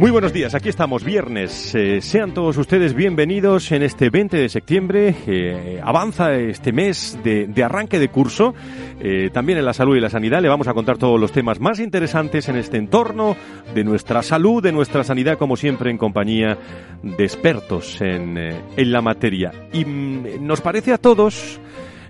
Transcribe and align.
Muy 0.00 0.10
buenos 0.10 0.32
días, 0.32 0.54
aquí 0.54 0.70
estamos 0.70 1.04
viernes. 1.04 1.74
Eh, 1.74 2.00
sean 2.00 2.32
todos 2.32 2.56
ustedes 2.56 2.94
bienvenidos 2.94 3.70
en 3.70 3.82
este 3.82 4.08
20 4.08 4.38
de 4.38 4.48
septiembre. 4.48 5.14
Eh, 5.26 5.78
avanza 5.84 6.32
este 6.36 6.72
mes 6.72 7.18
de, 7.22 7.52
arranque 7.62 7.98
de 7.98 8.08
curso. 8.08 8.54
Eh, 8.98 9.28
también 9.30 9.58
en 9.58 9.66
la 9.66 9.74
salud 9.74 9.94
y 9.94 10.00
la 10.00 10.08
sanidad 10.08 10.40
le 10.40 10.48
vamos 10.48 10.68
a 10.68 10.72
contar 10.72 10.96
todos 10.96 11.20
los 11.20 11.32
temas 11.32 11.60
más 11.60 11.80
interesantes 11.80 12.48
en 12.48 12.56
este 12.56 12.78
entorno 12.78 13.36
de 13.74 13.84
nuestra 13.84 14.22
salud, 14.22 14.62
de 14.62 14.72
nuestra 14.72 15.04
sanidad, 15.04 15.36
como 15.36 15.54
siempre 15.54 15.90
en 15.90 15.98
compañía 15.98 16.56
de 17.02 17.22
expertos 17.22 18.00
en, 18.00 18.38
en 18.38 18.92
la 18.92 19.02
materia. 19.02 19.52
Y 19.70 19.84
mm, 19.84 20.46
nos 20.46 20.62
parece 20.62 20.94
a 20.94 20.98
todos, 20.98 21.60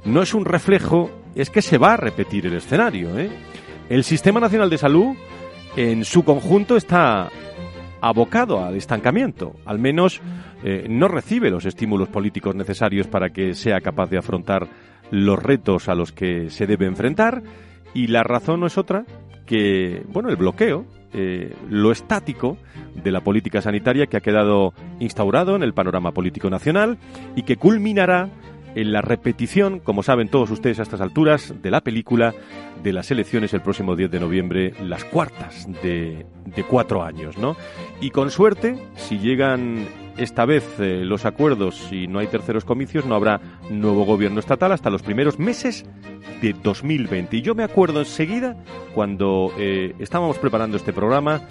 no 0.05 0.23
es 0.23 0.33
un 0.33 0.45
reflejo, 0.45 1.11
es 1.35 1.51
que 1.51 1.61
se 1.61 1.77
va 1.77 1.95
a 1.95 1.97
repetir 1.97 2.47
el 2.47 2.55
escenario. 2.55 3.09
El 3.89 4.05
Sistema 4.05 4.39
Nacional 4.39 4.71
de 4.71 4.79
Salud 4.79 5.17
en 5.77 6.05
su 6.05 6.23
conjunto 6.23 6.77
está 6.77 7.31
abocado 8.01 8.65
al 8.65 8.77
estancamiento. 8.77 9.55
Al 9.65 9.79
menos 9.79 10.21
eh, 10.63 10.87
no 10.89 11.09
recibe 11.09 11.51
los 11.51 11.65
estímulos 11.65 12.09
políticos 12.09 12.55
necesarios 12.55 13.07
para 13.07 13.31
que 13.31 13.55
sea 13.55 13.81
capaz 13.81 14.11
de 14.11 14.19
afrontar 14.19 14.69
los 15.11 15.43
retos 15.43 15.89
a 15.89 15.95
los 15.95 16.13
que 16.13 16.51
se 16.51 16.67
debe 16.67 16.87
enfrentar. 16.87 17.43
Y 17.95 18.07
la 18.07 18.23
razón 18.23 18.61
no 18.61 18.67
es 18.67 18.79
otra 18.79 19.05
que, 19.47 20.03
bueno, 20.13 20.29
el 20.29 20.37
bloqueo, 20.37 20.87
eh, 21.13 21.57
lo 21.69 21.91
estático 21.91 22.57
de 22.95 23.11
la 23.11 23.21
política 23.21 23.61
sanitaria 23.61 24.07
que 24.07 24.17
ha 24.17 24.21
quedado 24.21 24.75
instaurado 25.01 25.57
en 25.57 25.65
el 25.65 25.75
panorama 25.75 26.13
político 26.13 26.51
nacional 26.51 26.99
y 27.35 27.43
que 27.43 27.57
culminará 27.57 28.29
en 28.75 28.93
la 28.93 29.03
repetición, 29.03 29.81
como 29.81 30.03
saben 30.03 30.29
todos 30.29 30.51
ustedes 30.51 30.79
a 30.79 30.83
estas 30.83 31.01
alturas, 31.01 31.55
de 31.61 31.71
la 31.71 31.81
película 31.81 32.35
de 32.83 32.93
las 32.93 33.11
elecciones 33.11 33.53
el 33.55 33.61
próximo 33.61 33.97
10 33.97 34.11
de 34.11 34.21
noviembre, 34.21 34.75
las 34.83 35.05
cuartas 35.05 35.67
de, 35.83 36.27
de 36.45 36.65
cuatro 36.65 37.03
años, 37.03 37.37
¿no? 37.39 37.57
Y 38.01 38.11
con 38.11 38.31
suerte, 38.31 38.79
si 38.97 39.19
llegan 39.19 39.87
esta 40.17 40.45
vez 40.45 40.65
eh, 40.79 41.03
los 41.05 41.25
acuerdos 41.25 41.89
y 41.91 42.07
no 42.07 42.19
hay 42.19 42.27
terceros 42.27 42.65
comicios, 42.65 43.07
no 43.07 43.15
habrá 43.15 43.41
nuevo 43.71 44.05
gobierno 44.05 44.41
estatal 44.41 44.73
hasta 44.73 44.91
los 44.91 45.03
primeros 45.03 45.39
meses 45.39 45.87
de 46.43 46.53
2020. 46.53 47.39
Y 47.39 47.43
yo 47.43 47.55
me 47.55 47.65
acuerdo 47.65 48.01
enseguida, 48.01 48.57
cuando 48.95 49.53
eh, 49.59 49.95
estábamos 49.99 50.39
preparando 50.39 50.77
este 50.77 50.93
programa, 50.93 51.43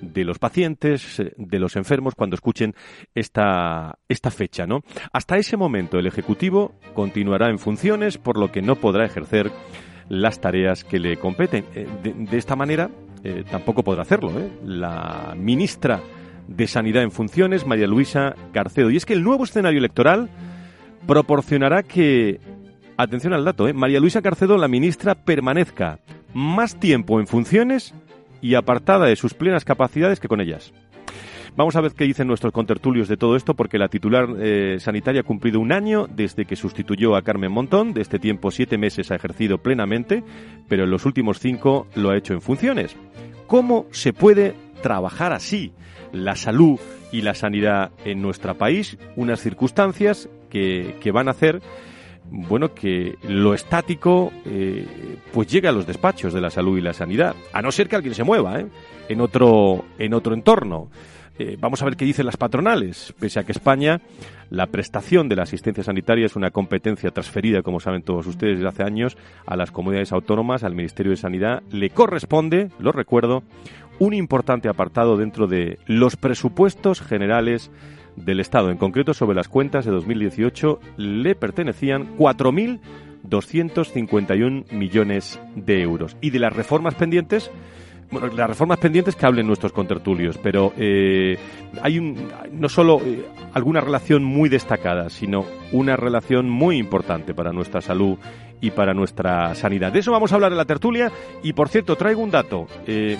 de 0.00 0.24
los 0.24 0.38
pacientes, 0.38 1.20
eh, 1.20 1.32
de 1.36 1.58
los 1.58 1.76
enfermos, 1.76 2.14
cuando 2.14 2.34
escuchen 2.34 2.74
esta, 3.14 3.98
esta 4.08 4.30
fecha, 4.30 4.66
¿no? 4.66 4.82
Hasta 5.12 5.36
ese 5.36 5.56
momento 5.56 5.98
el 5.98 6.06
Ejecutivo 6.06 6.74
continuará 6.94 7.50
en 7.50 7.58
funciones, 7.58 8.18
por 8.18 8.38
lo 8.38 8.52
que 8.52 8.62
no 8.62 8.76
podrá 8.76 9.04
ejercer 9.04 9.50
las 10.08 10.40
tareas 10.40 10.84
que 10.84 10.98
le 10.98 11.18
competen. 11.18 11.64
De, 12.02 12.38
esta 12.38 12.56
manera, 12.56 12.90
tampoco 13.50 13.82
podrá 13.82 14.02
hacerlo. 14.02 14.32
La 14.64 15.34
ministra 15.36 16.00
de 16.48 16.66
Sanidad 16.66 17.02
en 17.02 17.10
funciones, 17.10 17.66
María 17.66 17.86
Luisa 17.86 18.34
Carcedo. 18.52 18.90
Y 18.90 18.96
es 18.96 19.06
que 19.06 19.12
el 19.12 19.22
nuevo 19.22 19.44
escenario 19.44 19.78
electoral 19.78 20.30
proporcionará 21.06 21.82
que, 21.82 22.40
atención 22.96 23.32
al 23.32 23.44
dato, 23.44 23.68
¿eh? 23.68 23.72
María 23.72 24.00
Luisa 24.00 24.22
Carcedo, 24.22 24.56
la 24.56 24.68
ministra, 24.68 25.14
permanezca 25.14 26.00
más 26.34 26.78
tiempo 26.80 27.20
en 27.20 27.26
funciones 27.26 27.94
y 28.40 28.54
apartada 28.54 29.06
de 29.06 29.16
sus 29.16 29.34
plenas 29.34 29.64
capacidades 29.64 30.20
que 30.20 30.28
con 30.28 30.40
ellas. 30.40 30.72
Vamos 31.56 31.74
a 31.74 31.80
ver 31.80 31.92
qué 31.92 32.04
dicen 32.04 32.28
nuestros 32.28 32.52
contertulios 32.52 33.08
de 33.08 33.16
todo 33.16 33.34
esto, 33.34 33.54
porque 33.54 33.78
la 33.78 33.88
titular 33.88 34.28
eh, 34.38 34.76
sanitaria 34.78 35.22
ha 35.22 35.24
cumplido 35.24 35.58
un 35.58 35.72
año 35.72 36.06
desde 36.06 36.44
que 36.44 36.54
sustituyó 36.54 37.16
a 37.16 37.22
Carmen 37.22 37.50
Montón. 37.50 37.94
De 37.94 38.00
este 38.00 38.20
tiempo, 38.20 38.50
siete 38.50 38.78
meses 38.78 39.10
ha 39.10 39.16
ejercido 39.16 39.58
plenamente, 39.58 40.22
pero 40.68 40.84
en 40.84 40.90
los 40.90 41.04
últimos 41.04 41.40
cinco 41.40 41.88
lo 41.96 42.10
ha 42.10 42.16
hecho 42.16 42.32
en 42.32 42.42
funciones. 42.42 42.96
¿Cómo 43.48 43.86
se 43.90 44.12
puede 44.12 44.54
trabajar 44.82 45.32
así? 45.32 45.72
la 46.12 46.36
salud 46.36 46.78
y 47.12 47.22
la 47.22 47.34
sanidad 47.34 47.90
en 48.04 48.22
nuestro 48.22 48.56
país, 48.56 48.98
unas 49.16 49.40
circunstancias 49.40 50.28
que, 50.50 50.96
que 51.00 51.10
van 51.10 51.28
a 51.28 51.32
hacer 51.32 51.60
bueno, 52.30 52.74
que 52.74 53.16
lo 53.22 53.54
estático 53.54 54.32
eh, 54.44 54.86
pues 55.32 55.48
llegue 55.48 55.68
a 55.68 55.72
los 55.72 55.86
despachos 55.86 56.32
de 56.32 56.40
la 56.40 56.50
salud 56.50 56.78
y 56.78 56.82
la 56.82 56.92
sanidad, 56.92 57.34
a 57.52 57.62
no 57.62 57.72
ser 57.72 57.88
que 57.88 57.96
alguien 57.96 58.14
se 58.14 58.24
mueva 58.24 58.60
¿eh? 58.60 58.66
en, 59.08 59.20
otro, 59.20 59.84
en 59.98 60.14
otro 60.14 60.34
entorno. 60.34 60.90
Eh, 61.38 61.56
vamos 61.58 61.80
a 61.80 61.84
ver 61.84 61.96
qué 61.96 62.04
dicen 62.04 62.26
las 62.26 62.36
patronales, 62.36 63.14
pese 63.20 63.38
a 63.38 63.44
que 63.44 63.52
España, 63.52 64.00
la 64.50 64.66
prestación 64.66 65.28
de 65.28 65.36
la 65.36 65.44
asistencia 65.44 65.84
sanitaria 65.84 66.26
es 66.26 66.34
una 66.34 66.50
competencia 66.50 67.12
transferida, 67.12 67.62
como 67.62 67.78
saben 67.78 68.02
todos 68.02 68.26
ustedes, 68.26 68.56
desde 68.56 68.68
hace 68.68 68.82
años 68.82 69.16
a 69.46 69.56
las 69.56 69.70
comunidades 69.70 70.10
autónomas, 70.10 70.64
al 70.64 70.74
Ministerio 70.74 71.10
de 71.10 71.16
Sanidad, 71.16 71.62
le 71.70 71.90
corresponde, 71.90 72.70
lo 72.80 72.90
recuerdo, 72.90 73.44
un 74.00 74.14
importante 74.14 74.68
apartado 74.68 75.16
dentro 75.16 75.46
de 75.46 75.78
los 75.86 76.16
presupuestos 76.16 77.00
generales 77.00 77.70
del 78.24 78.40
Estado. 78.40 78.70
En 78.70 78.78
concreto, 78.78 79.12
sobre 79.14 79.36
las 79.36 79.48
cuentas 79.48 79.84
de 79.84 79.92
2018 79.92 80.80
le 80.96 81.34
pertenecían 81.34 82.16
4.251 82.16 84.72
millones 84.72 85.38
de 85.54 85.82
euros. 85.82 86.16
Y 86.20 86.30
de 86.30 86.38
las 86.38 86.52
reformas 86.52 86.94
pendientes, 86.94 87.50
bueno, 88.10 88.28
las 88.28 88.48
reformas 88.48 88.78
pendientes 88.78 89.16
que 89.16 89.26
hablen 89.26 89.46
nuestros 89.46 89.72
contertulios, 89.72 90.38
pero 90.38 90.72
eh, 90.76 91.36
hay 91.82 91.98
un, 91.98 92.28
no 92.52 92.68
solo 92.68 93.00
eh, 93.04 93.26
alguna 93.52 93.80
relación 93.80 94.24
muy 94.24 94.48
destacada, 94.48 95.10
sino 95.10 95.44
una 95.72 95.96
relación 95.96 96.48
muy 96.48 96.78
importante 96.78 97.34
para 97.34 97.52
nuestra 97.52 97.80
salud 97.80 98.18
y 98.60 98.70
para 98.70 98.94
nuestra 98.94 99.54
sanidad. 99.54 99.92
De 99.92 100.00
eso 100.00 100.10
vamos 100.10 100.32
a 100.32 100.36
hablar 100.36 100.52
en 100.52 100.58
la 100.58 100.64
tertulia 100.64 101.12
y, 101.42 101.52
por 101.52 101.68
cierto, 101.68 101.96
traigo 101.96 102.22
un 102.22 102.30
dato. 102.30 102.66
Eh, 102.86 103.16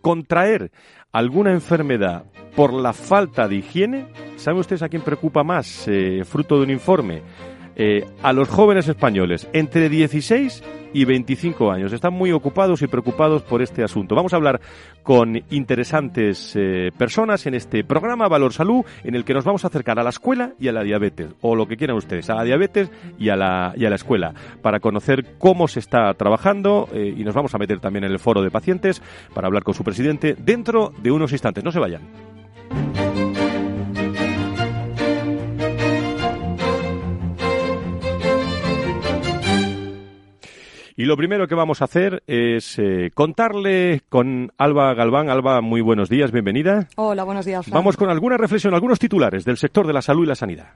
contraer 0.00 0.70
alguna 1.12 1.52
enfermedad 1.52 2.24
por 2.58 2.72
la 2.72 2.92
falta 2.92 3.46
de 3.46 3.54
higiene, 3.54 4.06
¿saben 4.34 4.58
ustedes 4.58 4.82
a 4.82 4.88
quién 4.88 5.02
preocupa 5.02 5.44
más, 5.44 5.86
eh, 5.86 6.24
fruto 6.24 6.56
de 6.56 6.64
un 6.64 6.70
informe? 6.70 7.22
a 8.24 8.32
los 8.32 8.48
jóvenes 8.48 8.88
españoles 8.88 9.46
entre 9.52 9.88
16 9.88 10.64
y 10.92 11.04
25 11.04 11.70
años. 11.70 11.92
Están 11.92 12.12
muy 12.12 12.32
ocupados 12.32 12.82
y 12.82 12.88
preocupados 12.88 13.42
por 13.42 13.62
este 13.62 13.84
asunto. 13.84 14.16
Vamos 14.16 14.32
a 14.32 14.36
hablar 14.36 14.60
con 15.04 15.40
interesantes 15.50 16.54
eh, 16.56 16.90
personas 16.98 17.46
en 17.46 17.54
este 17.54 17.84
programa 17.84 18.26
Valor 18.26 18.52
Salud, 18.52 18.84
en 19.04 19.14
el 19.14 19.24
que 19.24 19.32
nos 19.32 19.44
vamos 19.44 19.64
a 19.64 19.68
acercar 19.68 20.00
a 20.00 20.02
la 20.02 20.10
escuela 20.10 20.54
y 20.58 20.66
a 20.66 20.72
la 20.72 20.82
diabetes, 20.82 21.28
o 21.40 21.54
lo 21.54 21.68
que 21.68 21.76
quieran 21.76 21.96
ustedes, 21.96 22.28
a 22.30 22.34
la 22.34 22.42
diabetes 22.42 22.90
y 23.16 23.28
a 23.28 23.36
la, 23.36 23.72
y 23.76 23.84
a 23.84 23.90
la 23.90 23.96
escuela, 23.96 24.34
para 24.60 24.80
conocer 24.80 25.36
cómo 25.38 25.68
se 25.68 25.78
está 25.78 26.12
trabajando 26.14 26.88
eh, 26.92 27.14
y 27.16 27.22
nos 27.22 27.36
vamos 27.36 27.54
a 27.54 27.58
meter 27.58 27.78
también 27.78 28.02
en 28.02 28.10
el 28.10 28.18
foro 28.18 28.42
de 28.42 28.50
pacientes 28.50 29.00
para 29.34 29.46
hablar 29.46 29.62
con 29.62 29.74
su 29.74 29.84
presidente 29.84 30.34
dentro 30.36 30.92
de 31.00 31.12
unos 31.12 31.30
instantes. 31.30 31.62
No 31.62 31.70
se 31.70 31.78
vayan. 31.78 32.02
Y 40.98 41.04
lo 41.04 41.16
primero 41.16 41.46
que 41.46 41.54
vamos 41.54 41.80
a 41.80 41.84
hacer 41.84 42.24
es 42.26 42.76
eh, 42.76 43.12
contarle 43.14 44.02
con 44.08 44.50
Alba 44.58 44.92
Galván. 44.94 45.30
Alba, 45.30 45.60
muy 45.60 45.80
buenos 45.80 46.08
días, 46.08 46.32
bienvenida. 46.32 46.88
Hola, 46.96 47.22
buenos 47.22 47.46
días. 47.46 47.70
Vamos 47.70 47.96
con 47.96 48.10
alguna 48.10 48.36
reflexión, 48.36 48.74
algunos 48.74 48.98
titulares 48.98 49.44
del 49.44 49.58
sector 49.58 49.86
de 49.86 49.92
la 49.92 50.02
salud 50.02 50.24
y 50.24 50.26
la 50.26 50.34
sanidad. 50.34 50.70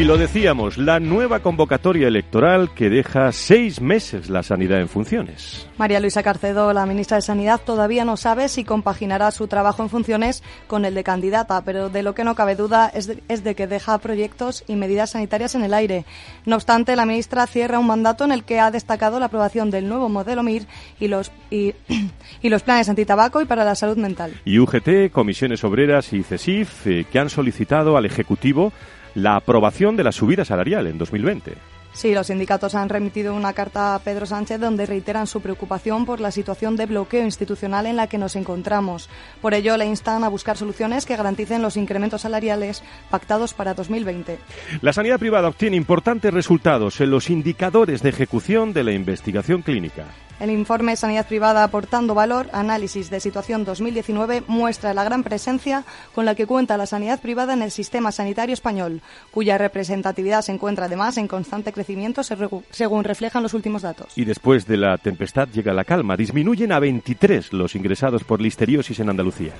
Y 0.00 0.04
lo 0.04 0.16
decíamos, 0.16 0.78
la 0.78 0.98
nueva 0.98 1.40
convocatoria 1.40 2.08
electoral 2.08 2.72
que 2.72 2.88
deja 2.88 3.30
seis 3.32 3.82
meses 3.82 4.30
la 4.30 4.42
sanidad 4.42 4.80
en 4.80 4.88
funciones. 4.88 5.68
María 5.76 6.00
Luisa 6.00 6.22
Carcedo, 6.22 6.72
la 6.72 6.86
ministra 6.86 7.18
de 7.18 7.20
Sanidad, 7.20 7.60
todavía 7.62 8.06
no 8.06 8.16
sabe 8.16 8.48
si 8.48 8.64
compaginará 8.64 9.30
su 9.30 9.46
trabajo 9.46 9.82
en 9.82 9.90
funciones 9.90 10.42
con 10.68 10.86
el 10.86 10.94
de 10.94 11.04
candidata, 11.04 11.62
pero 11.66 11.90
de 11.90 12.02
lo 12.02 12.14
que 12.14 12.24
no 12.24 12.34
cabe 12.34 12.56
duda 12.56 12.90
es 12.94 13.08
de, 13.08 13.22
es 13.28 13.44
de 13.44 13.54
que 13.54 13.66
deja 13.66 13.98
proyectos 13.98 14.64
y 14.66 14.76
medidas 14.76 15.10
sanitarias 15.10 15.54
en 15.54 15.64
el 15.64 15.74
aire. 15.74 16.06
No 16.46 16.56
obstante, 16.56 16.96
la 16.96 17.04
ministra 17.04 17.46
cierra 17.46 17.78
un 17.78 17.86
mandato 17.86 18.24
en 18.24 18.32
el 18.32 18.44
que 18.44 18.58
ha 18.58 18.70
destacado 18.70 19.20
la 19.20 19.26
aprobación 19.26 19.70
del 19.70 19.86
nuevo 19.86 20.08
modelo 20.08 20.42
MIR 20.42 20.66
y 20.98 21.08
los, 21.08 21.30
y, 21.50 21.74
y 22.40 22.48
los 22.48 22.62
planes 22.62 22.88
antitabaco 22.88 23.42
y 23.42 23.44
para 23.44 23.66
la 23.66 23.74
salud 23.74 23.98
mental. 23.98 24.32
Y 24.46 24.60
UGT, 24.60 25.12
Comisiones 25.12 25.62
Obreras 25.62 26.14
y 26.14 26.22
CESIF, 26.22 26.86
eh, 26.86 27.04
que 27.12 27.18
han 27.18 27.28
solicitado 27.28 27.98
al 27.98 28.06
Ejecutivo 28.06 28.72
la 29.14 29.36
aprobación 29.36 29.96
de 29.96 30.04
la 30.04 30.12
subida 30.12 30.44
salarial 30.44 30.86
en 30.86 30.98
2020. 30.98 31.54
Sí, 31.92 32.14
los 32.14 32.28
sindicatos 32.28 32.76
han 32.76 32.88
remitido 32.88 33.34
una 33.34 33.52
carta 33.52 33.94
a 33.94 33.98
Pedro 33.98 34.24
Sánchez 34.24 34.60
donde 34.60 34.86
reiteran 34.86 35.26
su 35.26 35.40
preocupación 35.40 36.06
por 36.06 36.20
la 36.20 36.30
situación 36.30 36.76
de 36.76 36.86
bloqueo 36.86 37.24
institucional 37.24 37.86
en 37.86 37.96
la 37.96 38.06
que 38.06 38.16
nos 38.16 38.36
encontramos. 38.36 39.08
Por 39.42 39.54
ello, 39.54 39.76
le 39.76 39.86
instan 39.86 40.22
a 40.22 40.28
buscar 40.28 40.56
soluciones 40.56 41.04
que 41.04 41.16
garanticen 41.16 41.62
los 41.62 41.76
incrementos 41.76 42.22
salariales 42.22 42.84
pactados 43.10 43.54
para 43.54 43.74
2020. 43.74 44.38
La 44.82 44.92
sanidad 44.92 45.18
privada 45.18 45.48
obtiene 45.48 45.76
importantes 45.76 46.32
resultados 46.32 47.00
en 47.00 47.10
los 47.10 47.28
indicadores 47.28 48.02
de 48.02 48.10
ejecución 48.10 48.72
de 48.72 48.84
la 48.84 48.92
investigación 48.92 49.62
clínica. 49.62 50.04
El 50.40 50.50
informe 50.50 50.96
Sanidad 50.96 51.28
Privada 51.28 51.62
aportando 51.62 52.14
valor, 52.14 52.48
análisis 52.54 53.10
de 53.10 53.20
situación 53.20 53.66
2019, 53.66 54.42
muestra 54.46 54.94
la 54.94 55.04
gran 55.04 55.22
presencia 55.22 55.84
con 56.14 56.24
la 56.24 56.34
que 56.34 56.46
cuenta 56.46 56.78
la 56.78 56.86
sanidad 56.86 57.20
privada 57.20 57.52
en 57.52 57.60
el 57.60 57.70
sistema 57.70 58.10
sanitario 58.10 58.54
español, 58.54 59.02
cuya 59.30 59.58
representatividad 59.58 60.40
se 60.40 60.52
encuentra 60.52 60.86
además 60.86 61.18
en 61.18 61.28
constante 61.28 61.74
crecimiento 61.74 62.22
según 62.22 63.04
reflejan 63.04 63.42
los 63.42 63.52
últimos 63.52 63.82
datos. 63.82 64.16
Y 64.16 64.24
después 64.24 64.66
de 64.66 64.78
la 64.78 64.96
tempestad 64.96 65.46
llega 65.48 65.74
la 65.74 65.84
calma. 65.84 66.16
Disminuyen 66.16 66.72
a 66.72 66.78
23 66.78 67.52
los 67.52 67.74
ingresados 67.74 68.24
por 68.24 68.40
listeriosis 68.40 68.98
en 68.98 69.10
Andalucía. 69.10 69.52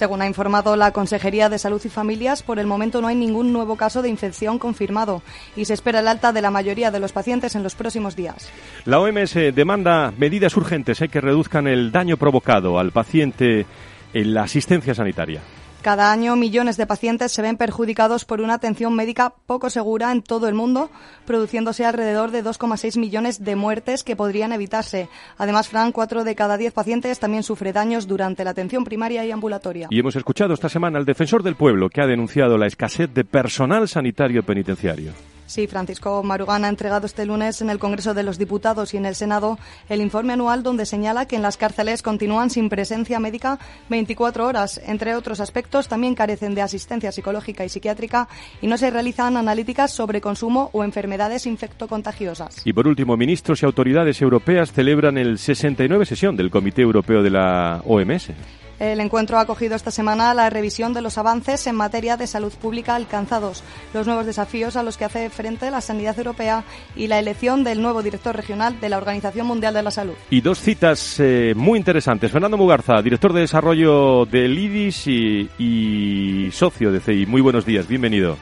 Según 0.00 0.22
ha 0.22 0.26
informado 0.26 0.76
la 0.76 0.92
Consejería 0.92 1.50
de 1.50 1.58
Salud 1.58 1.82
y 1.84 1.90
Familias, 1.90 2.42
por 2.42 2.58
el 2.58 2.66
momento 2.66 3.02
no 3.02 3.08
hay 3.08 3.16
ningún 3.16 3.52
nuevo 3.52 3.76
caso 3.76 4.00
de 4.00 4.08
infección 4.08 4.58
confirmado 4.58 5.22
y 5.56 5.66
se 5.66 5.74
espera 5.74 6.00
el 6.00 6.08
alta 6.08 6.32
de 6.32 6.40
la 6.40 6.50
mayoría 6.50 6.90
de 6.90 7.00
los 7.00 7.12
pacientes 7.12 7.54
en 7.54 7.62
los 7.62 7.74
próximos 7.74 8.16
días. 8.16 8.50
La 8.86 8.98
OMS 8.98 9.34
demanda 9.54 10.10
medidas 10.16 10.56
urgentes 10.56 11.02
eh, 11.02 11.08
que 11.08 11.20
reduzcan 11.20 11.66
el 11.66 11.92
daño 11.92 12.16
provocado 12.16 12.78
al 12.78 12.92
paciente 12.92 13.66
en 14.14 14.32
la 14.32 14.44
asistencia 14.44 14.94
sanitaria. 14.94 15.42
Cada 15.82 16.12
año 16.12 16.36
millones 16.36 16.76
de 16.76 16.86
pacientes 16.86 17.32
se 17.32 17.40
ven 17.40 17.56
perjudicados 17.56 18.26
por 18.26 18.42
una 18.42 18.54
atención 18.54 18.94
médica 18.94 19.32
poco 19.46 19.70
segura 19.70 20.12
en 20.12 20.20
todo 20.20 20.46
el 20.46 20.54
mundo, 20.54 20.90
produciéndose 21.26 21.86
alrededor 21.86 22.32
de 22.32 22.44
2,6 22.44 22.98
millones 22.98 23.42
de 23.42 23.56
muertes 23.56 24.04
que 24.04 24.14
podrían 24.14 24.52
evitarse. 24.52 25.08
Además, 25.38 25.68
Fran, 25.68 25.92
cuatro 25.92 26.22
de 26.22 26.34
cada 26.34 26.58
diez 26.58 26.74
pacientes 26.74 27.18
también 27.18 27.42
sufre 27.42 27.72
daños 27.72 28.06
durante 28.06 28.44
la 28.44 28.50
atención 28.50 28.84
primaria 28.84 29.24
y 29.24 29.30
ambulatoria. 29.30 29.88
Y 29.90 30.00
hemos 30.00 30.16
escuchado 30.16 30.52
esta 30.52 30.68
semana 30.68 30.98
al 30.98 31.06
defensor 31.06 31.42
del 31.42 31.56
pueblo 31.56 31.88
que 31.88 32.02
ha 32.02 32.06
denunciado 32.06 32.58
la 32.58 32.66
escasez 32.66 33.12
de 33.14 33.24
personal 33.24 33.88
sanitario 33.88 34.42
penitenciario. 34.42 35.12
Sí, 35.50 35.66
Francisco 35.66 36.22
Marugán 36.22 36.64
ha 36.64 36.68
entregado 36.68 37.06
este 37.06 37.26
lunes 37.26 37.60
en 37.60 37.70
el 37.70 37.80
Congreso 37.80 38.14
de 38.14 38.22
los 38.22 38.38
Diputados 38.38 38.94
y 38.94 38.98
en 38.98 39.04
el 39.04 39.16
Senado 39.16 39.58
el 39.88 40.00
informe 40.00 40.34
anual 40.34 40.62
donde 40.62 40.86
señala 40.86 41.26
que 41.26 41.34
en 41.34 41.42
las 41.42 41.56
cárceles 41.56 42.02
continúan 42.02 42.50
sin 42.50 42.68
presencia 42.68 43.18
médica 43.18 43.58
24 43.88 44.46
horas. 44.46 44.80
Entre 44.86 45.16
otros 45.16 45.40
aspectos, 45.40 45.88
también 45.88 46.14
carecen 46.14 46.54
de 46.54 46.62
asistencia 46.62 47.10
psicológica 47.10 47.64
y 47.64 47.68
psiquiátrica 47.68 48.28
y 48.62 48.68
no 48.68 48.78
se 48.78 48.90
realizan 48.90 49.36
analíticas 49.36 49.90
sobre 49.90 50.20
consumo 50.20 50.70
o 50.72 50.84
enfermedades 50.84 51.46
infectocontagiosas. 51.46 52.64
Y 52.64 52.72
por 52.72 52.86
último, 52.86 53.16
ministros 53.16 53.60
y 53.64 53.66
autoridades 53.66 54.22
europeas 54.22 54.70
celebran 54.70 55.18
el 55.18 55.36
69 55.36 56.06
sesión 56.06 56.36
del 56.36 56.52
Comité 56.52 56.82
Europeo 56.82 57.24
de 57.24 57.30
la 57.30 57.82
OMS. 57.84 58.30
El 58.80 58.98
encuentro 59.00 59.36
ha 59.36 59.42
acogido 59.42 59.76
esta 59.76 59.90
semana 59.90 60.32
la 60.32 60.48
revisión 60.48 60.94
de 60.94 61.02
los 61.02 61.18
avances 61.18 61.66
en 61.66 61.76
materia 61.76 62.16
de 62.16 62.26
salud 62.26 62.52
pública 62.54 62.94
alcanzados, 62.94 63.62
los 63.92 64.06
nuevos 64.06 64.24
desafíos 64.24 64.74
a 64.74 64.82
los 64.82 64.96
que 64.96 65.04
hace 65.04 65.28
frente 65.28 65.70
la 65.70 65.82
sanidad 65.82 66.16
europea 66.16 66.64
y 66.96 67.06
la 67.06 67.18
elección 67.18 67.62
del 67.62 67.82
nuevo 67.82 68.02
director 68.02 68.34
regional 68.34 68.80
de 68.80 68.88
la 68.88 68.96
Organización 68.96 69.46
Mundial 69.46 69.74
de 69.74 69.82
la 69.82 69.90
Salud. 69.90 70.14
Y 70.30 70.40
dos 70.40 70.60
citas 70.60 71.16
eh, 71.20 71.52
muy 71.54 71.78
interesantes. 71.78 72.32
Fernando 72.32 72.56
Mugarza, 72.56 73.02
director 73.02 73.34
de 73.34 73.40
desarrollo 73.40 74.24
del 74.24 74.58
IDIS 74.58 75.06
y, 75.08 75.50
y 75.58 76.50
socio 76.50 76.90
de 76.90 77.00
CI. 77.00 77.26
Muy 77.26 77.42
buenos 77.42 77.66
días, 77.66 77.86
bienvenido. 77.86 78.38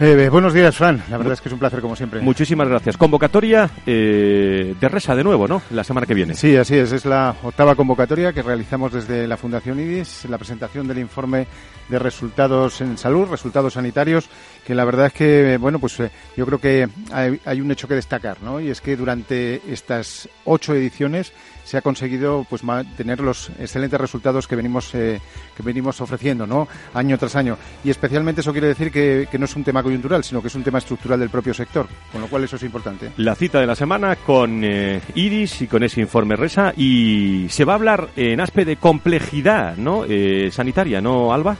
Eh, 0.00 0.28
buenos 0.30 0.54
días, 0.54 0.74
Fran. 0.74 1.02
La 1.10 1.18
verdad 1.18 1.34
es 1.34 1.40
que 1.40 1.48
es 1.48 1.52
un 1.52 1.58
placer, 1.58 1.80
como 1.80 1.94
siempre. 1.94 2.20
Muchísimas 2.20 2.66
gracias. 2.68 2.96
Convocatoria 2.96 3.70
eh, 3.86 4.74
de 4.80 4.88
Resa 4.88 5.14
de 5.14 5.22
nuevo, 5.22 5.46
¿no? 5.46 5.62
La 5.70 5.84
semana 5.84 6.06
que 6.06 6.14
viene. 6.14 6.34
Sí, 6.34 6.56
así 6.56 6.76
es. 6.76 6.92
Es 6.92 7.04
la 7.04 7.36
octava 7.42 7.74
convocatoria 7.74 8.32
que 8.32 8.42
realizamos 8.42 8.92
desde 8.92 9.28
la 9.28 9.36
Fundación 9.36 9.78
IDIS, 9.78 10.24
la 10.28 10.38
presentación 10.38 10.88
del 10.88 10.98
informe 10.98 11.46
de 11.88 11.98
resultados 11.98 12.80
en 12.80 12.96
salud, 12.96 13.28
resultados 13.28 13.74
sanitarios, 13.74 14.28
que 14.66 14.74
la 14.74 14.84
verdad 14.84 15.06
es 15.06 15.12
que, 15.12 15.58
bueno, 15.58 15.78
pues 15.78 16.00
eh, 16.00 16.10
yo 16.36 16.46
creo 16.46 16.58
que 16.58 16.88
hay, 17.12 17.40
hay, 17.44 17.60
un 17.60 17.70
hecho 17.70 17.86
que 17.86 17.94
destacar, 17.94 18.38
¿no? 18.42 18.60
Y 18.60 18.70
es 18.70 18.80
que 18.80 18.96
durante 18.96 19.60
estas 19.70 20.28
ocho 20.44 20.74
ediciones 20.74 21.32
se 21.64 21.78
ha 21.78 21.82
conseguido 21.82 22.46
pues 22.48 22.64
mantener 22.64 23.20
los 23.20 23.50
excelentes 23.58 24.00
resultados 24.00 24.46
que 24.46 24.56
venimos 24.56 24.94
eh, 24.94 25.20
que 25.56 25.62
venimos 25.62 26.00
ofreciendo 26.00 26.46
no 26.46 26.68
año 26.94 27.18
tras 27.18 27.36
año. 27.36 27.56
Y 27.84 27.90
especialmente 27.90 28.40
eso 28.40 28.52
quiere 28.52 28.68
decir 28.68 28.90
que, 28.90 29.28
que, 29.30 29.38
no 29.38 29.44
es 29.44 29.56
un 29.56 29.64
tema 29.64 29.82
coyuntural 29.82 30.24
sino 30.24 30.40
que 30.40 30.48
es 30.48 30.54
un 30.54 30.62
tema 30.62 30.78
estructural 30.78 31.18
del 31.20 31.30
propio 31.30 31.54
sector 31.54 31.86
con 32.10 32.20
lo 32.20 32.28
cual 32.28 32.44
eso 32.44 32.56
es 32.56 32.62
importante. 32.62 33.12
La 33.16 33.34
cita 33.34 33.60
de 33.60 33.66
la 33.66 33.74
semana 33.74 34.16
con 34.16 34.62
eh, 34.64 35.00
Iris 35.14 35.62
y 35.62 35.66
con 35.66 35.82
ese 35.82 36.00
informe 36.00 36.36
Resa 36.36 36.72
y 36.76 37.46
se 37.48 37.64
va 37.64 37.74
a 37.74 37.76
hablar 37.76 38.08
en 38.16 38.40
aspe 38.40 38.64
de 38.64 38.76
complejidad 38.76 39.76
no 39.76 40.04
eh, 40.08 40.50
sanitaria 40.52 41.00
no 41.00 41.32
Alba 41.32 41.56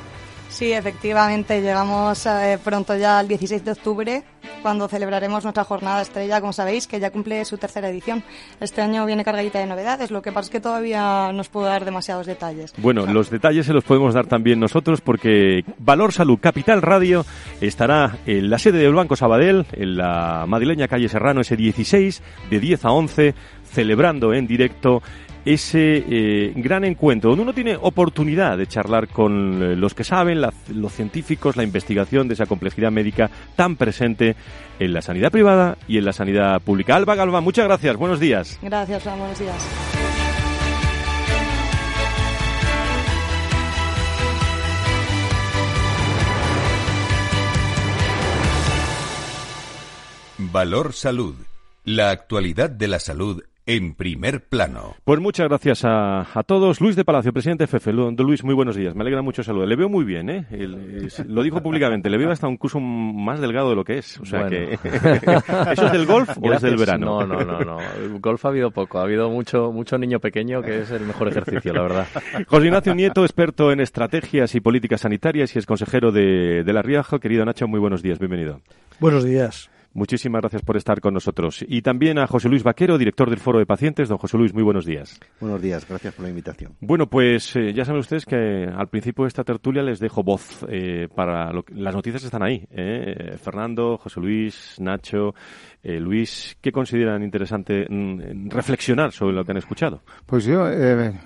Sí, 0.53 0.71
efectivamente, 0.71 1.63
llegamos 1.63 2.27
eh, 2.27 2.59
pronto 2.63 2.95
ya 2.95 3.19
al 3.19 3.27
16 3.27 3.65
de 3.65 3.73
octubre, 3.73 4.23
cuando 4.61 4.87
celebraremos 4.87 5.45
nuestra 5.45 5.65
jornada 5.65 6.03
estrella, 6.03 6.43
como 6.43 6.53
sabéis, 6.53 6.87
que 6.87 7.01
ya 7.01 7.11
cumple 7.11 7.43
su 7.47 7.57
tercera 7.57 7.89
edición. 7.89 8.23
Este 8.61 8.83
año 8.83 9.07
viene 9.07 9.25
cargadita 9.25 9.61
de 9.61 9.67
novedades, 9.67 10.11
lo 10.11 10.21
que 10.21 10.31
pasa 10.31 10.47
es 10.47 10.51
que 10.51 10.61
todavía 10.61 11.33
no 11.33 11.41
os 11.41 11.49
puedo 11.49 11.67
dar 11.67 11.87
demasiados 11.87 12.27
detalles. 12.27 12.75
Bueno, 12.77 13.07
los 13.07 13.31
detalles 13.31 13.65
se 13.65 13.73
los 13.73 13.83
podemos 13.83 14.13
dar 14.13 14.27
también 14.27 14.61
nosotros, 14.61 15.01
porque 15.01 15.65
Valor 15.79 16.13
Salud 16.13 16.39
Capital 16.39 16.83
Radio 16.83 17.25
estará 17.63 18.19
en 18.27 18.51
la 18.51 18.59
sede 18.59 18.79
del 18.79 18.93
Banco 18.93 19.17
Sabadell, 19.17 19.65
en 19.73 19.97
la 19.97 20.45
madrileña 20.47 20.87
calle 20.87 21.09
Serrano, 21.09 21.41
ese 21.41 21.57
16, 21.57 22.23
de 22.51 22.61
10 22.61 22.85
a 22.85 22.93
11, 22.93 23.35
celebrando 23.65 24.35
en 24.35 24.47
directo 24.47 25.03
ese 25.45 26.05
eh, 26.09 26.53
gran 26.57 26.85
encuentro 26.85 27.31
donde 27.31 27.43
uno 27.43 27.55
tiene 27.55 27.77
oportunidad 27.77 28.57
de 28.57 28.67
charlar 28.67 29.09
con 29.09 29.63
eh, 29.63 29.77
los 29.77 29.95
que 29.95 30.05
saben, 30.05 30.41
la, 30.41 30.53
los 30.69 30.93
científicos, 30.93 31.57
la 31.57 31.65
investigación 31.65 32.29
de 32.29 32.35
esa 32.35 32.47
complejidad 32.47 32.91
médica 32.91 33.31
tan 33.57 33.77
presente 33.77 34.37
en 34.79 34.93
la 34.93 35.03
sanidad 35.03 35.31
privada 35.31 35.79
y 35.89 35.99
en 35.99 36.05
la 36.05 36.13
sanidad 36.13 36.61
pública. 36.61 36.97
Alba 36.97 37.15
Galva, 37.15 37.41
muchas 37.41 37.67
gracias. 37.67 37.97
Buenos 37.97 38.21
días. 38.21 38.59
Gracias, 38.63 39.03
Juan. 39.03 39.19
Buenos 39.19 39.39
días. 39.39 39.69
Valor 50.39 50.93
Salud. 50.93 51.35
La 51.85 52.11
actualidad 52.11 52.71
de 52.71 52.89
la 52.89 52.99
salud 52.99 53.43
en 53.67 53.95
primer 53.95 54.49
plano. 54.49 54.97
Pues 55.05 55.21
muchas 55.21 55.49
gracias 55.49 55.85
a, 55.85 56.27
a 56.33 56.43
todos. 56.43 56.81
Luis 56.81 56.97
de 56.97 57.05
Palacio, 57.05 57.33
presidente 57.33 57.65
de 57.65 57.69
FEFE. 57.69 57.93
Luis, 57.93 58.43
muy 58.43 58.55
buenos 58.55 58.77
días. 58.77 58.95
Me 58.95 59.03
alegra 59.03 59.23
mucho 59.23 59.43
saludar. 59.43 59.69
Le 59.69 59.77
veo 59.77 59.89
muy 59.89 60.05
bien, 60.05 60.31
¿eh? 60.31 60.47
El, 60.51 61.05
es, 61.07 61.25
lo 61.27 61.43
dijo 61.43 61.63
públicamente. 61.63 62.11
Le 62.11 62.19
veo 62.19 62.31
hasta 62.31 62.49
un 62.49 62.57
curso 62.57 62.81
más 62.81 63.41
delgado 63.41 63.71
de 63.71 63.77
lo 63.77 63.85
que 63.85 63.99
es. 63.99 64.19
O 64.21 64.25
sea 64.25 64.43
bueno. 64.43 64.51
que... 64.51 64.75
¿Eso 65.73 65.87
es 65.87 65.93
del 65.93 66.07
golf 66.07 66.31
o 66.37 66.41
gracias. 66.41 66.65
es 66.65 66.71
del 66.71 66.77
verano? 66.77 67.25
No, 67.25 67.27
no, 67.27 67.45
no, 67.45 67.61
no. 67.61 67.79
El 67.81 68.19
golf 68.19 68.45
ha 68.45 68.49
habido 68.49 68.71
poco. 68.71 68.99
Ha 68.99 69.03
habido 69.03 69.31
mucho, 69.31 69.71
mucho 69.73 69.99
niño 69.99 70.19
pequeño 70.19 70.63
que 70.63 70.81
es 70.81 70.91
el 70.91 71.03
mejor 71.03 71.29
ejercicio, 71.29 71.73
la 71.73 71.83
verdad. 71.83 72.07
José 72.47 72.67
Ignacio 72.67 72.95
Nieto, 72.95 73.25
experto 73.25 73.73
en 73.73 73.81
estrategias 73.81 74.55
y 74.55 74.61
políticas 74.61 75.03
sanitarias 75.03 75.55
y 75.55 75.59
es 75.59 75.67
consejero 75.67 76.11
de, 76.11 76.65
de 76.65 76.73
La 76.73 76.83
Rioja. 76.83 77.19
Querido 77.19 77.45
Nacho, 77.45 77.69
muy 77.69 77.81
buenos 77.81 78.03
días. 78.03 78.19
Bienvenido. 78.19 78.61
Buenos 78.99 79.25
días. 79.25 79.71
Muchísimas 79.95 80.41
gracias 80.41 80.63
por 80.63 80.77
estar 80.77 81.01
con 81.01 81.15
nosotros. 81.15 81.65
Y 81.69 81.83
también 81.83 82.19
a 82.19 82.27
José 82.27 82.49
Luis 82.49 82.63
Vaquero, 82.63 82.99
director 82.99 83.29
del 83.29 83.39
Foro 83.39 83.59
de 83.59 83.67
Pacientes. 83.67 84.09
Don 84.09 84.19
José 84.19 84.39
Luis, 84.39 84.55
muy 84.55 84.63
buenos 84.63 84.87
días. 84.87 85.21
Buenos 85.41 85.61
días, 85.61 85.87
gracias 85.89 86.15
por 86.15 86.25
la 86.25 86.31
invitación. 86.31 86.77
Bueno, 86.81 87.09
pues 87.09 87.55
eh, 87.57 87.73
ya 87.75 87.85
saben 87.85 88.01
ustedes 88.01 88.25
que 88.25 88.67
al 88.67 88.89
principio 88.89 89.25
de 89.25 89.29
esta 89.29 89.45
tertulia 89.45 89.83
les 89.83 90.01
dejo 90.01 90.23
voz 90.23 90.65
eh, 90.69 91.09
para 91.15 91.53
las 91.53 91.95
noticias 91.95 92.25
están 92.25 92.43
ahí. 92.43 92.67
¿eh? 92.71 93.37
Fernando, 93.37 93.99
José 93.99 94.21
Luis, 94.21 94.77
Nacho, 94.81 95.35
Luis, 95.85 96.57
¿qué 96.61 96.71
consideran 96.71 97.23
interesante 97.23 97.87
mm, 97.89 98.51
reflexionar 98.51 99.11
sobre 99.13 99.35
lo 99.35 99.45
que 99.45 99.51
han 99.51 99.59
escuchado? 99.59 100.03
Pues 100.27 100.45
yo 100.45 100.65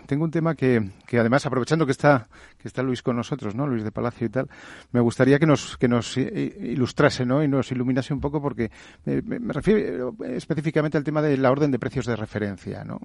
tengo 0.06 0.24
un 0.24 0.30
tema 0.30 0.54
que, 0.54 0.92
que 1.06 1.18
además, 1.18 1.44
aprovechando 1.44 1.84
que 1.84 1.92
está, 1.92 2.28
que 2.58 2.68
está 2.68 2.82
Luis 2.82 3.02
con 3.02 3.16
nosotros, 3.16 3.54
¿no? 3.54 3.66
Luis 3.66 3.84
de 3.84 3.92
Palacio 3.92 4.26
y 4.26 4.30
tal, 4.30 4.48
me 4.92 5.00
gustaría 5.00 5.38
que 5.38 5.46
nos, 5.46 5.76
que 5.76 5.88
nos 5.88 6.16
ilustrase, 6.16 7.26
¿no? 7.26 7.42
Y 7.42 7.48
nos 7.48 7.70
iluminase 7.70 8.14
un 8.14 8.20
poco 8.20 8.40
porque 8.40 8.70
me, 9.04 9.52
refiero 9.52 10.14
específicamente 10.24 10.96
al 10.96 11.04
tema 11.04 11.20
de 11.20 11.36
la 11.36 11.50
orden 11.50 11.70
de 11.70 11.78
precios 11.78 12.06
de 12.06 12.16
referencia, 12.16 12.84
¿no? 12.84 13.00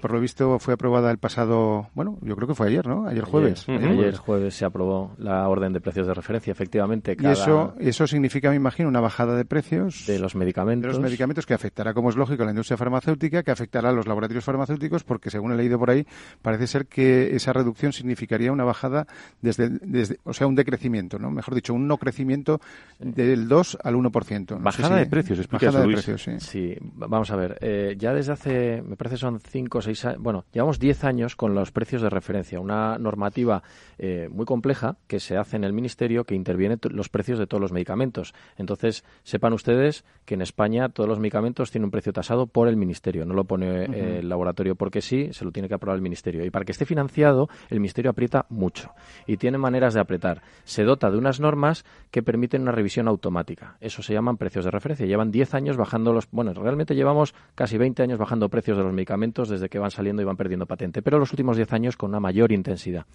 por 0.00 0.12
lo 0.12 0.20
visto 0.20 0.58
fue 0.58 0.74
aprobada 0.74 1.10
el 1.10 1.18
pasado, 1.18 1.88
bueno, 1.94 2.18
yo 2.22 2.36
creo 2.36 2.48
que 2.48 2.54
fue 2.54 2.68
ayer, 2.68 2.86
¿no? 2.86 3.06
Ayer 3.06 3.24
jueves. 3.24 3.68
Ayer, 3.68 4.16
jueves. 4.16 4.54
se 4.54 4.64
aprobó 4.64 5.14
la 5.18 5.48
orden 5.48 5.72
de 5.72 5.80
precios 5.80 6.06
de 6.06 6.14
referencia, 6.14 6.52
efectivamente. 6.52 7.16
Y 7.18 7.26
eso, 7.26 7.74
eso 7.78 8.06
significa, 8.06 8.50
me 8.50 8.56
imagino, 8.56 8.88
una 8.88 9.00
bajada 9.00 9.36
de 9.36 9.44
precios 9.44 10.04
de 10.06 10.18
los 10.18 10.34
medicamentos. 10.34 10.75
De 10.80 10.88
los 10.88 10.98
medicamentos 11.00 11.46
que 11.46 11.54
afectará, 11.54 11.94
como 11.94 12.10
es 12.10 12.16
lógico, 12.16 12.42
a 12.42 12.46
la 12.46 12.52
industria 12.52 12.76
farmacéutica, 12.76 13.42
que 13.42 13.50
afectará 13.50 13.90
a 13.90 13.92
los 13.92 14.06
laboratorios 14.06 14.44
farmacéuticos, 14.44 15.04
porque 15.04 15.30
según 15.30 15.52
he 15.52 15.56
leído 15.56 15.78
por 15.78 15.90
ahí, 15.90 16.06
parece 16.42 16.66
ser 16.66 16.86
que 16.86 17.34
esa 17.34 17.52
reducción 17.52 17.92
significaría 17.92 18.52
una 18.52 18.64
bajada 18.64 19.06
desde, 19.40 19.68
desde 19.68 20.18
o 20.24 20.32
sea, 20.32 20.46
un 20.46 20.54
decrecimiento, 20.54 21.18
¿no? 21.18 21.30
Mejor 21.30 21.54
dicho, 21.54 21.74
un 21.74 21.86
no 21.86 21.98
crecimiento 21.98 22.60
del 22.98 23.48
2 23.48 23.78
al 23.82 23.94
1%. 23.94 24.62
Bajada 24.62 24.96
de 24.96 25.06
precios, 25.06 25.38
explica 25.38 25.66
Bajada 25.66 25.86
de 25.86 25.92
precios, 25.92 26.22
sí. 26.22 26.40
sí. 26.40 26.76
vamos 26.80 27.30
a 27.30 27.36
ver. 27.36 27.58
Eh, 27.60 27.96
ya 27.98 28.12
desde 28.12 28.32
hace, 28.32 28.82
me 28.82 28.96
parece 28.96 29.16
son 29.16 29.40
5 29.40 29.78
o 29.78 29.82
6 29.82 30.04
años, 30.04 30.22
bueno, 30.22 30.44
llevamos 30.52 30.78
10 30.78 31.04
años 31.04 31.36
con 31.36 31.54
los 31.54 31.72
precios 31.72 32.02
de 32.02 32.10
referencia, 32.10 32.60
una 32.60 32.98
normativa 32.98 33.62
eh, 33.98 34.28
muy 34.30 34.44
compleja 34.44 34.96
que 35.06 35.20
se 35.20 35.36
hace 35.36 35.56
en 35.56 35.64
el 35.64 35.72
Ministerio 35.72 36.24
que 36.24 36.34
interviene 36.34 36.78
los 36.90 37.08
precios 37.08 37.38
de 37.38 37.46
todos 37.46 37.60
los 37.60 37.72
medicamentos. 37.72 38.34
Entonces, 38.56 39.04
sepan 39.22 39.52
ustedes 39.52 40.04
que 40.24 40.34
en 40.34 40.42
España 40.42 40.65
todos 40.92 41.08
los 41.08 41.18
medicamentos 41.18 41.70
tienen 41.70 41.86
un 41.86 41.90
precio 41.90 42.12
tasado 42.12 42.46
por 42.46 42.68
el 42.68 42.76
Ministerio, 42.76 43.24
no 43.24 43.34
lo 43.34 43.44
pone 43.44 43.84
eh, 43.84 44.18
el 44.18 44.28
laboratorio 44.28 44.74
porque 44.74 45.00
sí, 45.00 45.32
se 45.32 45.44
lo 45.44 45.52
tiene 45.52 45.68
que 45.68 45.74
aprobar 45.74 45.96
el 45.96 46.02
Ministerio. 46.02 46.44
Y 46.44 46.50
para 46.50 46.64
que 46.64 46.72
esté 46.72 46.84
financiado, 46.84 47.48
el 47.70 47.80
Ministerio 47.80 48.10
aprieta 48.10 48.46
mucho 48.48 48.90
y 49.26 49.36
tiene 49.36 49.58
maneras 49.58 49.94
de 49.94 50.00
apretar. 50.00 50.42
Se 50.64 50.84
dota 50.84 51.10
de 51.10 51.18
unas 51.18 51.40
normas 51.40 51.84
que 52.10 52.22
permiten 52.22 52.62
una 52.62 52.72
revisión 52.72 53.08
automática. 53.08 53.76
Eso 53.80 54.02
se 54.02 54.12
llaman 54.12 54.36
precios 54.36 54.64
de 54.64 54.70
referencia. 54.70 55.06
Llevan 55.06 55.30
10 55.30 55.54
años 55.54 55.76
bajando 55.76 56.12
los. 56.12 56.28
Bueno, 56.30 56.52
realmente 56.54 56.94
llevamos 56.94 57.34
casi 57.54 57.78
20 57.78 58.02
años 58.02 58.18
bajando 58.18 58.48
precios 58.48 58.76
de 58.76 58.84
los 58.84 58.92
medicamentos 58.92 59.48
desde 59.48 59.68
que 59.68 59.78
van 59.78 59.90
saliendo 59.90 60.22
y 60.22 60.24
van 60.24 60.36
perdiendo 60.36 60.66
patente, 60.66 61.02
pero 61.02 61.18
los 61.18 61.32
últimos 61.32 61.56
10 61.56 61.72
años 61.72 61.96
con 61.96 62.10
una 62.10 62.20
mayor 62.20 62.52
intensidad. 62.52 63.06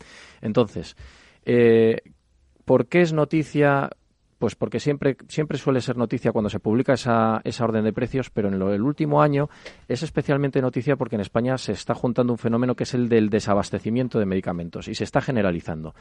Entonces, 0.42 0.96
eh, 1.46 2.02
¿por 2.66 2.88
qué 2.88 3.02
es 3.02 3.14
noticia? 3.14 3.90
Pues 4.42 4.56
porque 4.56 4.80
siempre, 4.80 5.18
siempre 5.28 5.60
suele 5.60 5.82
ser 5.82 5.98
noticia 5.98 6.32
cuando 6.32 6.50
se 6.50 6.60
publica 6.60 6.94
esa, 6.94 7.42
esa 7.44 7.64
orden 7.64 7.84
de 7.84 7.94
precios, 7.94 8.32
pero 8.32 8.48
en 8.48 8.56
el 8.56 8.82
último 8.82 9.22
año 9.22 9.52
es 9.88 10.02
especialmente 10.02 10.64
noticia 10.64 10.96
porque 10.96 11.14
en 11.14 11.22
España 11.22 11.60
se 11.60 11.74
está 11.74 11.94
juntando 11.94 12.34
un 12.34 12.40
fenómeno 12.40 12.74
que 12.74 12.86
es 12.86 12.96
el 12.96 13.08
del 13.08 13.30
desabastecimiento 13.30 14.18
de 14.18 14.26
medicamentos 14.26 14.88
y 14.88 14.96
se 14.96 15.04
está 15.04 15.22
generalizando. 15.22 15.94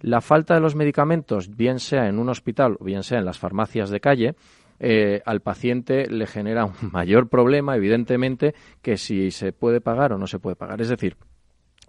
La 0.00 0.22
falta 0.22 0.54
de 0.54 0.60
los 0.60 0.74
medicamentos, 0.74 1.54
bien 1.54 1.80
sea 1.80 2.08
en 2.08 2.18
un 2.18 2.30
hospital 2.30 2.78
o 2.80 2.84
bien 2.84 3.02
sea 3.02 3.18
en 3.18 3.26
las 3.26 3.38
farmacias 3.38 3.90
de 3.90 4.00
calle, 4.00 4.36
eh, 4.80 5.20
al 5.26 5.40
paciente 5.40 6.06
le 6.06 6.26
genera 6.26 6.64
un 6.64 6.72
mayor 6.92 7.28
problema, 7.28 7.76
evidentemente, 7.76 8.54
que 8.80 8.96
si 8.96 9.30
se 9.30 9.52
puede 9.52 9.82
pagar 9.82 10.14
o 10.14 10.18
no 10.18 10.26
se 10.26 10.38
puede 10.38 10.56
pagar. 10.56 10.80
Es 10.80 10.88
decir, 10.88 11.18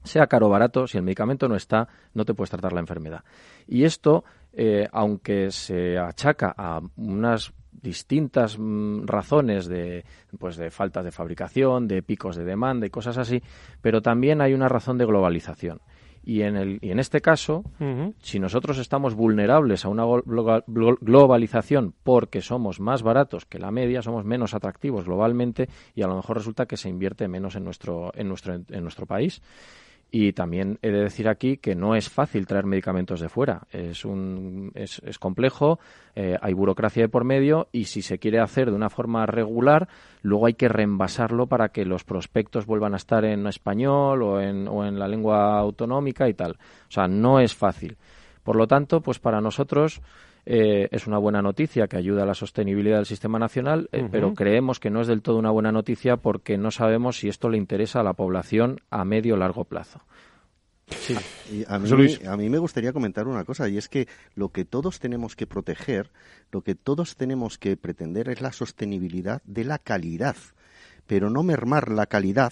sea 0.04 0.28
caro 0.28 0.48
o 0.48 0.50
barato, 0.50 0.86
si 0.86 0.98
el 0.98 1.04
medicamento 1.04 1.48
no 1.48 1.56
está, 1.56 1.88
no 2.14 2.26
te 2.26 2.34
puedes 2.34 2.50
tratar 2.50 2.74
la 2.74 2.82
enfermedad. 2.82 3.24
Y 3.68 3.86
esto, 3.86 4.26
eh, 4.54 4.88
aunque 4.92 5.52
se 5.52 5.98
achaca 5.98 6.54
a 6.56 6.80
unas 6.96 7.54
distintas 7.72 8.58
mm, 8.58 9.06
razones 9.06 9.68
de 9.68 10.06
pues 10.40 10.56
de 10.56 10.72
faltas 10.72 11.04
de 11.04 11.12
fabricación, 11.12 11.88
de 11.88 12.02
picos 12.02 12.36
de 12.36 12.46
demanda 12.46 12.86
y 12.86 12.90
cosas 12.90 13.18
así, 13.18 13.42
pero 13.82 14.02
también 14.02 14.42
hay 14.42 14.54
una 14.54 14.70
razón 14.70 14.98
de 14.98 15.06
globalización. 15.06 15.82
Y 16.26 16.44
en, 16.44 16.56
el, 16.56 16.80
y 16.82 16.92
en 16.92 17.00
este 17.00 17.20
caso, 17.20 17.66
si 18.22 18.40
nosotros 18.40 18.78
estamos 18.78 19.14
vulnerables 19.14 19.84
a 19.84 19.90
una 19.90 20.06
globalización 20.66 21.94
porque 22.02 22.42
somos 22.42 22.80
más 22.80 23.04
baratos 23.04 23.46
que 23.46 23.60
la 23.60 23.72
media, 23.72 24.02
somos 24.02 24.24
menos 24.24 24.54
atractivos 24.54 25.04
globalmente 25.04 25.68
y 25.94 26.02
a 26.02 26.08
lo 26.08 26.16
mejor 26.16 26.38
resulta 26.38 26.66
que 26.66 26.78
se 26.78 26.88
invierte 26.88 27.28
menos 27.28 27.58
en 27.58 27.66
nuestro, 27.66 28.14
en 28.16 28.30
nuestro, 28.30 28.54
en 28.54 28.84
nuestro 28.84 29.06
país. 29.06 29.42
Y 30.16 30.34
también 30.34 30.78
he 30.84 30.92
de 30.92 31.02
decir 31.02 31.28
aquí 31.28 31.58
que 31.58 31.74
no 31.74 31.96
es 31.96 32.08
fácil 32.08 32.46
traer 32.46 32.68
medicamentos 32.68 33.20
de 33.20 33.30
fuera. 33.30 33.64
Es, 33.72 34.06
un, 34.06 34.72
es, 34.76 35.02
es 35.04 35.18
complejo, 35.18 35.80
eh, 36.16 36.38
hay 36.40 36.54
burocracia 36.54 37.02
de 37.02 37.10
por 37.10 37.24
medio 37.24 37.68
y 37.72 37.86
si 37.86 38.04
se 38.04 38.20
quiere 38.20 38.40
hacer 38.40 38.70
de 38.70 38.76
una 38.76 38.92
forma 38.92 39.26
regular, 39.26 39.90
luego 40.22 40.46
hay 40.46 40.54
que 40.54 40.70
reembasarlo 40.70 41.48
para 41.48 41.70
que 41.70 41.84
los 41.84 42.04
prospectos 42.04 42.68
vuelvan 42.68 42.94
a 42.94 42.98
estar 42.98 43.26
en 43.26 43.48
español 43.48 44.22
o 44.22 44.40
en, 44.40 44.68
o 44.68 44.86
en 44.86 45.00
la 45.00 45.08
lengua 45.08 45.58
autonómica 45.58 46.30
y 46.30 46.36
tal. 46.36 46.52
O 46.52 46.92
sea, 46.92 47.08
no 47.08 47.40
es 47.40 47.56
fácil. 47.56 47.98
Por 48.44 48.56
lo 48.56 48.68
tanto, 48.68 49.02
pues 49.02 49.18
para 49.18 49.42
nosotros 49.42 50.00
eh, 50.46 50.90
es 50.92 51.08
una 51.08 51.18
buena 51.18 51.42
noticia 51.42 51.88
que 51.88 51.96
ayuda 51.96 52.24
a 52.24 52.26
la 52.26 52.34
sostenibilidad 52.34 52.98
del 52.98 53.06
sistema 53.06 53.40
nacional, 53.40 53.88
eh, 53.94 54.08
pero 54.12 54.34
creemos 54.34 54.80
que 54.80 54.90
no 54.90 55.02
es 55.02 55.08
del 55.08 55.22
todo 55.22 55.38
una 55.38 55.52
buena 55.52 55.72
noticia 55.72 56.18
porque 56.18 56.58
no 56.58 56.70
sabemos 56.72 57.18
si 57.18 57.30
esto 57.30 57.50
le 57.50 57.58
interesa 57.58 58.02
a 58.02 58.04
la 58.04 58.14
población 58.14 58.82
a 58.90 59.06
medio 59.06 59.36
o 59.36 59.38
largo 59.38 59.64
plazo. 59.64 60.02
Sí. 60.90 61.16
a, 61.68 61.80
mí, 61.80 62.18
a 62.28 62.38
mí 62.38 62.50
me 62.50 62.58
gustaría 62.58 62.92
comentar 62.92 63.28
una 63.28 63.46
cosa, 63.46 63.70
y 63.70 63.78
es 63.78 63.88
que 63.88 64.08
lo 64.36 64.50
que 64.50 64.66
todos 64.66 65.00
tenemos 65.00 65.38
que 65.38 65.48
proteger, 65.48 66.12
lo 66.52 66.62
que 66.62 66.76
todos 66.76 67.16
tenemos 67.16 67.58
que 67.58 67.78
pretender 67.78 68.28
es 68.28 68.42
la 68.42 68.52
sostenibilidad 68.52 69.42
de 69.46 69.64
la 69.64 69.80
calidad, 69.80 70.36
pero 71.08 71.30
no 71.30 71.42
mermar 71.42 71.90
la 71.90 72.06
calidad 72.06 72.52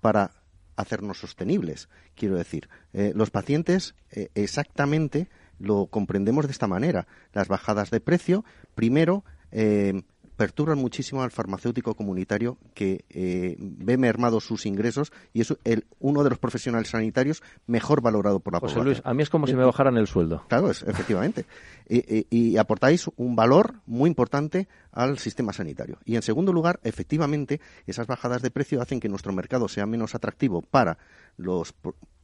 para 0.00 0.30
hacernos 0.76 1.18
sostenibles. 1.18 1.88
Quiero 2.14 2.36
decir, 2.36 2.68
eh, 2.92 3.12
los 3.16 3.30
pacientes 3.30 3.96
exactamente 4.34 5.28
lo 5.60 5.86
comprendemos 5.86 6.46
de 6.46 6.52
esta 6.52 6.66
manera. 6.66 7.06
Las 7.32 7.48
bajadas 7.48 7.90
de 7.90 8.00
precio, 8.00 8.44
primero, 8.74 9.24
eh, 9.52 10.02
perturban 10.40 10.78
muchísimo 10.78 11.22
al 11.22 11.30
farmacéutico 11.30 11.94
comunitario 11.94 12.56
que 12.72 13.04
eh, 13.10 13.56
ve 13.58 13.98
mermados 13.98 14.42
sus 14.42 14.64
ingresos 14.64 15.12
y 15.34 15.42
es 15.42 15.54
el, 15.64 15.84
uno 15.98 16.24
de 16.24 16.30
los 16.30 16.38
profesionales 16.38 16.88
sanitarios 16.88 17.42
mejor 17.66 18.00
valorado 18.00 18.40
por 18.40 18.54
la 18.54 18.60
José 18.60 18.76
población. 18.76 18.94
Luis, 18.94 19.02
a 19.04 19.12
mí 19.12 19.22
es 19.22 19.28
como 19.28 19.46
si 19.46 19.54
me 19.54 19.66
bajaran 19.66 19.98
el 19.98 20.06
sueldo. 20.06 20.42
Claro, 20.48 20.70
es, 20.70 20.82
efectivamente. 20.82 21.44
y, 21.90 22.56
aportáis 22.56 23.10
un 23.16 23.36
valor 23.36 23.74
muy 23.84 24.08
importante 24.08 24.66
al 24.92 25.18
sistema 25.18 25.52
sanitario. 25.52 25.98
Y 26.06 26.16
en 26.16 26.22
segundo 26.22 26.54
lugar, 26.54 26.80
efectivamente, 26.84 27.60
esas 27.86 28.06
bajadas 28.06 28.40
de 28.40 28.50
precio 28.50 28.80
hacen 28.80 28.98
que 28.98 29.10
nuestro 29.10 29.34
mercado 29.34 29.68
sea 29.68 29.84
menos 29.84 30.14
atractivo 30.14 30.62
para 30.62 30.96
los 31.36 31.74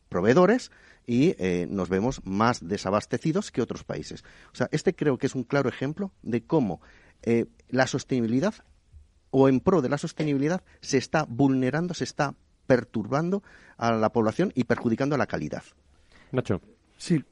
proveedores 0.09 0.71
y 1.07 1.35
eh, 1.39 1.67
nos 1.71 1.89
vemos 1.89 2.21
más 2.25 2.67
desabastecidos 2.67 3.51
que 3.51 3.63
otros 3.63 3.85
países. 3.85 4.25
O 4.53 4.57
sea, 4.57 4.69
este 4.73 4.95
creo 4.95 5.19
que 5.19 5.27
es 5.27 5.35
un 5.35 5.45
claro 5.45 5.69
ejemplo 5.69 6.13
de 6.23 6.45
cómo 6.45 6.81
eh, 7.23 7.47
la 7.69 7.87
sostenibilidad 7.87 8.55
o 9.31 9.49
en 9.49 9.61
pro 9.61 9.83
de 9.83 9.89
la 9.89 9.99
sostenibilidad 9.99 10.63
se 10.81 10.99
está 10.99 11.25
vulnerando, 11.29 11.95
se 11.95 12.05
está 12.05 12.35
perturbando 12.67 13.43
a 13.77 13.93
la 13.93 14.11
población 14.11 14.53
y 14.55 14.65
perjudicando 14.65 15.15
a 15.15 15.19
la 15.19 15.27
calidad. 15.27 15.63
Nacho. 16.33 16.61
Sí, 16.99 17.23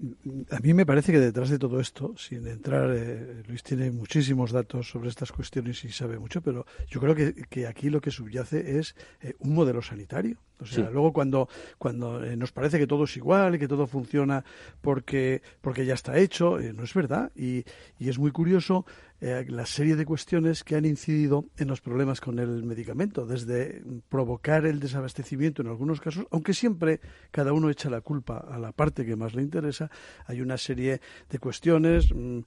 a 0.51 0.59
mí 0.61 0.75
me 0.75 0.85
parece 0.85 1.11
que 1.11 1.19
detrás 1.19 1.49
de 1.49 1.59
todo 1.59 1.81
esto, 1.81 2.15
sin 2.19 2.47
entrar, 2.47 2.91
eh, 2.95 3.43
Luis 3.49 3.63
tiene 3.63 3.91
muchísimos 3.91 4.53
datos 4.53 4.91
sobre 4.91 5.09
estas 5.09 5.33
cuestiones 5.33 5.83
y 5.85 5.89
sabe 5.91 6.19
mucho, 6.19 6.43
pero 6.43 6.67
yo 6.87 7.01
creo 7.01 7.15
que, 7.15 7.67
aquí 7.67 7.89
lo 7.89 8.03
que 8.03 8.11
subyace 8.11 8.79
es 8.79 8.95
eh, 9.23 9.35
un 9.39 9.55
modelo 9.55 9.81
sanitario. 9.81 10.37
O 10.61 10.67
sea, 10.67 10.89
luego 10.89 11.13
cuando, 11.13 11.49
cuando 11.79 12.25
eh, 12.25 12.37
nos 12.37 12.53
parece 12.53 12.79
que 12.79 12.87
todo 12.87 13.05
es 13.05 13.17
igual 13.17 13.55
y 13.55 13.59
que 13.59 13.67
todo 13.67 13.87
funciona 13.87 14.45
porque, 14.83 15.43
porque 15.61 15.85
ya 15.85 15.95
está 15.95 16.17
hecho, 16.19 16.59
no 16.59 16.85
es 16.85 16.95
verdad. 16.95 17.33
Y, 17.35 17.65
y 17.99 18.09
es 18.09 18.19
muy 18.19 18.31
curioso 18.31 18.87
eh, 19.27 19.47
la 19.49 19.65
serie 19.65 19.97
de 19.97 20.05
cuestiones 20.05 20.65
que 20.65 20.77
han 20.77 20.85
incidido 20.85 21.47
en 21.57 21.69
los 21.69 21.81
problemas 21.81 22.21
con 22.21 22.39
el 22.39 22.63
medicamento, 22.63 23.25
desde 23.25 23.83
provocar 24.11 24.67
el 24.67 24.81
desabastecimiento 24.81 25.63
en 25.63 25.69
algunos 25.69 25.99
casos, 25.99 26.27
aunque 26.31 26.53
siempre 26.53 27.01
cada 27.31 27.55
uno 27.55 27.71
echa 27.71 27.89
la 27.89 28.03
culpa 28.03 28.37
a 28.37 28.59
la 28.59 28.73
parte 28.73 29.07
que 29.07 29.17
más 29.17 29.35
le 29.35 29.41
interesa, 29.41 29.91
hay 30.27 30.43
una 30.43 30.59
serie 30.59 31.01
de 31.31 31.39
cuestiones. 31.39 32.13
Mm, 32.15 32.41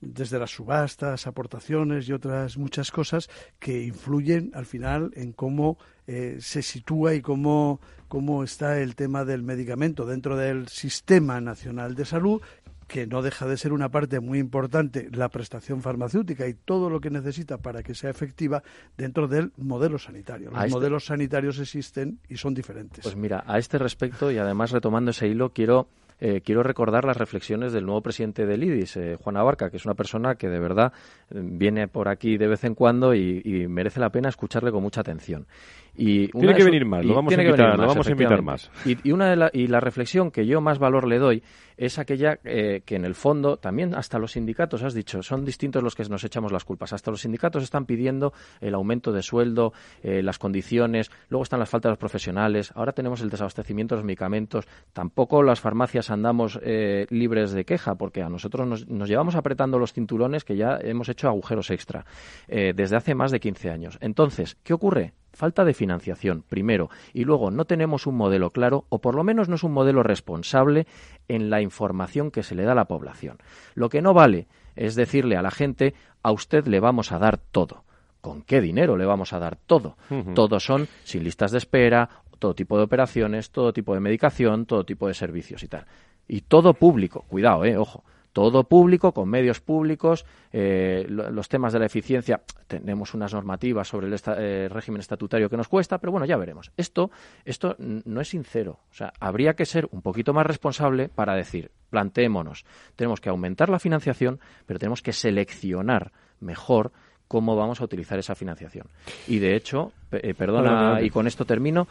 desde 0.00 0.38
las 0.38 0.50
subastas, 0.50 1.28
aportaciones 1.28 2.08
y 2.08 2.12
otras 2.12 2.56
muchas 2.58 2.90
cosas 2.90 3.30
que 3.60 3.84
influyen 3.84 4.50
al 4.52 4.66
final 4.66 5.12
en 5.14 5.32
cómo 5.32 5.78
eh, 6.08 6.38
se 6.40 6.62
sitúa 6.62 7.14
y 7.14 7.20
cómo, 7.20 7.80
cómo 8.08 8.42
está 8.42 8.80
el 8.80 8.96
tema 8.96 9.24
del 9.24 9.44
medicamento 9.44 10.04
dentro 10.04 10.36
del 10.36 10.66
sistema 10.66 11.40
nacional 11.40 11.94
de 11.94 12.04
salud 12.04 12.42
que 12.86 13.06
no 13.06 13.22
deja 13.22 13.46
de 13.46 13.56
ser 13.56 13.72
una 13.72 13.90
parte 13.90 14.20
muy 14.20 14.38
importante 14.38 15.08
la 15.12 15.28
prestación 15.28 15.82
farmacéutica 15.82 16.46
y 16.46 16.54
todo 16.54 16.90
lo 16.90 17.00
que 17.00 17.10
necesita 17.10 17.58
para 17.58 17.82
que 17.82 17.94
sea 17.94 18.10
efectiva 18.10 18.62
dentro 18.96 19.28
del 19.28 19.52
modelo 19.56 19.98
sanitario. 19.98 20.50
Los 20.50 20.64
este 20.64 20.74
modelos 20.74 21.06
sanitarios 21.06 21.58
existen 21.58 22.18
y 22.28 22.36
son 22.36 22.54
diferentes. 22.54 23.02
Pues 23.02 23.16
mira, 23.16 23.44
a 23.46 23.58
este 23.58 23.78
respecto 23.78 24.30
y 24.30 24.38
además 24.38 24.70
retomando 24.70 25.10
ese 25.10 25.28
hilo, 25.28 25.50
quiero 25.50 25.88
eh, 26.24 26.40
quiero 26.40 26.62
recordar 26.62 27.04
las 27.04 27.16
reflexiones 27.16 27.72
del 27.72 27.84
nuevo 27.84 28.00
presidente 28.00 28.46
del 28.46 28.62
IDIS, 28.62 28.96
eh, 28.96 29.16
Juan 29.20 29.36
Abarca, 29.36 29.70
que 29.70 29.78
es 29.78 29.84
una 29.84 29.94
persona 29.94 30.36
que 30.36 30.48
de 30.48 30.60
verdad 30.60 30.92
eh, 31.30 31.40
viene 31.42 31.88
por 31.88 32.08
aquí 32.08 32.36
de 32.36 32.46
vez 32.46 32.62
en 32.62 32.76
cuando 32.76 33.12
y, 33.12 33.42
merece 33.68 33.98
la 33.98 34.10
pena 34.10 34.28
escucharle 34.28 34.70
con 34.70 34.84
mucha 34.84 35.00
atención. 35.00 35.48
Y 35.94 36.28
tiene 36.28 36.54
que 36.54 36.64
venir 36.64 36.86
más, 36.86 37.04
lo 37.04 37.14
vamos, 37.14 37.36
a 37.36 37.42
invitar, 37.42 37.78
lo 37.78 37.86
vamos 37.86 38.06
a 38.06 38.10
invitar 38.10 38.42
más. 38.42 38.70
Y, 38.84 39.10
una 39.12 39.28
de 39.28 39.36
la, 39.36 39.50
y 39.52 39.66
la 39.66 39.80
reflexión 39.80 40.30
que 40.30 40.46
yo 40.46 40.60
más 40.60 40.78
valor 40.78 41.06
le 41.06 41.18
doy 41.18 41.42
es 41.76 41.98
aquella 41.98 42.36
que 42.36 42.82
en 42.86 43.04
el 43.04 43.14
fondo 43.14 43.56
también 43.56 43.94
hasta 43.94 44.18
los 44.18 44.32
sindicatos, 44.32 44.82
has 44.82 44.94
dicho, 44.94 45.22
son 45.22 45.44
distintos 45.44 45.82
los 45.82 45.94
que 45.94 46.04
nos 46.04 46.22
echamos 46.22 46.52
las 46.52 46.64
culpas. 46.64 46.92
Hasta 46.92 47.10
los 47.10 47.22
sindicatos 47.22 47.62
están 47.62 47.86
pidiendo 47.86 48.32
el 48.60 48.74
aumento 48.74 49.10
de 49.12 49.22
sueldo, 49.22 49.72
las 50.02 50.38
condiciones, 50.38 51.10
luego 51.28 51.42
están 51.42 51.60
las 51.60 51.68
faltas 51.68 51.88
de 51.88 51.92
los 51.92 51.98
profesionales, 51.98 52.72
ahora 52.74 52.92
tenemos 52.92 53.20
el 53.20 53.30
desabastecimiento 53.30 53.94
de 53.94 54.00
los 54.00 54.06
medicamentos, 54.06 54.66
tampoco 54.92 55.42
las 55.42 55.60
farmacias 55.60 56.10
andamos 56.10 56.58
eh, 56.62 57.06
libres 57.10 57.52
de 57.52 57.64
queja, 57.64 57.94
porque 57.94 58.22
a 58.22 58.28
nosotros 58.28 58.86
nos, 58.86 59.08
llevamos 59.08 59.34
apretando 59.34 59.78
los 59.78 59.92
cinturones 59.92 60.44
que 60.44 60.56
ya 60.56 60.78
hemos 60.80 61.08
hecho 61.08 61.28
agujeros 61.28 61.70
extra 61.70 62.04
eh, 62.48 62.72
desde 62.74 62.96
hace 62.96 63.14
más 63.14 63.30
de 63.30 63.40
15 63.40 63.70
años. 63.70 63.98
Entonces, 64.00 64.56
¿qué 64.62 64.72
ocurre? 64.74 65.12
Falta 65.32 65.64
de 65.64 65.74
financiación, 65.74 66.44
primero, 66.46 66.90
y 67.14 67.24
luego 67.24 67.50
no 67.50 67.64
tenemos 67.64 68.06
un 68.06 68.16
modelo 68.16 68.50
claro, 68.50 68.84
o 68.90 69.00
por 69.00 69.14
lo 69.14 69.24
menos 69.24 69.48
no 69.48 69.54
es 69.54 69.64
un 69.64 69.72
modelo 69.72 70.02
responsable 70.02 70.86
en 71.28 71.48
la 71.48 71.62
información 71.62 72.30
que 72.30 72.42
se 72.42 72.54
le 72.54 72.64
da 72.64 72.72
a 72.72 72.76
la 72.76 72.84
población. 72.86 73.38
Lo 73.74 73.88
que 73.88 74.02
no 74.02 74.12
vale 74.12 74.46
es 74.76 74.94
decirle 74.94 75.36
a 75.36 75.42
la 75.42 75.50
gente, 75.50 75.94
a 76.22 76.32
usted 76.32 76.66
le 76.66 76.80
vamos 76.80 77.12
a 77.12 77.18
dar 77.18 77.38
todo. 77.38 77.84
¿Con 78.20 78.42
qué 78.42 78.60
dinero 78.60 78.96
le 78.96 79.04
vamos 79.04 79.32
a 79.32 79.38
dar 79.38 79.56
todo? 79.56 79.96
Todos 80.34 80.64
son 80.64 80.86
sin 81.02 81.24
listas 81.24 81.50
de 81.50 81.58
espera, 81.58 82.08
todo 82.38 82.54
tipo 82.54 82.76
de 82.76 82.84
operaciones, 82.84 83.50
todo 83.50 83.72
tipo 83.72 83.94
de 83.94 84.00
medicación, 84.00 84.66
todo 84.66 84.84
tipo 84.84 85.08
de 85.08 85.14
servicios 85.14 85.62
y 85.62 85.68
tal. 85.68 85.86
Y 86.28 86.42
todo 86.42 86.74
público, 86.74 87.24
cuidado, 87.28 87.64
eh, 87.64 87.76
ojo, 87.76 88.04
todo 88.32 88.64
público, 88.64 89.12
con 89.12 89.28
medios 89.28 89.60
públicos, 89.60 90.24
eh, 90.52 91.06
los 91.08 91.48
temas 91.48 91.72
de 91.72 91.78
la 91.78 91.86
eficiencia, 91.86 92.42
tenemos 92.66 93.14
unas 93.14 93.34
normativas 93.34 93.88
sobre 93.88 94.06
el 94.06 94.16
eh, 94.38 94.68
régimen 94.70 95.00
estatutario 95.00 95.50
que 95.50 95.56
nos 95.56 95.68
cuesta, 95.68 95.98
pero 95.98 96.12
bueno, 96.12 96.26
ya 96.26 96.36
veremos. 96.36 96.72
Esto, 96.76 97.10
esto 97.44 97.76
no 97.78 98.20
es 98.20 98.28
sincero. 98.28 98.80
O 98.90 98.94
sea, 98.94 99.12
habría 99.20 99.54
que 99.54 99.66
ser 99.66 99.88
un 99.90 100.02
poquito 100.02 100.32
más 100.32 100.46
responsable 100.46 101.08
para 101.08 101.34
decir, 101.34 101.70
planteémonos, 101.90 102.64
tenemos 102.96 103.20
que 103.20 103.28
aumentar 103.28 103.68
la 103.68 103.78
financiación, 103.78 104.40
pero 104.66 104.78
tenemos 104.78 105.02
que 105.02 105.12
seleccionar 105.12 106.12
mejor 106.40 106.92
cómo 107.28 107.56
vamos 107.56 107.80
a 107.80 107.84
utilizar 107.84 108.18
esa 108.18 108.34
financiación. 108.34 108.88
Y 109.26 109.38
de 109.38 109.56
hecho, 109.56 109.92
eh, 110.10 110.34
perdona, 110.34 111.00
y 111.00 111.08
con 111.08 111.26
esto 111.26 111.46
termino, 111.46 111.88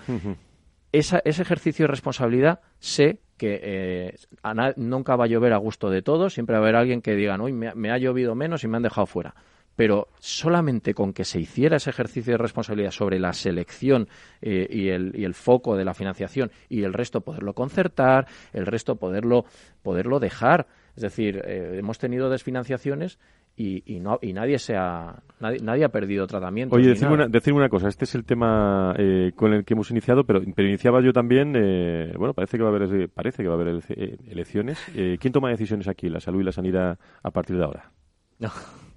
ese 0.92 1.22
ejercicio 1.24 1.84
de 1.84 1.88
responsabilidad 1.88 2.60
sé 2.80 3.20
que 3.38 3.60
eh, 3.64 4.16
nunca 4.76 5.16
va 5.16 5.26
a 5.26 5.28
llover 5.28 5.54
a 5.54 5.58
gusto 5.58 5.90
de 5.90 6.02
todos, 6.02 6.36
siempre 6.36 6.54
va 6.54 6.60
a 6.60 6.62
haber 6.64 6.76
alguien 6.76 7.02
que 7.02 7.16
diga, 7.16 7.36
hoy 7.42 7.54
me, 7.54 7.92
ha 7.92 7.98
llovido 7.98 8.36
menos 8.36 8.64
y 8.64 8.68
me 8.68 8.78
han 8.78 8.84
dejado 8.84 9.08
fuera 9.08 9.34
pero 9.74 10.10
solamente 10.20 10.94
con 10.94 11.14
que 11.14 11.24
se 11.24 11.40
hiciera 11.40 11.78
ese 11.78 11.90
ejercicio 11.90 12.34
de 12.34 12.38
responsabilidad 12.38 12.92
sobre 12.92 13.18
la 13.18 13.34
selección 13.34 14.10
eh, 14.42 14.68
y, 14.70 14.90
el, 14.90 15.14
y, 15.16 15.24
el, 15.24 15.34
foco 15.34 15.76
de 15.76 15.86
la 15.86 15.96
financiación 15.96 16.52
y 16.70 16.84
el 16.84 16.94
resto 16.94 17.22
poderlo 17.22 17.54
concertar, 17.56 18.28
el 18.54 18.68
resto 18.68 18.98
poderlo, 18.98 19.46
poderlo 19.82 20.20
dejar. 20.20 20.68
Es 20.96 21.02
decir, 21.02 21.42
hemos 21.48 21.98
tenido 21.98 22.30
desfinanciaciones 22.30 23.18
y, 23.56 24.00
no, 24.00 24.18
y 24.22 24.34
nadie, 24.34 24.58
se 24.58 24.76
ha, 24.76 25.22
nadie, 25.40 25.84
ha 25.84 25.90
perdido 25.90 26.26
tratamiento. 26.26 26.76
Oye, 26.76 26.90
decirme 26.90 27.14
una, 27.14 27.28
una, 27.54 27.70
cosa, 27.70 27.88
este 27.90 28.06
es 28.06 28.16
el 28.16 28.26
tema 28.26 28.96
eh, 28.98 29.32
con 29.36 29.54
el 29.54 29.64
que 29.64 29.74
hemos 29.74 29.92
iniciado, 29.92 30.24
pero, 30.24 30.42
pero 30.56 30.68
iniciaba 30.68 31.02
yo 31.02 31.14
también, 31.14 31.54
eh, 31.56 32.14
bueno, 32.18 32.34
parece 32.34 32.58
que 32.58 32.64
va 32.64 32.70
a 32.70 32.76
haber, 32.76 33.10
parece 33.10 33.44
que 33.44 33.50
va 33.50 33.56
a 33.56 33.62
haber 33.62 33.84
eh, 33.90 34.18
elecciones. 34.30 34.80
¿Quién 34.94 35.32
toma 35.32 35.50
decisiones 35.50 35.88
aquí, 35.88 36.10
la 36.10 36.20
salud 36.20 36.42
y 36.42 36.46
la 36.46 36.52
sanidad, 36.52 36.98
a 37.22 37.32
partir 37.32 37.58
de 37.58 37.64
ahora? 37.64 37.92
No. 38.40 38.50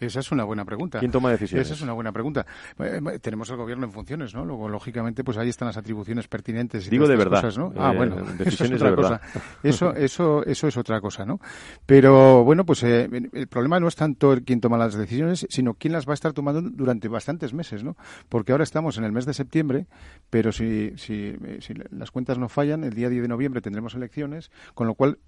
Esa 0.00 0.20
es 0.20 0.32
una 0.32 0.44
buena 0.44 0.64
pregunta. 0.64 0.98
¿Quién 0.98 1.10
toma 1.10 1.30
decisiones? 1.30 1.66
Esa 1.66 1.74
es 1.74 1.82
una 1.82 1.92
buena 1.92 2.12
pregunta. 2.12 2.46
Eh, 2.78 3.00
eh, 3.12 3.18
tenemos 3.18 3.50
el 3.50 3.56
gobierno 3.56 3.84
en 3.86 3.92
funciones, 3.92 4.34
¿no? 4.34 4.44
Luego, 4.44 4.68
lógicamente, 4.68 5.22
pues 5.22 5.36
ahí 5.36 5.48
están 5.48 5.66
las 5.66 5.76
atribuciones 5.76 6.26
pertinentes. 6.28 6.86
Y 6.86 6.90
Digo 6.90 7.06
de 7.06 7.16
verdad. 7.16 7.42
Cosas, 7.42 7.58
¿no? 7.58 7.72
ah, 7.76 7.92
eh, 7.92 7.96
bueno, 7.96 8.16
eso 8.44 8.64
es 8.64 8.72
otra 8.72 8.94
cosa. 8.94 9.20
Eso, 9.62 9.94
eso, 9.94 10.44
eso 10.44 10.68
es 10.68 10.76
otra 10.76 11.00
cosa, 11.00 11.24
¿no? 11.24 11.40
Pero, 11.86 12.44
bueno, 12.44 12.64
pues 12.64 12.82
el 12.82 13.48
problema 13.48 13.78
no 13.78 13.88
es 13.88 13.96
tanto 13.96 14.32
el 14.32 14.42
quién 14.42 14.60
toma 14.60 14.78
las 14.78 14.94
decisiones, 14.94 15.46
sino 15.50 15.74
quién 15.74 15.92
las 15.92 16.06
va 16.06 16.12
a 16.12 16.14
estar 16.14 16.32
tomando 16.32 16.62
durante 16.62 17.08
bastantes 17.08 17.52
meses, 17.52 17.84
¿no? 17.84 17.96
Porque 18.28 18.52
ahora 18.52 18.64
estamos 18.64 18.96
en 18.98 19.04
el 19.04 19.12
mes 19.12 19.26
de 19.26 19.34
septiembre, 19.34 19.86
pero 20.30 20.52
si, 20.52 20.94
si, 20.96 21.36
si 21.60 21.74
las 21.90 22.10
cuentas 22.10 22.38
no 22.38 22.48
fallan, 22.48 22.84
el 22.84 22.94
día 22.94 23.08
10 23.08 23.22
de 23.22 23.28
noviembre 23.28 23.60
tendremos 23.60 23.94
elecciones, 23.94 24.50
con 24.74 24.86
lo 24.86 24.94
cual 24.94 25.18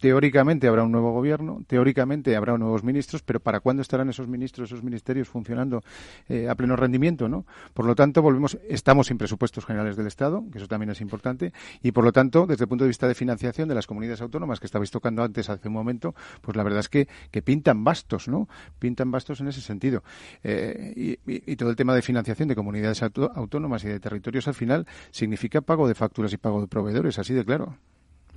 Teóricamente 0.00 0.66
habrá 0.66 0.82
un 0.82 0.92
nuevo 0.92 1.12
gobierno, 1.12 1.62
teóricamente 1.66 2.34
habrá 2.34 2.56
nuevos 2.56 2.82
ministros, 2.82 3.22
pero 3.22 3.38
¿para 3.38 3.60
cuándo 3.60 3.82
estarán 3.82 4.08
esos 4.08 4.28
ministros, 4.28 4.70
esos 4.70 4.82
ministerios 4.82 5.28
funcionando 5.28 5.82
eh, 6.28 6.48
a 6.48 6.54
pleno 6.54 6.74
rendimiento? 6.74 7.28
¿no? 7.28 7.44
Por 7.74 7.84
lo 7.84 7.94
tanto, 7.94 8.22
volvemos, 8.22 8.58
estamos 8.66 9.08
sin 9.08 9.18
presupuestos 9.18 9.66
generales 9.66 9.96
del 9.96 10.06
Estado, 10.06 10.42
que 10.50 10.56
eso 10.56 10.68
también 10.68 10.90
es 10.90 11.02
importante, 11.02 11.52
y 11.82 11.92
por 11.92 12.04
lo 12.04 12.12
tanto, 12.12 12.46
desde 12.46 12.64
el 12.64 12.68
punto 12.68 12.84
de 12.84 12.88
vista 12.88 13.06
de 13.08 13.14
financiación 13.14 13.68
de 13.68 13.74
las 13.74 13.86
comunidades 13.86 14.22
autónomas 14.22 14.58
que 14.58 14.66
estabais 14.66 14.90
tocando 14.90 15.22
antes 15.22 15.50
hace 15.50 15.68
un 15.68 15.74
momento, 15.74 16.14
pues 16.40 16.56
la 16.56 16.62
verdad 16.62 16.80
es 16.80 16.88
que, 16.88 17.06
pintan 17.42 17.84
bastos, 17.84 18.28
¿no? 18.28 18.48
Pintan 18.78 19.10
bastos 19.10 19.40
en 19.40 19.48
ese 19.48 19.60
sentido. 19.60 20.02
Eh, 20.44 21.18
y, 21.26 21.56
todo 21.56 21.68
el 21.68 21.76
tema 21.76 21.94
de 21.94 22.00
financiación 22.00 22.48
de 22.48 22.54
comunidades 22.54 23.02
autónomas 23.02 23.84
y 23.84 23.88
de 23.88 24.00
territorios 24.00 24.48
al 24.48 24.54
final 24.54 24.86
significa 25.10 25.60
pago 25.60 25.86
de 25.88 25.94
facturas 25.94 26.32
y 26.32 26.38
pago 26.38 26.62
de 26.62 26.68
proveedores, 26.68 27.18
así 27.18 27.34
de 27.34 27.44
claro. 27.44 27.76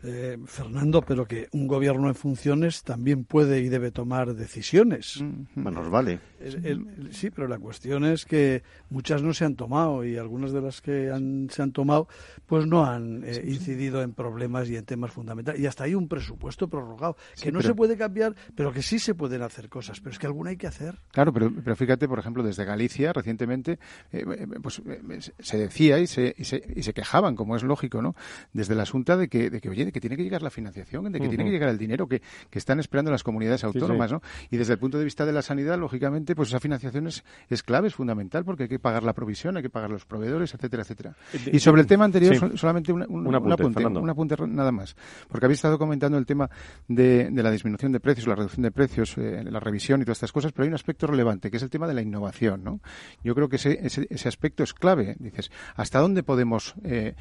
Eh, 0.06 0.38
Fernando, 0.46 1.02
pero 1.02 1.26
que 1.26 1.48
un 1.54 1.66
gobierno 1.66 2.10
en 2.10 2.16
funciones 2.16 2.84
también 2.84 3.24
puede 3.24 3.62
y 3.62 3.70
debe 3.70 3.92
tomar 3.92 4.36
decisiones. 4.36 5.24
Bueno, 5.56 5.90
vale. 5.90 6.20
sí, 7.12 7.30
pero 7.30 7.48
la 7.48 7.58
cuestión 7.58 8.04
es 8.04 8.26
que 8.26 8.64
muchas 8.90 9.24
no 9.24 9.34
se 9.34 9.46
han 9.46 9.56
tomado 9.56 10.04
y 10.04 10.18
algunas 10.18 10.52
de 10.52 10.62
las 10.62 10.82
que 10.82 11.10
se 11.50 11.62
han 11.62 11.72
tomado 11.72 12.10
pues 12.46 12.68
no 12.68 12.86
han 12.86 13.24
eh, 13.24 13.44
incidido 13.46 14.02
en 14.02 14.14
problemas 14.14 14.70
y 14.70 14.76
en 14.76 14.84
temas 14.84 15.12
fundamentales. 15.12 15.62
Y 15.62 15.68
hasta 15.68 15.86
hay 15.86 15.96
un 15.96 16.10
presupuesto 16.10 16.68
prorrogado 16.68 17.16
que 17.42 17.54
no 17.54 17.62
se 17.62 17.74
puede 17.74 17.96
cambiar, 17.96 18.36
pero 18.56 18.74
que 18.74 18.82
sí 18.82 19.00
se 19.00 19.16
pueden 19.16 19.42
hacer 19.42 19.70
cosas. 19.70 20.02
Pero 20.02 20.12
es 20.12 20.20
que 20.20 20.28
alguna 20.28 20.50
hay 20.50 20.58
que 20.58 20.68
hacer. 20.68 21.00
Claro, 21.12 21.32
pero, 21.32 21.50
pero 21.64 21.78
fíjate, 21.78 22.10
por 22.10 22.20
ejemplo, 22.20 22.44
desde 22.44 22.66
Galicia 22.66 23.14
recientemente 23.14 23.80
eh, 24.12 24.26
pues 24.62 24.82
se 25.40 25.58
decía 25.58 26.00
y 26.00 26.08
se, 26.08 26.36
y 26.38 26.44
se, 26.44 26.62
y 26.76 26.84
se 26.84 26.94
quejaban, 26.94 27.36
como 27.38 27.56
es 27.56 27.64
lógico, 27.64 28.02
¿no? 28.02 28.16
Desde 28.52 28.76
la 28.76 28.84
Asunta 28.84 29.16
de 29.16 29.30
que, 29.30 29.50
de 29.50 29.62
que 29.62 29.70
oye, 29.70 29.93
que 29.94 30.02
tiene 30.02 30.18
que 30.18 30.24
llegar 30.24 30.42
la 30.42 30.50
financiación, 30.50 31.12
de 31.12 31.20
que 31.20 31.30
tiene 31.30 31.46
que 31.46 31.52
llegar 31.52 31.70
el 31.70 31.78
dinero 31.78 32.08
que, 32.08 32.22
que 32.50 32.60
están 32.60 32.80
esperando 32.80 33.12
las 33.12 33.24
comunidades 33.24 33.64
autónomas, 33.64 34.12
¿no? 34.12 34.22
Y 34.50 34.58
desde 34.58 34.74
el 34.74 34.80
punto 34.80 34.98
de 34.98 35.06
vista 35.06 35.26
de 35.26 35.32
la 35.32 35.42
sanidad, 35.42 35.78
lógicamente, 35.78 36.36
pues 36.36 36.50
esa 36.50 36.60
financiación 36.60 37.08
es, 37.08 37.24
es 37.50 37.64
clave, 37.64 37.88
es 37.88 37.96
fundamental, 37.96 38.44
porque 38.44 38.64
hay 38.64 38.70
que 38.70 38.80
pagar 38.80 39.04
la 39.04 39.14
provisión, 39.14 39.56
hay 39.58 39.64
que 39.64 39.70
pagar 39.70 39.90
los 39.90 40.06
proveedores, 40.06 40.54
etcétera, 40.54 40.84
etcétera. 40.84 41.16
Eh, 41.34 41.52
y 41.54 41.60
sobre 41.60 41.82
el 41.82 41.88
tema 41.88 42.06
anterior, 42.06 42.58
solamente 42.58 42.92
un, 42.92 43.04
apunte, 43.04 43.86
un, 43.86 44.10
apunte, 44.10 44.36
nada 44.48 44.72
más, 44.72 44.96
porque 45.28 45.46
habéis 45.46 45.60
estado 45.60 45.78
comentando 45.78 46.18
el 46.18 46.26
tema 46.26 46.50
de, 46.88 47.30
de 47.32 47.44
la 47.44 47.52
disminución 47.52 47.92
de 47.92 48.00
precios, 48.00 48.28
la 48.28 48.36
reducción 48.36 48.64
de 48.64 48.72
precios, 48.72 49.18
eh, 49.18 49.44
la 49.44 49.60
revisión 49.60 50.02
y 50.02 50.06
todas 50.06 50.18
estas 50.18 50.32
cosas, 50.32 50.52
pero 50.52 50.64
hay 50.64 50.70
un 50.70 50.76
aspecto 50.76 51.08
relevante, 51.08 51.52
que 51.52 51.58
es 51.58 51.64
el 51.64 51.70
tema 51.70 51.88
de 51.88 51.94
la 51.94 52.02
innovación, 52.02 52.64
¿no? 52.64 52.80
Yo 53.24 53.36
creo 53.36 53.50
que 53.50 53.58
ese, 53.58 53.80
ese, 53.86 54.08
ese 54.10 54.28
aspecto 54.28 54.64
es 54.64 54.74
clave. 54.74 55.16
Dices, 55.20 55.52
¿hasta 55.76 56.00
dónde 56.00 56.24
podemos, 56.24 56.76
eh, 56.84 57.16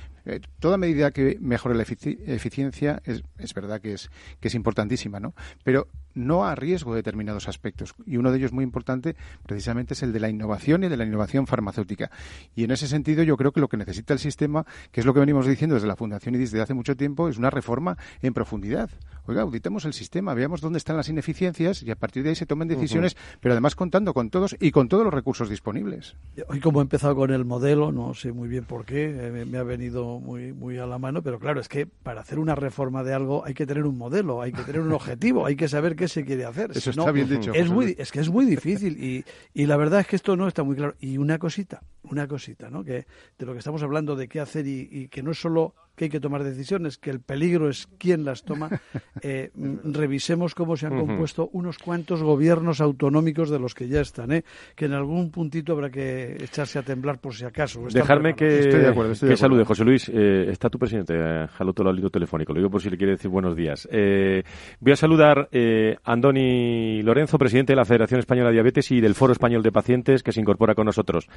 toda 0.59 0.77
medida 0.77 1.11
que 1.11 1.39
mejore 1.41 1.75
la 1.75 1.83
eficiencia 1.83 2.62
es, 2.69 3.55
verdad 3.55 3.81
que 3.81 3.95
es, 3.95 4.11
que 4.41 4.49
es 4.49 4.55
importantísima, 4.55 5.21
¿no? 5.21 5.35
Pero 5.65 5.89
no 6.15 6.45
a 6.45 6.55
riesgo 6.55 6.93
de 6.93 6.99
determinados 6.99 7.49
aspectos. 7.49 7.95
Y 8.07 8.17
uno 8.17 8.31
de 8.31 8.39
ellos 8.39 8.53
muy 8.53 8.65
importante 8.65 9.17
precisamente 9.45 9.95
es 9.95 10.03
el 10.03 10.13
de 10.13 10.21
la 10.21 10.29
innovación 10.29 10.85
y 10.85 10.89
de 10.89 10.97
la 10.97 11.05
innovación 11.05 11.47
farmacéutica. 11.47 12.11
Y 12.55 12.65
en 12.65 12.71
ese 12.71 12.87
sentido 12.87 13.23
yo 13.23 13.37
creo 13.37 13.53
que 13.53 13.61
lo 13.61 13.69
que 13.69 13.77
necesita 13.77 14.13
el 14.13 14.19
sistema, 14.19 14.67
que 14.91 15.01
es 15.01 15.07
lo 15.07 15.15
que 15.15 15.21
venimos 15.21 15.47
diciendo 15.47 15.75
desde 15.75 15.89
la 15.89 15.97
Fundación 15.97 16.35
y 16.35 16.39
desde 16.39 16.61
hace 16.61 16.75
mucho 16.75 16.97
tiempo, 16.97 17.29
es 17.29 17.39
una 17.39 17.51
reforma 17.51 17.97
en 18.21 18.35
profundidad. 18.35 18.91
Oiga, 19.25 19.43
auditemos 19.43 19.85
el 19.85 19.93
sistema, 19.93 20.35
veamos 20.35 20.61
dónde 20.61 20.79
están 20.79 20.97
las 20.97 21.09
ineficiencias 21.09 21.83
y 21.83 21.91
a 21.91 21.97
partir 21.97 22.25
de 22.25 22.31
ahí 22.31 22.35
se 22.35 22.47
tomen 22.47 22.67
decisiones, 22.67 23.17
pero 23.41 23.53
además 23.53 23.77
contando 23.77 24.15
con 24.15 24.31
todos 24.31 24.57
y 24.59 24.73
con 24.73 24.89
todos 24.89 25.05
los 25.05 25.15
recursos 25.15 25.49
disponibles. 25.49 26.17
Hoy 26.49 26.61
como 26.61 26.81
he 26.81 26.83
empezado 26.83 27.15
con 27.15 27.31
el 27.31 27.45
modelo, 27.45 27.93
no 27.93 28.15
sé 28.15 28.33
muy 28.33 28.49
bien 28.49 28.65
por 28.65 28.85
qué, 28.85 29.05
eh, 29.11 29.45
me 29.45 29.59
ha 29.59 29.63
venido 29.63 30.19
muy, 30.19 30.53
muy 30.53 30.79
a 30.79 30.87
la 30.87 30.99
mano, 30.99 31.23
pero 31.23 31.39
claro, 31.39 31.61
es 31.61 31.69
que 31.69 31.87
para 31.87 32.21
hacer 32.21 32.39
una 32.39 32.52
reforma 32.55 33.03
de 33.03 33.15
algo 33.15 33.45
hay 33.45 33.55
que 33.55 33.67
tener 33.67 33.85
un 33.85 33.99
modelo, 33.99 34.43
hay 34.43 34.53
que 34.53 34.63
tener 34.63 34.81
un 34.81 34.93
objetivo, 34.93 35.47
hay 35.47 35.57
que 35.57 35.69
saber 35.69 35.97
qué 35.97 36.09
se 36.09 36.25
quiere 36.25 36.45
hacer. 36.45 36.71
Eso 36.75 36.91
está 36.91 37.11
bien 37.13 37.29
dicho. 37.29 37.53
Es, 37.53 37.71
muy, 37.71 37.95
es 37.99 38.13
que 38.13 38.21
es 38.21 38.29
muy 38.29 38.45
difícil 38.45 39.03
y, 39.03 39.25
y 39.55 39.67
la 39.67 39.77
verdad 39.77 40.01
es 40.01 40.07
que 40.07 40.17
esto 40.17 40.37
no 40.37 40.49
está 40.49 40.63
muy 40.63 40.77
claro. 40.77 40.95
Y 41.01 41.19
una 41.19 41.39
cosita, 41.39 41.83
una 42.03 42.27
cosita, 42.27 42.71
¿no? 42.71 42.85
Que 42.85 43.07
de 43.39 43.47
lo 43.47 43.53
que 43.53 43.59
estamos 43.59 43.83
hablando 43.83 44.17
de 44.17 44.29
qué 44.29 44.41
hacer 44.41 44.67
y, 44.67 44.89
y 44.91 45.09
que 45.09 45.23
no 45.23 45.31
es 45.31 45.41
solo 45.41 45.75
que 45.95 46.05
hay 46.05 46.11
que 46.11 46.21
tomar 46.21 46.45
decisiones, 46.45 46.99
que 46.99 47.11
el 47.11 47.21
peligro 47.21 47.69
es 47.69 47.89
quien 47.99 48.25
las 48.25 48.45
toma, 48.45 48.71
eh, 49.23 49.51
mm, 49.55 49.93
revisemos 49.93 50.55
cómo 50.55 50.77
se 50.77 50.87
han 50.87 50.99
compuesto 50.99 51.49
unos 51.53 51.79
cuantos 51.79 52.23
gobiernos 52.23 52.81
autonómicos 52.81 53.51
de 53.51 53.59
los 53.59 53.75
que 53.75 53.89
ya 53.89 54.01
están, 54.01 54.33
¿eh? 54.33 54.45
que 54.75 54.87
en 54.87 54.93
algún 54.93 55.31
puntito 55.31 55.73
habrá 55.73 55.91
que 55.91 56.37
echarse 56.43 56.79
a 56.79 56.83
temblar 56.83 57.19
por 57.19 57.35
si 57.35 57.45
acaso. 57.45 57.83
Dejarme 57.93 58.35
que, 58.35 58.61
estoy 58.61 58.81
de 58.81 58.89
acuerdo, 58.89 59.13
que 59.27 59.37
salude, 59.37 59.65
José 59.65 59.85
Luis. 59.85 60.09
Eh, 60.09 60.51
está 60.51 60.69
tu 60.69 60.79
presidente, 60.79 61.15
eh, 61.17 61.47
Jaloto 61.49 61.83
Lalito 61.83 62.11
telefónico. 62.11 62.53
Lo 62.53 62.61
digo 62.61 62.71
por 62.71 62.81
si 62.81 62.91
le 62.91 62.97
quiere 62.97 63.13
decir 63.13 63.31
buenos 63.31 63.57
días. 63.57 63.89
Eh, 63.91 64.43
voy 64.81 64.93
a 64.93 64.97
saludar 64.97 65.49
a 65.53 66.13
Andoni 66.13 67.03
Lorenzo, 67.03 67.39
presidente 67.39 67.73
de 67.73 67.77
la 67.77 67.85
Federación 67.85 68.21
Española 68.21 68.49
de 68.49 68.55
Diabetes 68.55 68.91
y 68.91 69.01
del 69.01 69.15
Foro 69.15 69.33
Español 69.33 69.63
de 69.63 69.73
Pacientes, 69.73 70.23
que 70.23 70.33
se 70.33 70.41
incorpora 70.41 70.75
con 70.75 70.87
nosotros. 70.87 71.29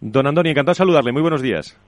Don 0.00 0.26
Andoni, 0.26 0.50
encantado 0.50 0.72
de 0.72 0.78
saludarle. 0.78 1.12
Muy 1.12 1.22
buenos 1.22 1.42
días. 1.42 1.78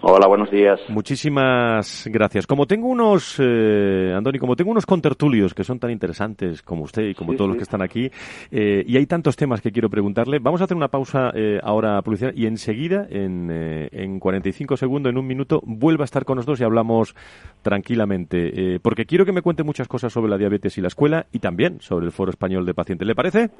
Hola, 0.00 0.28
buenos 0.28 0.48
días. 0.48 0.78
Muchísimas 0.88 2.06
gracias. 2.06 2.46
Como 2.46 2.66
tengo 2.66 2.86
unos, 2.86 3.34
eh, 3.40 4.14
Andoni, 4.16 4.38
como 4.38 4.54
tengo 4.54 4.70
unos 4.70 4.86
contertulios 4.86 5.54
que 5.54 5.64
son 5.64 5.80
tan 5.80 5.90
interesantes 5.90 6.62
como 6.62 6.84
usted 6.84 7.02
y 7.02 7.14
como 7.14 7.34
todos 7.34 7.48
los 7.48 7.56
que 7.56 7.64
están 7.64 7.82
aquí, 7.82 8.08
eh, 8.52 8.84
y 8.86 8.96
hay 8.96 9.06
tantos 9.06 9.34
temas 9.34 9.60
que 9.60 9.72
quiero 9.72 9.90
preguntarle, 9.90 10.38
vamos 10.38 10.60
a 10.60 10.64
hacer 10.64 10.76
una 10.76 10.86
pausa 10.86 11.32
eh, 11.34 11.58
ahora 11.64 12.00
publicidad 12.02 12.32
y 12.32 12.46
enseguida, 12.46 13.08
en, 13.10 13.48
eh, 13.50 13.88
en 13.90 14.20
45 14.20 14.76
segundos, 14.76 15.10
en 15.10 15.18
un 15.18 15.26
minuto, 15.26 15.60
vuelva 15.64 16.04
a 16.04 16.06
estar 16.06 16.24
con 16.24 16.36
nosotros 16.36 16.60
y 16.60 16.64
hablamos 16.64 17.16
tranquilamente, 17.62 18.74
eh, 18.74 18.80
porque 18.80 19.04
quiero 19.04 19.26
que 19.26 19.32
me 19.32 19.42
cuente 19.42 19.64
muchas 19.64 19.88
cosas 19.88 20.12
sobre 20.12 20.30
la 20.30 20.38
diabetes 20.38 20.78
y 20.78 20.80
la 20.80 20.88
escuela 20.88 21.26
y 21.32 21.40
también 21.40 21.80
sobre 21.80 22.06
el 22.06 22.12
Foro 22.12 22.30
Español 22.30 22.64
de 22.64 22.74
Pacientes. 22.74 23.06
¿Le 23.06 23.16
parece? 23.16 23.50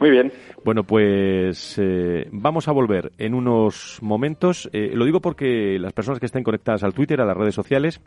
Muy 0.00 0.10
bien. 0.10 0.32
Bueno, 0.64 0.84
pues 0.84 1.76
eh, 1.78 2.28
vamos 2.30 2.68
a 2.68 2.72
volver 2.72 3.12
en 3.18 3.34
unos 3.34 3.98
momentos. 4.00 4.68
Eh, 4.72 4.90
lo 4.94 5.04
digo 5.04 5.20
porque 5.20 5.78
las 5.78 5.92
personas 5.92 6.20
que 6.20 6.26
estén 6.26 6.44
conectadas 6.44 6.84
al 6.84 6.94
Twitter, 6.94 7.20
a 7.20 7.24
las 7.24 7.36
redes 7.36 7.54
sociales, 7.54 8.00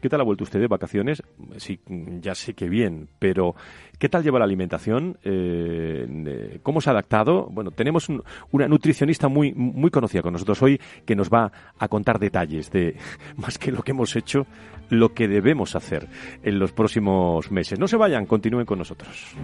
¿qué 0.00 0.08
tal 0.08 0.20
ha 0.20 0.24
vuelto 0.24 0.44
usted 0.44 0.60
de 0.60 0.66
vacaciones? 0.66 1.22
Sí, 1.56 1.80
ya 2.20 2.34
sé 2.34 2.54
que 2.54 2.68
bien, 2.68 3.08
pero 3.18 3.54
¿qué 3.98 4.08
tal 4.08 4.24
lleva 4.24 4.38
la 4.38 4.44
alimentación? 4.44 5.18
Eh, 5.22 6.58
¿Cómo 6.62 6.80
se 6.80 6.90
ha 6.90 6.92
adaptado? 6.92 7.48
Bueno, 7.50 7.70
tenemos 7.70 8.08
una 8.50 8.66
nutricionista 8.66 9.28
muy, 9.28 9.52
muy 9.54 9.90
conocida 9.90 10.22
con 10.22 10.32
nosotros 10.32 10.60
hoy 10.62 10.80
que 11.04 11.14
nos 11.14 11.30
va 11.30 11.52
a 11.78 11.88
contar 11.88 12.18
detalles 12.18 12.70
de, 12.72 12.96
más 13.36 13.58
que 13.58 13.70
lo 13.70 13.82
que 13.82 13.92
hemos 13.92 14.16
hecho, 14.16 14.46
lo 14.90 15.12
que 15.12 15.28
debemos 15.28 15.76
hacer 15.76 16.08
en 16.42 16.58
los 16.58 16.72
próximos 16.72 17.50
meses. 17.52 17.78
No 17.78 17.86
se 17.86 17.96
vayan, 17.96 18.26
continúen 18.26 18.66
con 18.66 18.78
nosotros. 18.78 19.36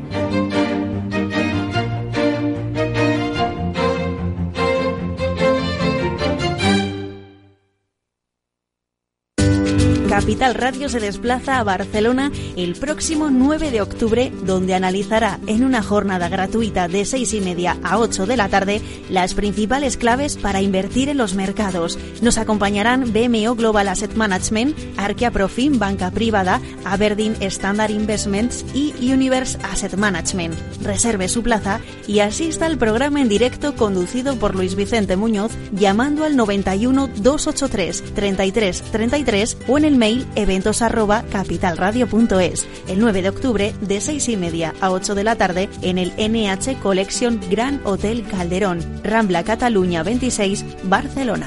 Capital 10.13 10.55
Radio 10.55 10.91
se 10.91 11.01
desplaza 11.01 11.59
a 11.59 11.65
Barcelona 11.65 12.31
el 12.55 12.75
próximo 12.75 13.31
9 13.31 13.71
de 13.71 13.81
octubre, 13.81 14.31
donde 14.45 14.75
analizará 14.75 15.41
en 15.47 15.65
una 15.65 15.83
jornada 15.83 16.29
gratuita 16.29 16.87
de 16.87 17.07
6 17.07 17.33
y 17.33 17.41
media 17.41 17.79
a 17.83 17.97
8 17.97 18.27
de 18.27 18.37
la 18.37 18.51
tarde 18.51 18.83
las 19.09 19.33
principales 19.33 19.97
claves 19.97 20.37
para 20.37 20.61
invertir 20.61 21.09
en 21.09 21.17
los 21.17 21.33
mercados. 21.35 21.99
Nos 22.21 22.37
acompañarán 22.37 23.15
BMO 23.15 23.55
Global 23.55 23.89
Asset 23.89 24.15
Management, 24.15 24.77
Arquea 24.99 25.31
Profim 25.31 25.79
Banca 25.79 26.11
Privada, 26.11 26.61
Aberdeen 26.85 27.35
Standard 27.41 27.91
Investments 27.91 28.67
y 28.75 28.93
Universe 29.11 29.59
Asset 29.63 29.95
Management. 29.95 30.55
Reserve 30.83 31.27
su 31.31 31.43
plaza 31.43 31.81
y 32.07 32.19
asista 32.19 32.67
al 32.67 32.77
programa 32.77 33.23
en 33.23 33.31
directo 33.31 33.77
conducido 33.77 34.37
por 34.37 34.55
Luis 34.55 34.75
Vicente 34.75 35.17
Muñoz 35.17 35.53
llamando 35.73 36.25
al 36.25 36.37
91 36.37 37.09
283 37.17 38.15
33 38.15 38.83
33 38.83 39.57
o 39.69 39.79
en 39.79 39.87
el 39.87 40.02
mail 40.03 40.27
eventos 40.35 40.83
arroba 40.83 41.23
capitalradio.es 41.31 42.67
el 42.89 42.99
9 42.99 43.23
de 43.23 43.29
octubre 43.29 43.73
de 43.81 44.01
6 44.01 44.31
y 44.31 44.37
media 44.37 44.75
a 44.81 44.91
8 44.91 45.15
de 45.15 45.23
la 45.23 45.37
tarde 45.37 45.69
en 45.81 45.97
el 45.97 46.13
NH 46.19 46.81
Collection 46.81 47.39
Gran 47.49 47.81
Hotel 47.85 48.25
Calderón, 48.29 48.81
Rambla 49.05 49.45
Cataluña 49.45 50.03
26, 50.03 50.65
Barcelona. 50.83 51.47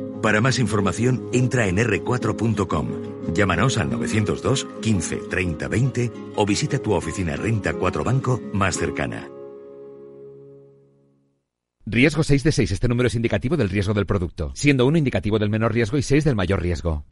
Para 0.21 0.39
más 0.39 0.59
información, 0.59 1.29
entra 1.33 1.67
en 1.67 1.77
r4.com. 1.77 3.33
Llámanos 3.33 3.77
al 3.77 3.89
902 3.89 4.67
15 4.81 5.15
30 5.29 5.67
20 5.67 6.11
o 6.35 6.45
visita 6.45 6.77
tu 6.79 6.93
oficina 6.93 7.35
Renta 7.35 7.73
4 7.73 8.03
Banco 8.03 8.39
más 8.53 8.77
cercana. 8.77 9.27
Riesgo 11.87 12.23
6 12.23 12.43
de 12.43 12.51
6. 12.51 12.71
Este 12.71 12.87
número 12.87 13.07
es 13.07 13.15
indicativo 13.15 13.57
del 13.57 13.69
riesgo 13.69 13.95
del 13.95 14.05
producto, 14.05 14.51
siendo 14.53 14.85
1 14.85 14.99
indicativo 14.99 15.39
del 15.39 15.49
menor 15.49 15.73
riesgo 15.73 15.97
y 15.97 16.03
6 16.03 16.23
del 16.23 16.35
mayor 16.35 16.61
riesgo. 16.61 17.05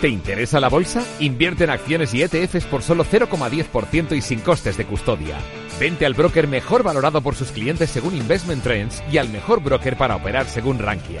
¿Te 0.00 0.08
interesa 0.08 0.60
la 0.60 0.68
bolsa? 0.68 1.04
Invierte 1.18 1.64
en 1.64 1.70
acciones 1.70 2.14
y 2.14 2.22
ETFs 2.22 2.64
por 2.64 2.82
solo 2.82 3.04
0,10% 3.04 4.16
y 4.16 4.22
sin 4.22 4.40
costes 4.40 4.78
de 4.78 4.86
custodia. 4.86 5.36
Vente 5.78 6.06
al 6.06 6.14
broker 6.14 6.46
mejor 6.46 6.82
valorado 6.82 7.20
por 7.20 7.34
sus 7.34 7.50
clientes 7.50 7.90
según 7.90 8.16
Investment 8.16 8.62
Trends 8.62 9.02
y 9.12 9.18
al 9.18 9.28
mejor 9.28 9.62
broker 9.62 9.96
para 9.96 10.16
operar 10.16 10.46
según 10.46 10.78
Rankia. 10.78 11.20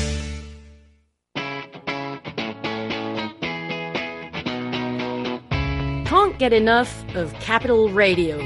Get 6.41 6.53
enough 6.53 6.89
of 7.15 7.31
Capital 7.39 7.87
Radio. 7.89 8.39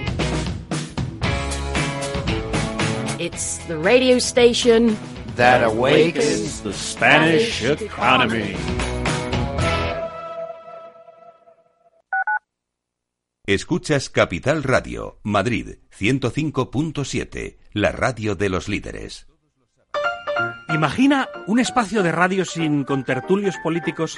It's 3.17 3.65
the 3.69 3.77
radio 3.77 4.19
station 4.19 4.97
that 5.37 5.63
awakens 5.63 6.61
the 6.61 6.73
Spanish 6.73 7.63
economy. 7.63 8.57
Escuchas 13.47 14.09
Capital 14.09 14.63
Radio, 14.63 15.19
Madrid 15.23 15.77
105.7, 15.97 17.57
la 17.71 17.93
radio 17.93 18.35
de 18.35 18.49
los 18.49 18.67
líderes. 18.67 19.27
Imagina 20.67 21.29
un 21.47 21.59
espacio 21.59 22.03
de 22.03 22.11
radio 22.11 22.43
sin 22.43 22.83
contertulios 22.83 23.55
políticos 23.63 24.17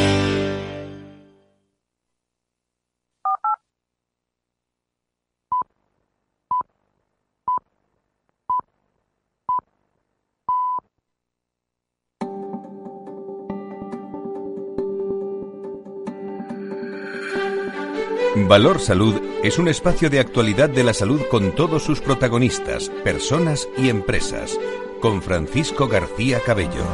Valor 18.33 18.79
Salud 18.79 19.21
es 19.43 19.59
un 19.59 19.67
espacio 19.67 20.09
de 20.09 20.21
actualidad 20.21 20.69
de 20.69 20.85
la 20.85 20.93
salud 20.93 21.19
con 21.29 21.51
todos 21.51 21.83
sus 21.83 21.99
protagonistas, 21.99 22.89
personas 23.03 23.67
y 23.77 23.89
empresas. 23.89 24.57
Con 25.01 25.21
Francisco 25.21 25.89
García 25.89 26.39
Cabello. 26.45 26.85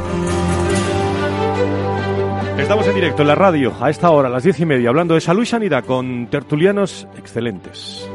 Estamos 2.57 2.87
en 2.87 2.95
directo 2.95 3.21
en 3.21 3.27
la 3.27 3.35
radio 3.35 3.71
a 3.79 3.91
esta 3.91 4.09
hora, 4.09 4.29
a 4.29 4.31
las 4.31 4.43
diez 4.43 4.59
y 4.59 4.65
media, 4.65 4.89
hablando 4.89 5.13
de 5.13 5.21
salud 5.21 5.43
y 5.43 5.45
sanidad 5.45 5.85
con 5.85 6.27
tertulianos 6.27 7.07
excelentes. 7.17 8.09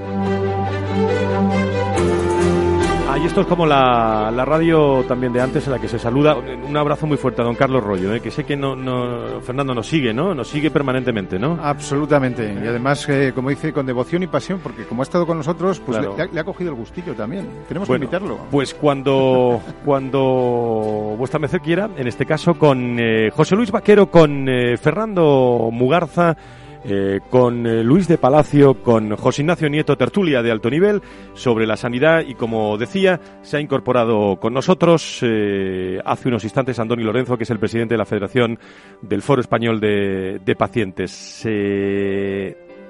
Y 3.22 3.26
esto 3.26 3.42
es 3.42 3.46
como 3.46 3.66
la, 3.66 4.30
radio 4.44 5.04
también 5.06 5.32
de 5.32 5.40
antes 5.40 5.66
en 5.66 5.72
la 5.72 5.78
que 5.78 5.86
se 5.86 5.98
saluda. 5.98 6.34
Un 6.36 6.76
abrazo 6.76 7.06
muy 7.06 7.16
fuerte 7.16 7.40
a 7.40 7.44
don 7.44 7.54
Carlos 7.54 7.82
Rollo, 7.82 8.12
¿eh? 8.14 8.20
que 8.20 8.32
sé 8.32 8.42
que 8.42 8.56
no, 8.56 8.74
no, 8.74 9.40
Fernando 9.40 9.74
nos 9.74 9.86
sigue, 9.86 10.12
¿no? 10.12 10.34
Nos 10.34 10.48
sigue 10.48 10.70
permanentemente, 10.72 11.38
¿no? 11.38 11.58
Absolutamente. 11.62 12.52
Y 12.52 12.66
además, 12.66 13.08
eh, 13.08 13.32
como 13.32 13.50
dice, 13.50 13.72
con 13.72 13.86
devoción 13.86 14.24
y 14.24 14.26
pasión, 14.26 14.58
porque 14.60 14.84
como 14.86 15.02
ha 15.02 15.04
estado 15.04 15.24
con 15.24 15.36
nosotros, 15.36 15.80
pues 15.80 16.00
le, 16.00 16.40
ha, 16.40 16.44
cogido 16.44 16.70
el 16.70 16.76
gustillo 16.76 17.14
también. 17.14 17.48
Tenemos 17.68 17.88
que 17.88 17.94
invitarlo. 17.94 18.38
Pues 18.50 18.74
cuando, 18.74 19.60
cuando 19.84 21.14
vuestra 21.16 21.38
merced 21.38 21.60
quiera, 21.60 21.90
en 21.96 22.08
este 22.08 22.26
caso 22.26 22.54
con 22.54 22.98
eh, 22.98 23.30
José 23.30 23.54
Luis 23.54 23.70
Vaquero, 23.70 24.10
con 24.10 24.46
Fernando 24.80 25.68
Mugarza, 25.70 26.36
eh, 26.84 27.20
con 27.30 27.64
eh, 27.64 27.84
Luis 27.84 28.08
de 28.08 28.18
Palacio, 28.18 28.82
con 28.82 29.14
José 29.16 29.42
Ignacio 29.42 29.68
Nieto, 29.68 29.96
tertulia 29.96 30.42
de 30.42 30.50
alto 30.50 30.68
nivel 30.68 31.00
sobre 31.32 31.64
la 31.64 31.76
sanidad 31.76 32.24
y 32.26 32.34
como 32.34 32.76
decía, 32.76 33.20
se 33.42 33.56
ha 33.56 33.60
incorporado 33.60 34.36
con 34.40 34.52
nosotros 34.52 35.20
eh, 35.22 36.00
hace 36.04 36.28
unos 36.28 36.42
instantes 36.42 36.80
Andoni 36.80 37.04
Lorenzo, 37.04 37.36
que 37.36 37.44
es 37.44 37.50
el 37.50 37.60
presidente 37.60 37.94
de 37.94 37.98
la 37.98 38.04
Federación 38.04 38.58
del 39.00 39.22
Foro 39.22 39.40
Español 39.40 39.78
de, 39.78 40.56
Pacientes. 40.58 41.46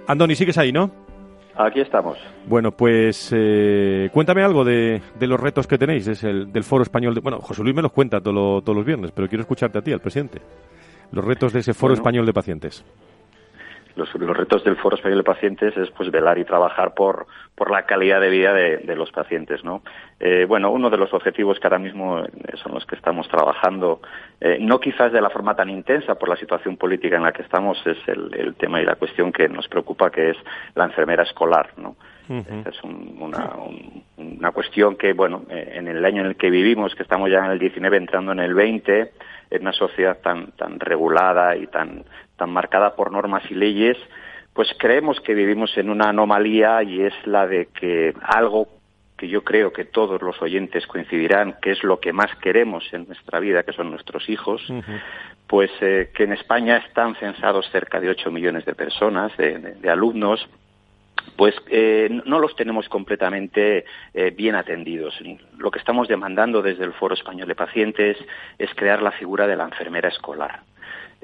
Andoni, 0.06 0.34
sigues 0.34 0.58
ahí, 0.58 0.72
¿no? 0.72 0.90
Aquí 1.54 1.80
estamos. 1.80 2.18
Bueno, 2.46 2.72
pues 2.72 3.28
cuéntame 4.10 4.42
algo 4.42 4.64
de, 4.64 5.02
los 5.20 5.40
retos 5.40 5.66
que 5.66 5.76
tenéis 5.76 6.08
es 6.08 6.24
el, 6.24 6.50
del 6.50 6.64
Foro 6.64 6.82
Español. 6.82 7.14
De, 7.14 7.20
bueno, 7.20 7.40
José 7.40 7.62
Luis 7.62 7.76
me 7.76 7.82
los 7.82 7.92
cuenta 7.92 8.20
todos 8.20 8.74
los 8.74 8.84
viernes, 8.84 9.12
pero 9.14 9.28
quiero 9.28 9.42
escucharte 9.42 9.78
a 9.78 9.82
ti, 9.82 9.92
al 9.92 10.00
presidente. 10.00 10.40
Los 11.12 11.24
retos 11.24 11.52
de 11.52 11.60
ese 11.60 11.74
Foro 11.74 11.92
Español 11.92 12.24
de 12.24 12.32
Pacientes 12.32 12.84
los, 13.96 14.12
retos 14.12 14.64
del 14.64 14.76
Foro 14.76 14.96
Español 14.96 15.18
de 15.18 15.24
Pacientes 15.24 15.76
es 15.76 15.90
pues 15.90 16.10
velar 16.10 16.38
y 16.38 16.44
trabajar 16.44 16.94
por, 16.94 17.26
por 17.54 17.70
la 17.70 17.84
calidad 17.84 18.20
de 18.20 18.30
vida 18.30 18.52
de, 18.52 18.96
los 18.96 19.10
pacientes, 19.10 19.64
¿no? 19.64 19.82
Eh, 20.20 20.44
bueno, 20.46 20.70
uno 20.70 20.90
de 20.90 20.96
los 20.96 21.12
objetivos 21.12 21.58
que 21.58 21.66
ahora 21.66 21.78
mismo 21.78 22.20
eh, 22.20 22.28
son 22.62 22.74
los 22.74 22.86
que 22.86 22.94
estamos 22.94 23.28
trabajando, 23.28 24.00
eh, 24.40 24.58
no 24.60 24.78
quizás 24.80 25.12
de 25.12 25.20
la 25.20 25.30
forma 25.30 25.56
tan 25.56 25.70
intensa 25.70 26.14
por 26.14 26.28
la 26.28 26.36
situación 26.36 26.76
política 26.76 27.16
en 27.16 27.22
la 27.22 27.32
que 27.32 27.42
estamos, 27.42 27.78
es 27.86 27.98
el, 28.06 28.54
tema 28.56 28.80
y 28.80 28.84
la 28.84 28.96
cuestión 28.96 29.32
que 29.32 29.48
nos 29.48 29.66
preocupa, 29.68 30.10
que 30.10 30.30
es 30.30 30.36
la 30.74 30.84
enfermera 30.84 31.22
escolar, 31.22 31.70
¿no? 31.76 31.96
Es 32.28 32.82
una, 32.82 33.52
una 34.16 34.52
cuestión 34.52 34.96
que, 34.96 35.12
bueno, 35.12 35.42
en 35.50 35.86
el 35.86 36.02
año 36.02 36.22
en 36.22 36.28
el 36.28 36.36
que 36.36 36.48
vivimos, 36.48 36.94
que 36.94 37.02
estamos 37.02 37.30
ya 37.30 37.44
en 37.44 37.50
el 37.50 37.58
19 37.58 37.96
entrando 37.96 38.32
en 38.32 38.38
el 38.38 38.54
20, 38.54 39.12
en 39.52 39.60
una 39.60 39.72
sociedad 39.72 40.18
tan, 40.22 40.52
tan 40.52 40.80
regulada 40.80 41.56
y 41.56 41.66
tan, 41.66 42.04
tan 42.42 42.50
marcada 42.50 42.96
por 42.96 43.12
normas 43.12 43.44
y 43.52 43.54
leyes, 43.54 43.96
pues 44.52 44.68
creemos 44.76 45.20
que 45.20 45.32
vivimos 45.32 45.78
en 45.78 45.90
una 45.90 46.08
anomalía 46.08 46.82
y 46.82 47.02
es 47.02 47.14
la 47.24 47.46
de 47.46 47.66
que 47.66 48.12
algo 48.20 48.66
que 49.16 49.28
yo 49.28 49.44
creo 49.44 49.72
que 49.72 49.84
todos 49.84 50.20
los 50.20 50.42
oyentes 50.42 50.84
coincidirán 50.88 51.54
que 51.62 51.70
es 51.70 51.84
lo 51.84 52.00
que 52.00 52.12
más 52.12 52.34
queremos 52.42 52.82
en 52.92 53.06
nuestra 53.06 53.38
vida, 53.38 53.62
que 53.62 53.72
son 53.72 53.92
nuestros 53.92 54.28
hijos, 54.28 54.60
pues 55.46 55.70
eh, 55.82 56.10
que 56.12 56.24
en 56.24 56.32
España 56.32 56.78
están 56.78 57.14
censados 57.14 57.70
cerca 57.70 58.00
de 58.00 58.08
8 58.08 58.32
millones 58.32 58.64
de 58.64 58.74
personas, 58.74 59.30
de, 59.36 59.88
alumnos, 59.88 60.44
pues 61.36 61.54
eh, 61.68 62.08
no 62.26 62.40
los 62.40 62.56
tenemos 62.56 62.88
completamente 62.88 63.84
eh, 64.14 64.32
bien 64.36 64.56
atendidos. 64.56 65.14
Lo 65.58 65.70
que 65.70 65.78
estamos 65.78 66.08
demandando 66.08 66.60
desde 66.60 66.82
el 66.82 66.92
Foro 66.94 67.14
Español 67.14 67.46
de 67.46 67.54
Pacientes 67.54 68.16
es 68.58 68.74
crear 68.74 69.00
la 69.00 69.12
figura 69.12 69.46
de 69.46 69.54
la 69.54 69.62
enfermera 69.62 70.08
escolar. 70.08 70.62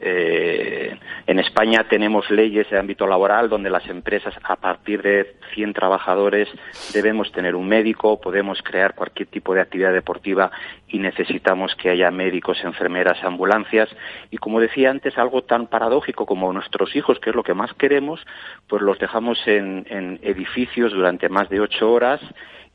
Eh, 0.00 0.96
en 1.26 1.38
España 1.40 1.84
tenemos 1.88 2.30
leyes 2.30 2.70
de 2.70 2.78
ámbito 2.78 3.06
laboral 3.06 3.48
donde 3.48 3.68
las 3.68 3.86
empresas 3.88 4.34
a 4.44 4.56
partir 4.56 5.02
de 5.02 5.34
100 5.54 5.72
trabajadores 5.72 6.48
debemos 6.92 7.32
tener 7.32 7.56
un 7.56 7.66
médico, 7.66 8.20
podemos 8.20 8.62
crear 8.62 8.94
cualquier 8.94 9.28
tipo 9.28 9.54
de 9.54 9.60
actividad 9.60 9.92
deportiva 9.92 10.52
y 10.86 11.00
necesitamos 11.00 11.74
que 11.74 11.90
haya 11.90 12.10
médicos, 12.10 12.62
enfermeras, 12.62 13.22
ambulancias. 13.24 13.88
Y 14.30 14.36
como 14.36 14.60
decía 14.60 14.90
antes 14.90 15.18
algo 15.18 15.42
tan 15.42 15.66
paradójico 15.66 16.26
como 16.26 16.52
nuestros 16.52 16.94
hijos, 16.94 17.18
que 17.18 17.30
es 17.30 17.36
lo 17.36 17.42
que 17.42 17.54
más 17.54 17.74
queremos, 17.74 18.24
pues 18.68 18.82
los 18.82 18.98
dejamos 18.98 19.38
en, 19.46 19.84
en 19.90 20.20
edificios 20.22 20.92
durante 20.92 21.28
más 21.28 21.48
de 21.48 21.60
ocho 21.60 21.90
horas 21.92 22.20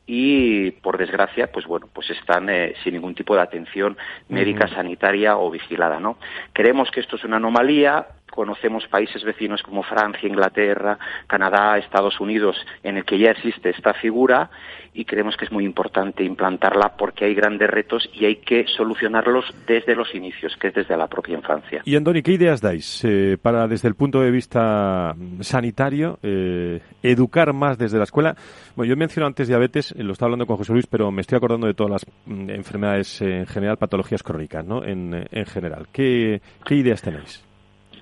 y 0.06 0.72
por 0.72 0.98
desgracia 0.98 1.52
pues 1.52 1.66
bueno 1.66 1.88
pues 1.94 2.10
están 2.10 2.50
eh, 2.50 2.74
sin 2.84 2.94
ningún 2.94 3.16
tipo 3.16 3.36
de 3.36 3.42
atención 3.42 3.98
médica 4.28 4.68
sanitaria 4.68 5.38
o 5.38 5.50
vigilada 5.50 6.00
no 6.00 6.18
creemos 6.52 6.92
que 6.92 7.00
esto 7.00 7.16
es 7.16 7.24
una 7.24 7.38
anomalía 7.38 8.08
conocemos 8.34 8.88
países 8.88 9.24
vecinos 9.24 9.62
como 9.62 9.84
Francia, 9.84 10.28
Inglaterra, 10.28 10.98
Canadá, 11.28 11.78
Estados 11.78 12.20
Unidos, 12.20 12.58
en 12.82 12.98
el 12.98 13.06
que 13.06 13.20
ya 13.20 13.30
existe 13.30 13.70
esta 13.70 13.94
figura 13.94 14.50
y 14.92 15.06
creemos 15.06 15.38
que 15.38 15.46
es 15.46 15.52
muy 15.52 15.66
importante 15.66 16.24
implantarla 16.24 16.96
porque 16.98 17.26
hay 17.26 17.36
grandes 17.36 17.70
retos 17.70 18.10
y 18.12 18.26
hay 18.26 18.38
que 18.38 18.66
solucionarlos 18.68 19.46
desde 19.68 19.96
los 19.96 20.14
inicios, 20.16 20.56
que 20.60 20.70
es 20.70 20.74
desde 20.74 20.98
la 20.98 21.08
propia 21.08 21.36
infancia. 21.36 21.82
Y 21.86 21.96
Andoni, 21.96 22.24
¿qué 22.24 22.32
ideas 22.32 22.60
dais 22.60 23.04
eh, 23.04 23.38
para, 23.40 23.68
desde 23.68 23.88
el 23.88 23.96
punto 23.96 24.22
de 24.22 24.32
vista 24.32 25.16
sanitario, 25.42 26.18
eh, 26.24 26.82
educar 27.04 27.54
más 27.54 27.78
desde 27.78 27.98
la 28.00 28.04
escuela? 28.06 28.36
Bueno, 28.76 28.90
yo 28.90 28.98
menciono 28.98 29.28
antes 29.28 29.48
diabetes, 29.48 29.92
eh, 29.92 30.04
lo 30.04 30.14
estaba 30.14 30.28
hablando 30.28 30.48
con 30.48 30.58
José 30.58 30.74
Luis, 30.74 30.88
pero 30.88 31.12
me 31.12 31.22
estoy 31.22 31.38
acordando 31.38 31.68
de 31.68 31.76
todas 31.76 31.92
las 31.92 32.06
mm, 32.26 32.50
enfermedades 32.50 33.22
en 33.22 33.46
general, 33.46 33.78
patologías 33.78 34.24
crónicas, 34.24 34.66
¿no? 34.66 34.84
En, 34.84 35.28
en 35.32 35.46
general. 35.46 35.88
¿Qué, 35.92 36.42
¿Qué 36.66 36.76
ideas 36.76 37.02
tenéis? 37.02 37.53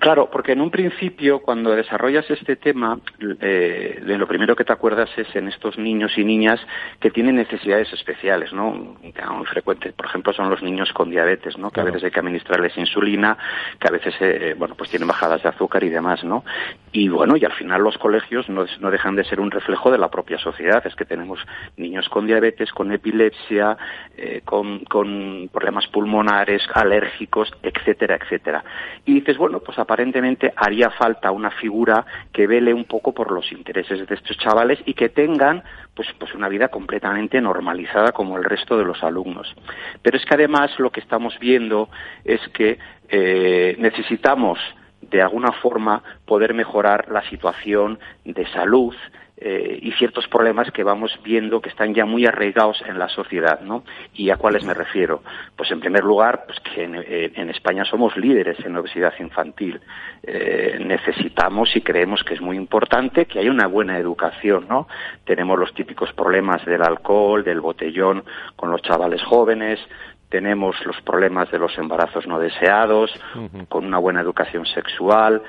Claro, 0.02 0.28
porque 0.32 0.50
en 0.50 0.60
un 0.60 0.72
principio, 0.72 1.42
cuando 1.42 1.76
desarrollas 1.76 2.28
este 2.28 2.56
tema, 2.56 2.98
eh, 3.40 4.02
de 4.04 4.18
lo 4.18 4.26
primero 4.26 4.56
que 4.56 4.64
te 4.64 4.72
acuerdas 4.72 5.08
es 5.16 5.28
en 5.36 5.46
estos 5.46 5.78
niños 5.78 6.18
y 6.18 6.24
niñas 6.24 6.58
que 6.98 7.12
tienen 7.12 7.36
necesidades 7.36 7.92
especiales, 7.92 8.52
¿no? 8.52 8.72
Muy 8.72 9.46
frecuentes, 9.46 9.92
por 9.92 10.06
ejemplo, 10.06 10.32
son 10.32 10.50
los 10.50 10.60
niños 10.60 10.92
con 10.92 11.08
diabetes, 11.08 11.56
¿no? 11.56 11.70
Que 11.70 11.82
a 11.82 11.84
veces 11.84 12.02
hay 12.02 12.10
que 12.10 12.18
administrarles 12.18 12.76
insulina, 12.76 13.38
que 13.78 13.86
a 13.86 13.92
veces, 13.92 14.12
eh, 14.18 14.56
bueno, 14.58 14.74
pues 14.74 14.90
tienen 14.90 15.06
bajadas 15.06 15.40
de 15.44 15.50
azúcar 15.50 15.84
y 15.84 15.88
demás, 15.88 16.24
¿no? 16.24 16.44
Y 16.90 17.08
bueno, 17.08 17.36
y 17.36 17.44
al 17.44 17.52
final 17.52 17.82
los 17.82 17.96
colegios 17.96 18.48
no, 18.48 18.66
no 18.80 18.90
dejan 18.90 19.14
de 19.14 19.22
ser 19.22 19.38
un 19.38 19.52
reflejo 19.52 19.92
de 19.92 19.98
la 19.98 20.10
propia 20.10 20.38
sociedad. 20.38 20.84
Es 20.84 20.96
que 20.96 21.04
tenemos 21.04 21.38
niños 21.76 22.08
con 22.08 22.26
diabetes, 22.26 22.72
con 22.72 22.90
epilepsia, 22.90 23.76
eh, 24.16 24.42
con, 24.44 24.80
con 24.80 25.48
problemas 25.52 25.86
pulmonares, 25.86 26.62
alérgicos, 26.74 27.52
etcétera, 27.62 28.18
etcétera. 28.20 28.64
Y 29.06 29.14
dices, 29.14 29.38
bueno, 29.38 29.60
pues 29.60 29.78
a 29.78 29.91
aparentemente 29.92 30.54
haría 30.56 30.88
falta 30.88 31.30
una 31.30 31.50
figura 31.50 32.06
que 32.32 32.46
vele 32.46 32.72
un 32.72 32.84
poco 32.84 33.12
por 33.12 33.30
los 33.30 33.52
intereses 33.52 34.08
de 34.08 34.14
estos 34.14 34.38
chavales 34.38 34.78
y 34.86 34.94
que 34.94 35.10
tengan 35.10 35.62
pues, 35.94 36.08
pues 36.18 36.34
una 36.34 36.48
vida 36.48 36.68
completamente 36.68 37.42
normalizada 37.42 38.12
como 38.12 38.38
el 38.38 38.44
resto 38.44 38.78
de 38.78 38.86
los 38.86 39.02
alumnos. 39.02 39.54
Pero 40.00 40.16
es 40.16 40.24
que 40.24 40.34
además 40.34 40.70
lo 40.78 40.90
que 40.90 41.00
estamos 41.00 41.38
viendo 41.38 41.90
es 42.24 42.40
que 42.54 42.78
eh, 43.10 43.76
necesitamos 43.78 44.58
de 45.02 45.20
alguna 45.20 45.52
forma 45.52 46.02
poder 46.24 46.54
mejorar 46.54 47.10
la 47.10 47.28
situación 47.28 47.98
de 48.24 48.46
salud 48.48 48.94
eh, 49.44 49.80
y 49.82 49.90
ciertos 49.92 50.28
problemas 50.28 50.70
que 50.70 50.84
vamos 50.84 51.18
viendo 51.24 51.60
que 51.60 51.68
están 51.68 51.92
ya 51.94 52.04
muy 52.04 52.26
arraigados 52.26 52.80
en 52.86 52.96
la 52.96 53.08
sociedad, 53.08 53.60
¿no? 53.60 53.82
¿Y 54.14 54.30
a 54.30 54.36
cuáles 54.36 54.64
me 54.64 54.72
refiero? 54.72 55.22
Pues 55.56 55.68
en 55.72 55.80
primer 55.80 56.04
lugar, 56.04 56.44
pues 56.46 56.60
que 56.60 56.84
en, 56.84 56.94
eh, 56.94 57.32
España 57.50 57.84
somos 57.84 58.16
líderes 58.16 58.64
en 58.64 58.76
obesidad 58.76 59.12
infantil. 59.18 59.80
Eh, 60.22 60.78
necesitamos 60.86 61.74
y 61.74 61.80
creemos 61.80 62.22
que 62.22 62.34
es 62.34 62.40
muy 62.40 62.56
importante 62.56 63.26
que 63.26 63.40
haya 63.40 63.50
una 63.50 63.66
buena 63.66 63.98
educación, 63.98 64.66
¿no? 64.68 64.86
Tenemos 65.24 65.58
los 65.58 65.74
típicos 65.74 66.12
problemas 66.12 66.64
del 66.64 66.82
alcohol, 66.82 67.42
del 67.42 67.60
botellón 67.60 68.22
con 68.54 68.70
los 68.70 68.80
chavales 68.82 69.22
jóvenes, 69.24 69.80
tenemos 70.28 70.76
los 70.86 71.00
problemas 71.02 71.50
de 71.50 71.58
los 71.58 71.76
embarazos 71.78 72.28
no 72.28 72.38
deseados, 72.38 73.10
con 73.68 73.84
una 73.84 73.98
buena 73.98 74.20
educación 74.20 74.64
sexual. 74.66 75.42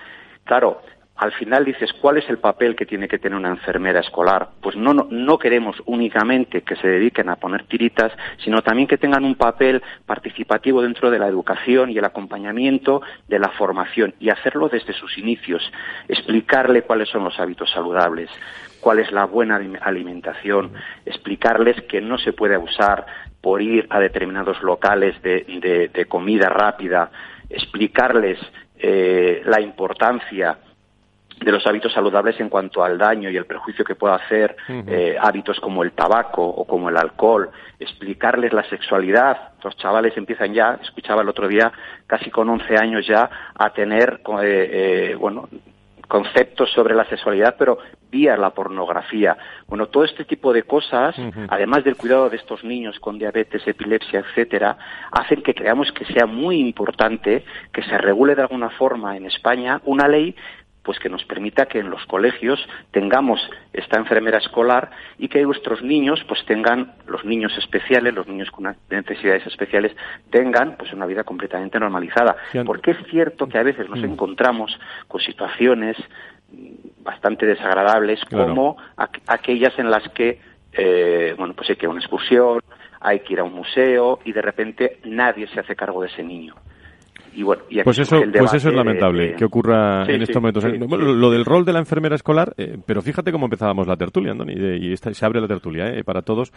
Claro, 0.43 0.81
al 1.15 1.31
final 1.33 1.63
dices, 1.63 1.93
¿cuál 1.93 2.17
es 2.17 2.27
el 2.27 2.39
papel 2.39 2.75
que 2.75 2.87
tiene 2.87 3.07
que 3.07 3.19
tener 3.19 3.37
una 3.37 3.49
enfermera 3.49 3.99
escolar? 3.99 4.49
Pues 4.61 4.75
no, 4.75 4.93
no, 4.93 5.37
queremos 5.37 5.75
únicamente 5.85 6.63
que 6.63 6.75
se 6.75 6.87
dediquen 6.87 7.29
a 7.29 7.35
poner 7.35 7.65
tiritas, 7.67 8.11
sino 8.43 8.63
también 8.63 8.87
que 8.87 8.97
tengan 8.97 9.23
un 9.23 9.35
papel 9.35 9.83
participativo 10.07 10.81
dentro 10.81 11.11
de 11.11 11.19
la 11.19 11.27
educación 11.27 11.91
y 11.91 11.97
el 11.99 12.05
acompañamiento 12.05 13.01
de 13.27 13.37
la 13.37 13.49
formación 13.49 14.15
y 14.19 14.29
hacerlo 14.29 14.69
desde 14.69 14.93
sus 14.93 15.17
inicios, 15.19 15.61
explicarle 16.07 16.81
cuáles 16.81 17.09
son 17.09 17.23
los 17.23 17.39
hábitos 17.39 17.69
saludables, 17.71 18.29
cuál 18.79 18.97
es 18.97 19.11
la 19.11 19.25
buena 19.25 19.61
alimentación, 19.81 20.73
explicarles 21.05 21.79
que 21.83 22.01
no 22.01 22.17
se 22.17 22.33
puede 22.33 22.55
abusar 22.55 23.05
por 23.39 23.61
ir 23.61 23.85
a 23.91 23.99
determinados 23.99 24.63
locales 24.63 25.21
de, 25.21 26.05
comida 26.09 26.49
rápida, 26.49 27.11
explicarles 27.49 28.39
eh, 28.79 29.41
la 29.45 29.61
importancia 29.61 30.57
de 31.39 31.51
los 31.51 31.65
hábitos 31.67 31.93
saludables 31.93 32.39
en 32.39 32.49
cuanto 32.49 32.83
al 32.83 32.97
daño 32.97 33.29
y 33.29 33.37
el 33.37 33.45
perjuicio 33.45 33.85
que 33.85 33.95
puede 33.95 34.15
hacer 34.15 34.55
eh, 34.69 35.15
hábitos 35.19 35.59
como 35.59 35.83
el 35.83 35.91
tabaco 35.91 36.43
o 36.43 36.65
como 36.65 36.89
el 36.89 36.97
alcohol, 36.97 37.49
explicarles 37.79 38.53
la 38.53 38.63
sexualidad. 38.69 39.53
Los 39.63 39.75
chavales 39.77 40.15
empiezan 40.17 40.53
ya, 40.53 40.79
escuchaba 40.81 41.21
el 41.21 41.29
otro 41.29 41.47
día, 41.47 41.71
casi 42.07 42.29
con 42.29 42.49
11 42.49 42.77
años 42.77 43.07
ya, 43.07 43.29
a 43.55 43.69
tener, 43.71 44.21
eh, 44.41 45.11
eh, 45.11 45.15
bueno, 45.15 45.49
conceptos 46.07 46.71
sobre 46.71 46.93
la 46.93 47.05
sexualidad, 47.05 47.55
pero 47.57 47.79
vía 48.11 48.37
la 48.37 48.51
pornografía. 48.51 49.35
Bueno, 49.67 49.87
todo 49.87 50.03
este 50.03 50.25
tipo 50.25 50.53
de 50.53 50.61
cosas, 50.61 51.15
además 51.49 51.83
del 51.83 51.95
cuidado 51.95 52.29
de 52.29 52.37
estos 52.37 52.63
niños 52.63 52.99
con 52.99 53.17
diabetes, 53.17 53.67
epilepsia, 53.67 54.19
etcétera, 54.19 54.77
hacen 55.11 55.41
que 55.41 55.55
creamos 55.55 55.91
que 55.91 56.05
sea 56.05 56.27
muy 56.27 56.59
importante 56.59 57.43
que 57.71 57.81
se 57.81 57.97
regule 57.97 58.35
de 58.35 58.43
alguna 58.43 58.69
forma 58.69 59.17
en 59.17 59.25
España 59.25 59.81
una 59.85 60.07
ley 60.07 60.35
pues 60.83 60.99
que 60.99 61.09
nos 61.09 61.23
permita 61.25 61.65
que 61.65 61.79
en 61.79 61.89
los 61.89 62.05
colegios 62.05 62.59
tengamos 62.91 63.39
esta 63.71 63.97
enfermera 63.97 64.37
escolar 64.37 64.91
y 65.17 65.29
que 65.29 65.41
nuestros 65.43 65.81
niños 65.81 66.23
pues 66.27 66.45
tengan 66.45 66.93
los 67.07 67.23
niños 67.25 67.57
especiales 67.57 68.13
los 68.13 68.27
niños 68.27 68.51
con 68.51 68.75
necesidades 68.89 69.45
especiales 69.47 69.95
tengan 70.29 70.75
pues 70.77 70.91
una 70.93 71.05
vida 71.05 71.23
completamente 71.23 71.79
normalizada. 71.79 72.35
Porque 72.65 72.91
es 72.91 72.97
cierto 73.09 73.47
que 73.47 73.57
a 73.57 73.63
veces 73.63 73.89
nos 73.89 73.99
mm. 73.99 74.05
encontramos 74.05 74.77
con 75.07 75.21
situaciones 75.21 75.97
bastante 77.03 77.45
desagradables 77.45 78.23
como 78.25 78.77
aquellas 79.27 79.77
en 79.79 79.89
las 79.89 80.07
que 80.09 80.39
eh, 80.71 81.33
bueno 81.37 81.53
pues 81.53 81.69
hay 81.69 81.75
que 81.75 81.85
ir 81.85 81.89
a 81.89 81.91
una 81.91 81.99
excursión 81.99 82.59
hay 82.99 83.19
que 83.19 83.33
ir 83.33 83.39
a 83.39 83.43
un 83.43 83.53
museo 83.53 84.19
y 84.23 84.31
de 84.31 84.41
repente 84.41 84.99
nadie 85.03 85.47
se 85.47 85.59
hace 85.59 85.75
cargo 85.75 86.01
de 86.01 86.07
ese 86.07 86.23
niño 86.23 86.55
pues 87.83 87.99
eso, 87.99 88.21
pues 88.37 88.53
eso 88.53 88.69
es 88.69 88.75
lamentable 88.75 89.35
que 89.35 89.45
ocurra 89.45 90.05
en 90.05 90.21
estos 90.21 90.41
momentos. 90.41 90.63
lo 90.63 91.31
del 91.31 91.45
rol 91.45 91.65
de 91.65 91.73
la 91.73 91.79
enfermera 91.79 92.15
escolar, 92.15 92.53
eh, 92.57 92.77
pero 92.85 93.01
fíjate 93.01 93.31
cómo 93.31 93.45
empezábamos 93.45 93.87
la 93.87 93.95
tertulia, 93.95 94.31
Andoni, 94.31 94.53
y, 94.53 94.95
se 94.97 95.25
abre 95.25 95.41
la 95.41 95.47
tertulia 95.47 95.87
eh, 95.87 96.03
para 96.03 96.21
todos. 96.21 96.51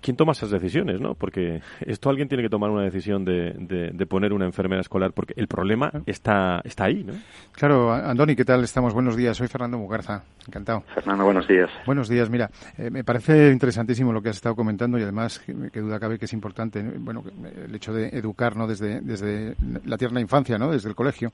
¿Quién 0.00 0.16
toma 0.16 0.32
esas 0.32 0.50
decisiones, 0.50 1.00
no? 1.00 1.14
Porque 1.14 1.60
esto 1.80 2.10
alguien 2.10 2.28
tiene 2.28 2.42
que 2.42 2.48
tomar 2.48 2.70
una 2.70 2.82
decisión 2.82 3.24
de, 3.24 3.52
de, 3.52 4.06
poner 4.06 4.32
una 4.32 4.44
enfermera 4.44 4.80
escolar, 4.80 5.12
porque 5.12 5.34
el 5.36 5.48
problema 5.48 5.90
está, 6.06 6.60
está 6.64 6.84
ahí, 6.84 7.04
¿no? 7.04 7.14
Claro, 7.52 7.92
Andoni, 7.92 8.36
¿qué 8.36 8.44
tal 8.44 8.62
estamos? 8.64 8.94
Buenos 8.94 9.16
días, 9.16 9.36
soy 9.36 9.48
Fernando 9.48 9.78
Mugarza, 9.78 10.24
encantado. 10.46 10.82
Fernando, 10.94 11.24
buenos 11.24 11.48
días. 11.48 11.70
Buenos 11.86 12.08
días, 12.08 12.30
mira, 12.30 12.50
eh, 12.78 12.90
me 12.90 13.04
parece 13.04 13.50
interesantísimo 13.50 14.12
lo 14.12 14.22
que 14.22 14.28
has 14.28 14.36
estado 14.36 14.54
comentando 14.54 14.98
y 14.98 15.02
además, 15.02 15.40
que, 15.40 15.80
duda 15.80 15.98
cabe 15.98 16.18
que 16.18 16.26
es 16.26 16.32
importante, 16.32 16.82
bueno, 16.98 17.24
el 17.64 17.74
hecho 17.74 17.92
de 17.92 18.08
educar, 18.08 18.56
¿no? 18.56 18.66
Desde, 18.66 19.00
desde 19.00 19.56
la 19.84 19.96
tierna 20.02 20.20
infancia, 20.20 20.58
¿no? 20.58 20.72
Desde 20.72 20.88
el 20.88 20.96
colegio. 20.96 21.32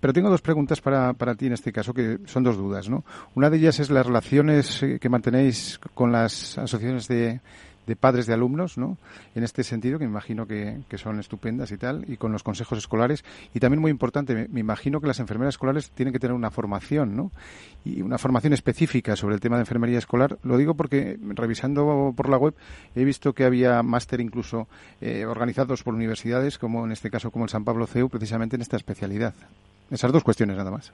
pero 0.00 0.12
tengo 0.14 0.30
dos 0.30 0.40
preguntas 0.40 0.80
para, 0.80 1.12
para 1.12 1.34
ti 1.34 1.46
en 1.46 1.52
este 1.52 1.70
caso, 1.70 1.92
que 1.92 2.18
son 2.24 2.42
dos 2.42 2.56
dudas, 2.56 2.88
¿no? 2.88 3.04
Una 3.34 3.50
de 3.50 3.58
ellas 3.58 3.78
es 3.78 3.90
las 3.90 4.06
relaciones 4.06 4.82
eh, 4.82 4.98
que 4.98 5.08
mantenéis 5.10 5.78
con 5.92 6.10
las 6.10 6.56
asociaciones 6.56 7.06
de, 7.08 7.40
de 7.86 7.96
padres 7.96 8.26
de 8.26 8.34
alumnos, 8.34 8.78
¿no? 8.78 8.96
En 9.34 9.44
este 9.44 9.62
sentido, 9.62 9.98
que 9.98 10.04
me 10.04 10.10
imagino 10.10 10.46
que, 10.46 10.82
son 10.96 11.18
estupendas 11.18 11.72
y 11.72 11.76
tal, 11.76 12.04
y 12.08 12.16
con 12.16 12.32
los 12.32 12.42
consejos 12.42 12.78
escolares. 12.78 13.24
Y 13.52 13.60
también 13.60 13.80
muy 13.80 13.90
importante, 13.90 14.48
me, 14.48 14.60
imagino 14.60 15.00
que 15.00 15.06
las 15.06 15.20
enfermeras 15.20 15.54
escolares 15.54 15.90
tienen 15.90 16.12
que 16.12 16.18
tener 16.18 16.34
una 16.34 16.50
formación, 16.50 17.16
¿no? 17.16 17.30
Y 17.84 18.00
una 18.02 18.18
formación 18.18 18.52
específica 18.52 19.16
sobre 19.16 19.34
el 19.34 19.40
tema 19.40 19.56
de 19.56 19.62
enfermería 19.62 19.98
escolar. 19.98 20.38
Lo 20.42 20.56
digo 20.56 20.74
porque, 20.74 21.18
revisando 21.34 22.12
por 22.16 22.28
la 22.28 22.36
web, 22.36 22.54
he 22.94 23.04
visto 23.04 23.32
que 23.32 23.44
había 23.44 23.82
máster 23.82 24.20
incluso 24.20 24.68
eh, 25.00 25.26
organizados 25.26 25.82
por 25.82 25.94
universidades, 25.94 26.58
como 26.58 26.84
en 26.84 26.92
este 26.92 27.10
caso 27.10 27.30
como 27.30 27.44
el 27.44 27.50
San 27.50 27.64
Pablo 27.64 27.86
CEU, 27.86 28.08
precisamente 28.08 28.56
en 28.56 28.62
esta 28.62 28.76
especialidad. 28.76 29.34
Esas 29.90 30.12
dos 30.12 30.24
cuestiones 30.24 30.56
nada 30.56 30.70
más. 30.70 30.92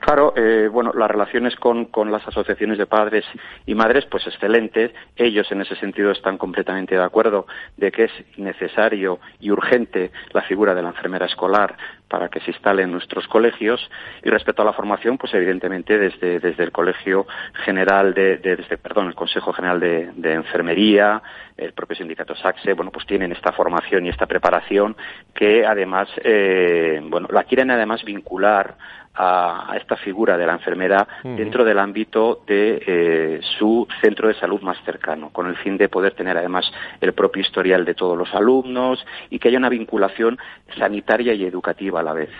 Claro, 0.00 0.34
eh, 0.36 0.68
bueno, 0.70 0.92
las 0.94 1.10
relaciones 1.10 1.56
con, 1.56 1.88
las 2.10 2.26
asociaciones 2.26 2.76
de 2.76 2.86
padres 2.86 3.24
y 3.66 3.74
madres, 3.74 4.04
pues 4.06 4.26
excelentes. 4.26 4.92
Ellos 5.16 5.50
en 5.50 5.62
ese 5.62 5.76
sentido 5.76 6.10
están 6.10 6.36
completamente 6.36 6.94
de 6.94 7.02
acuerdo 7.02 7.46
de 7.76 7.90
que 7.90 8.04
es 8.04 8.12
necesario 8.36 9.20
y 9.40 9.50
urgente 9.50 10.10
la 10.32 10.42
figura 10.42 10.74
de 10.74 10.82
la 10.82 10.88
enfermera 10.88 11.26
escolar 11.26 11.76
para 12.08 12.28
que 12.28 12.40
se 12.40 12.50
instale 12.50 12.82
en 12.82 12.92
nuestros 12.92 13.26
colegios. 13.28 13.90
Y 14.22 14.28
respecto 14.28 14.60
a 14.60 14.64
la 14.66 14.74
formación, 14.74 15.16
pues 15.16 15.32
evidentemente 15.32 15.96
desde, 15.96 16.40
desde 16.40 16.64
el 16.64 16.72
Colegio 16.72 17.26
General 17.64 18.12
de, 18.12 18.36
desde, 18.38 18.76
perdón, 18.76 19.06
el 19.06 19.14
Consejo 19.14 19.52
General 19.52 19.80
de, 19.80 20.32
Enfermería, 20.34 21.22
el 21.56 21.72
propio 21.72 21.96
sindicato 21.96 22.34
SACSE, 22.34 22.74
bueno, 22.74 22.90
pues 22.90 23.06
tienen 23.06 23.32
esta 23.32 23.52
formación 23.52 24.04
y 24.04 24.08
esta 24.08 24.26
preparación 24.26 24.96
que 25.34 25.64
además, 25.64 26.08
eh, 26.24 27.00
bueno, 27.04 27.28
la 27.30 27.44
quieren 27.44 27.70
además 27.70 28.02
vincular 28.04 28.74
a, 29.14 29.74
esta 29.76 29.96
figura 29.96 30.36
de 30.36 30.46
la 30.46 30.54
enfermera 30.54 31.06
dentro 31.22 31.64
del 31.64 31.78
ámbito 31.78 32.42
de 32.46 32.82
eh, 32.86 33.40
su 33.58 33.86
centro 34.00 34.28
de 34.28 34.34
salud 34.34 34.60
más 34.62 34.78
cercano, 34.84 35.30
con 35.30 35.46
el 35.46 35.56
fin 35.56 35.76
de 35.76 35.88
poder 35.88 36.14
tener 36.14 36.36
además 36.36 36.70
el 37.00 37.12
propio 37.12 37.42
historial 37.42 37.84
de 37.84 37.94
todos 37.94 38.16
los 38.16 38.34
alumnos 38.34 39.04
y 39.30 39.38
que 39.38 39.48
haya 39.48 39.58
una 39.58 39.68
vinculación 39.68 40.38
sanitaria 40.78 41.34
y 41.34 41.44
educativa 41.44 42.00
a 42.00 42.02
la 42.02 42.12
vez. 42.12 42.30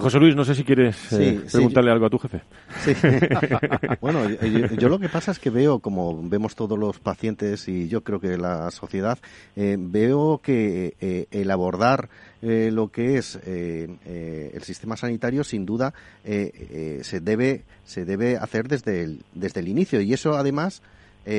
José 0.00 0.18
Luis, 0.18 0.34
no 0.34 0.44
sé 0.44 0.54
si 0.54 0.64
quieres 0.64 1.12
eh, 1.12 1.40
preguntarle 1.50 1.90
algo 1.90 2.06
a 2.06 2.10
tu 2.10 2.18
jefe. 2.18 2.42
Sí. 2.84 2.92
bueno, 4.00 4.28
yo, 4.78 4.88
lo 4.88 4.98
que 4.98 5.08
pasa 5.08 5.30
es 5.30 5.38
que 5.38 5.50
veo, 5.50 5.78
como 5.78 6.20
vemos 6.28 6.54
todos 6.54 6.78
los 6.78 6.98
pacientes 6.98 7.68
y 7.68 7.88
yo 7.88 8.02
creo 8.02 8.20
que 8.20 8.36
la 8.36 8.70
sociedad, 8.70 9.18
veo 9.56 10.40
que 10.42 11.26
el 11.30 11.50
abordar 11.50 12.08
eh, 12.40 12.70
lo 12.72 12.88
que 12.88 13.18
es 13.18 13.36
eh, 13.46 13.88
eh, 14.06 14.52
el 14.54 14.62
sistema 14.62 14.96
sanitario, 14.96 15.42
sin 15.42 15.66
duda, 15.66 15.92
se, 16.24 17.20
debe, 17.20 17.64
se 17.84 18.04
debe 18.04 18.36
hacer 18.36 18.68
desde 18.68 19.02
el, 19.02 19.24
desde 19.34 19.60
el 19.60 19.68
inicio. 19.68 20.00
Y 20.00 20.12
eso, 20.12 20.34
además, 20.36 20.82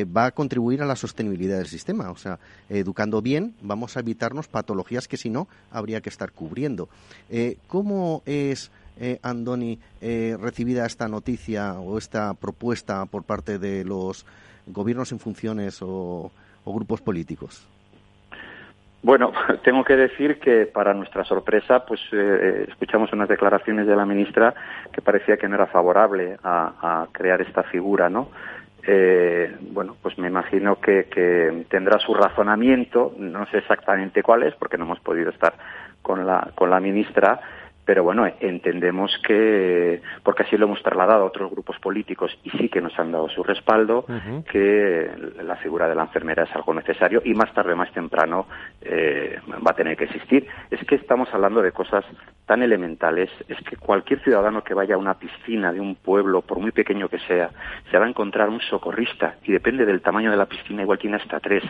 va 0.06 0.26
a 0.26 0.32
contribuir 0.32 0.82
a 0.82 0.86
la 0.86 0.96
sostenibilidad 0.96 1.58
del 1.58 1.68
sistema. 1.68 2.12
O 2.12 2.16
sea, 2.16 2.40
educando 2.70 3.22
bien, 3.22 3.56
vamos 3.62 3.98
a 3.98 4.02
evitarnos 4.02 4.48
patologías 4.48 5.08
que, 5.08 5.18
si 5.18 5.30
no, 5.30 5.48
habría 5.72 6.02
que 6.02 6.10
estar 6.10 6.32
cubriendo. 6.32 6.90
¿Cómo 7.68 8.22
es, 8.26 8.72
Andoni, 9.24 9.80
recibida 10.02 10.86
esta 10.86 11.08
noticia 11.08 11.74
o 11.80 11.98
esta 11.98 12.34
propuesta 12.34 13.06
por 13.06 13.24
parte 13.24 13.58
de 13.58 13.84
los 13.84 14.26
gobiernos 14.68 15.12
en 15.12 15.20
funciones 15.20 15.80
o 15.82 16.32
grupos 16.66 17.02
políticos? 17.02 17.68
Bueno, 19.02 19.32
tengo 19.64 19.84
que 19.84 19.96
decir 19.96 20.40
que 20.40 20.66
para 20.66 20.94
nuestra 20.94 21.24
sorpresa, 21.24 21.86
pues 21.86 22.02
eh, 22.12 22.66
escuchamos 22.68 23.12
unas 23.14 23.30
declaraciones 23.30 23.88
de 23.88 23.96
la 23.96 24.06
ministra 24.06 24.54
que 24.92 25.02
parecía 25.02 25.38
que 25.38 25.48
no 25.48 25.56
era 25.56 25.68
favorable 25.68 26.38
a, 26.44 27.08
crear 27.12 27.42
esta 27.42 27.64
figura, 27.64 28.10
¿no? 28.10 28.30
Eh, 28.84 29.56
bueno, 29.72 29.96
pues 30.02 30.18
me 30.18 30.28
imagino 30.28 30.80
que, 30.80 31.66
tendrá 31.70 32.00
su 32.00 32.14
razonamiento, 32.14 33.14
no 33.18 33.46
sé 33.48 33.58
exactamente 33.60 34.24
cuál 34.24 34.44
es, 34.44 34.56
porque 34.56 34.78
no 34.78 34.86
hemos 34.86 35.00
podido 35.00 35.30
estar 35.30 35.54
con 36.02 36.26
la, 36.26 36.52
con 36.56 36.70
la 36.70 36.80
ministra, 36.80 37.40
pero 37.90 38.04
bueno, 38.04 38.32
entendemos 38.40 39.12
que, 39.26 40.00
porque 40.22 40.44
así 40.44 40.56
lo 40.58 40.68
hemos 40.68 40.84
trasladado 40.84 41.24
a 41.24 41.26
otros 41.26 41.50
grupos 41.50 41.80
políticos 41.80 42.32
y 42.44 42.52
sí 42.52 42.70
que 42.70 42.82
nos 42.82 42.94
han 43.00 43.12
dado 43.12 43.28
su 43.30 43.42
respaldo, 43.42 44.06
que 44.48 45.10
la 45.44 45.56
figura 45.56 45.90
de 45.90 45.96
la 45.96 46.04
enfermera 46.04 46.44
es 46.44 46.56
algo 46.56 46.72
necesario 46.76 47.20
y 47.26 47.34
más 47.34 47.52
tarde, 47.52 47.74
más 47.74 47.92
temprano, 47.92 48.46
eh, 48.84 49.40
va 49.66 49.72
a 49.72 49.76
tener 49.76 49.98
que 49.98 50.04
existir. 50.04 50.46
Es 50.70 50.86
que 50.86 50.94
estamos 50.94 51.34
hablando 51.34 51.64
de 51.64 51.72
cosas 51.72 52.06
tan 52.46 52.62
elementales, 52.62 53.32
es 53.48 53.58
que 53.68 53.76
cualquier 53.76 54.24
ciudadano 54.24 54.64
que 54.64 54.76
vaya 54.76 54.94
a 54.94 55.00
una 55.00 55.18
piscina 55.18 55.74
de 55.74 55.80
un 55.80 55.96
pueblo, 55.96 56.44
por 56.44 56.60
muy 56.60 56.72
pequeño 56.72 57.10
que 57.10 57.18
sea, 57.18 57.50
se 57.90 57.98
va 57.98 58.06
a 58.06 58.10
encontrar 58.10 58.50
un 58.50 58.62
socorrista 58.62 59.38
y 59.46 59.52
depende 59.52 59.88
del 59.88 60.04
tamaño 60.04 60.30
de 60.30 60.38
la 60.38 60.46
piscina, 60.46 60.84
igual 60.84 61.00
tiene 61.00 61.18
hasta 61.18 61.40
tres. 61.40 61.64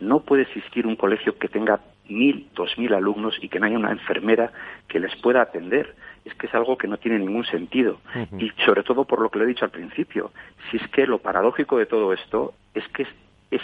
No 0.00 0.20
puede 0.20 0.44
existir 0.44 0.86
un 0.86 0.96
colegio 0.96 1.36
que 1.36 1.48
tenga 1.48 1.78
mil, 2.08 2.48
dos 2.54 2.76
mil 2.78 2.92
alumnos 2.94 3.38
y 3.40 3.48
que 3.48 3.60
no 3.60 3.66
haya 3.66 3.78
una 3.78 3.92
enfermera 3.92 4.52
que 4.88 5.00
les 5.00 5.14
pueda 5.16 5.42
atender. 5.42 5.94
Es 6.24 6.34
que 6.34 6.46
es 6.46 6.54
algo 6.54 6.76
que 6.76 6.88
no 6.88 6.98
tiene 6.98 7.18
ningún 7.18 7.44
sentido. 7.44 8.00
Y 8.38 8.50
sobre 8.64 8.82
todo 8.82 9.04
por 9.04 9.20
lo 9.20 9.30
que 9.30 9.38
le 9.38 9.44
he 9.44 9.48
dicho 9.48 9.64
al 9.64 9.70
principio, 9.70 10.32
si 10.70 10.76
es 10.76 10.88
que 10.88 11.06
lo 11.06 11.18
paradójico 11.18 11.78
de 11.78 11.86
todo 11.86 12.12
esto 12.12 12.54
es 12.74 12.86
que 12.88 13.04
es, 13.04 13.08
es 13.50 13.62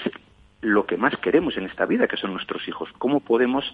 lo 0.65 0.87
que 0.87 0.97
más 0.97 1.13
queremos 1.19 1.57
en 1.57 1.67
esta 1.67 1.85
vida, 1.85 2.09
que 2.09 2.17
son 2.17 2.33
nuestros 2.33 2.67
hijos. 2.67 2.89
¿Cómo 2.99 3.21
podemos 3.21 3.65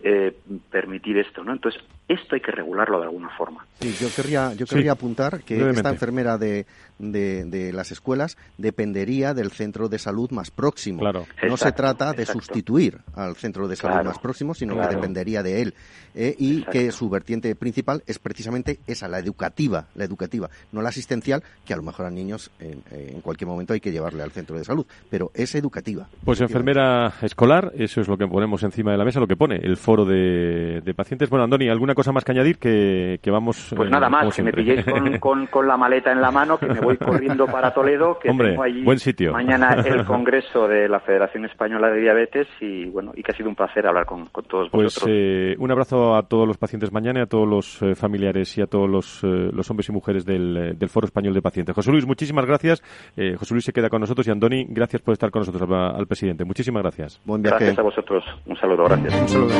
eh, 0.00 0.34
permitir 0.70 1.18
esto? 1.18 1.44
¿no? 1.44 1.52
Entonces, 1.52 1.80
esto 2.08 2.34
hay 2.34 2.40
que 2.40 2.50
regularlo 2.50 2.98
de 2.98 3.04
alguna 3.04 3.28
forma. 3.36 3.66
Sí, 3.80 3.94
yo 4.00 4.08
querría, 4.14 4.54
yo 4.54 4.66
querría 4.66 4.92
apuntar 4.92 5.42
que 5.42 5.68
esta 5.70 5.90
enfermera 5.90 6.38
de, 6.38 6.66
de, 6.98 7.72
las 7.72 7.92
escuelas 7.92 8.38
dependería 8.56 9.34
del 9.34 9.52
centro 9.52 9.88
de 9.88 9.98
salud 9.98 10.30
más 10.30 10.50
próximo. 10.50 11.02
no 11.02 11.56
se 11.56 11.72
trata 11.72 12.14
de 12.14 12.24
sustituir 12.24 12.98
al 13.14 13.36
centro 13.36 13.68
de 13.68 13.76
salud 13.76 14.06
más 14.06 14.18
próximo, 14.18 14.54
sino 14.54 14.80
que 14.80 14.86
dependería 14.86 15.42
de 15.42 15.62
él. 15.62 15.74
Eh, 16.14 16.34
y 16.38 16.62
que 16.64 16.90
su 16.90 17.08
vertiente 17.10 17.54
principal 17.54 18.02
es 18.06 18.18
precisamente 18.18 18.80
esa, 18.86 19.06
la 19.06 19.18
educativa, 19.18 19.86
la 19.94 20.04
educativa, 20.04 20.48
no 20.72 20.80
la 20.80 20.88
asistencial, 20.88 21.44
que 21.64 21.74
a 21.74 21.76
lo 21.76 21.82
mejor 21.82 22.06
a 22.06 22.10
niños 22.10 22.50
en, 22.58 22.82
en 22.90 23.20
cualquier 23.20 23.46
momento 23.46 23.74
hay 23.74 23.80
que 23.80 23.92
llevarle 23.92 24.22
al 24.22 24.32
centro 24.32 24.56
de 24.56 24.64
salud, 24.64 24.86
pero 25.10 25.30
es 25.34 25.54
educativa. 25.54 26.08
Pues 26.24 26.37
enfermera 26.44 27.12
escolar, 27.22 27.72
eso 27.76 28.00
es 28.00 28.08
lo 28.08 28.16
que 28.16 28.26
ponemos 28.26 28.62
encima 28.62 28.92
de 28.92 28.98
la 28.98 29.04
mesa, 29.04 29.20
lo 29.20 29.26
que 29.26 29.36
pone 29.36 29.56
el 29.56 29.76
foro 29.76 30.04
de, 30.04 30.82
pacientes. 30.96 31.30
Bueno, 31.30 31.44
Andoni, 31.44 31.68
¿alguna 31.68 31.94
cosa 31.94 32.12
más 32.12 32.24
que 32.24 32.32
añadir 32.32 32.58
que, 32.58 33.20
vamos? 33.30 33.72
Pues 33.76 33.90
nada 33.90 34.08
más, 34.08 34.34
que 34.34 34.42
me 34.42 34.52
pilléis 34.52 34.84
con, 35.20 35.48
la 35.66 35.76
maleta 35.76 36.12
en 36.12 36.20
la 36.20 36.30
mano, 36.30 36.58
que 36.58 36.66
me 36.66 36.80
voy 36.80 36.96
corriendo 36.98 37.46
para 37.46 37.72
Toledo, 37.72 38.18
que 38.18 38.30
Hombre, 38.30 38.50
tengo 38.50 38.62
allí 38.62 38.82
buen 38.82 38.98
sitio. 38.98 39.32
mañana 39.32 39.74
el 39.86 40.04
congreso 40.04 40.66
de 40.66 40.88
la 40.88 41.00
Federación 41.00 41.44
Española 41.44 41.90
de 41.90 42.00
Diabetes 42.00 42.48
y 42.60 42.86
bueno, 42.86 43.12
y 43.14 43.22
que 43.22 43.32
ha 43.32 43.36
sido 43.36 43.48
un 43.48 43.54
placer 43.54 43.86
hablar 43.86 44.06
con, 44.06 44.28
todos 44.48 44.68
pues, 44.70 44.84
vosotros. 44.84 45.10
Eh, 45.10 45.56
un 45.58 45.70
abrazo 45.70 46.16
a 46.16 46.22
todos 46.22 46.46
los 46.46 46.56
pacientes 46.56 46.92
mañana 46.92 47.20
y 47.20 47.22
a 47.22 47.26
todos 47.26 47.48
los 47.48 47.82
eh, 47.82 47.94
familiares 47.94 48.56
y 48.58 48.62
a 48.62 48.66
todos 48.66 48.88
los, 48.88 49.22
eh, 49.24 49.50
los 49.52 49.70
hombres 49.70 49.88
y 49.88 49.92
mujeres 49.92 50.24
del, 50.24 50.76
Foro 50.88 51.06
Español 51.06 51.34
de 51.34 51.42
Pacientes. 51.42 51.74
José 51.74 51.92
Luis, 51.92 52.06
muchísimas 52.06 52.46
gracias. 52.46 52.82
José 53.14 53.52
Luis 53.52 53.64
se 53.64 53.74
queda 53.74 53.90
con 53.90 54.00
nosotros 54.00 54.26
y 54.26 54.30
Andoni, 54.30 54.64
gracias 54.70 55.02
por 55.02 55.12
estar 55.12 55.30
con 55.30 55.40
nosotros 55.40 55.68
al, 55.70 56.06
presidente. 56.06 56.27
Muchísimas 56.44 56.82
gracias. 56.82 57.20
Buen 57.24 57.42
viaje. 57.42 57.64
Gracias 57.64 57.78
a 57.78 57.82
vosotros. 57.82 58.24
Un 58.46 58.56
saludo, 58.56 58.84
gracias. 58.84 59.20
Un 59.20 59.28
saludo. 59.28 59.54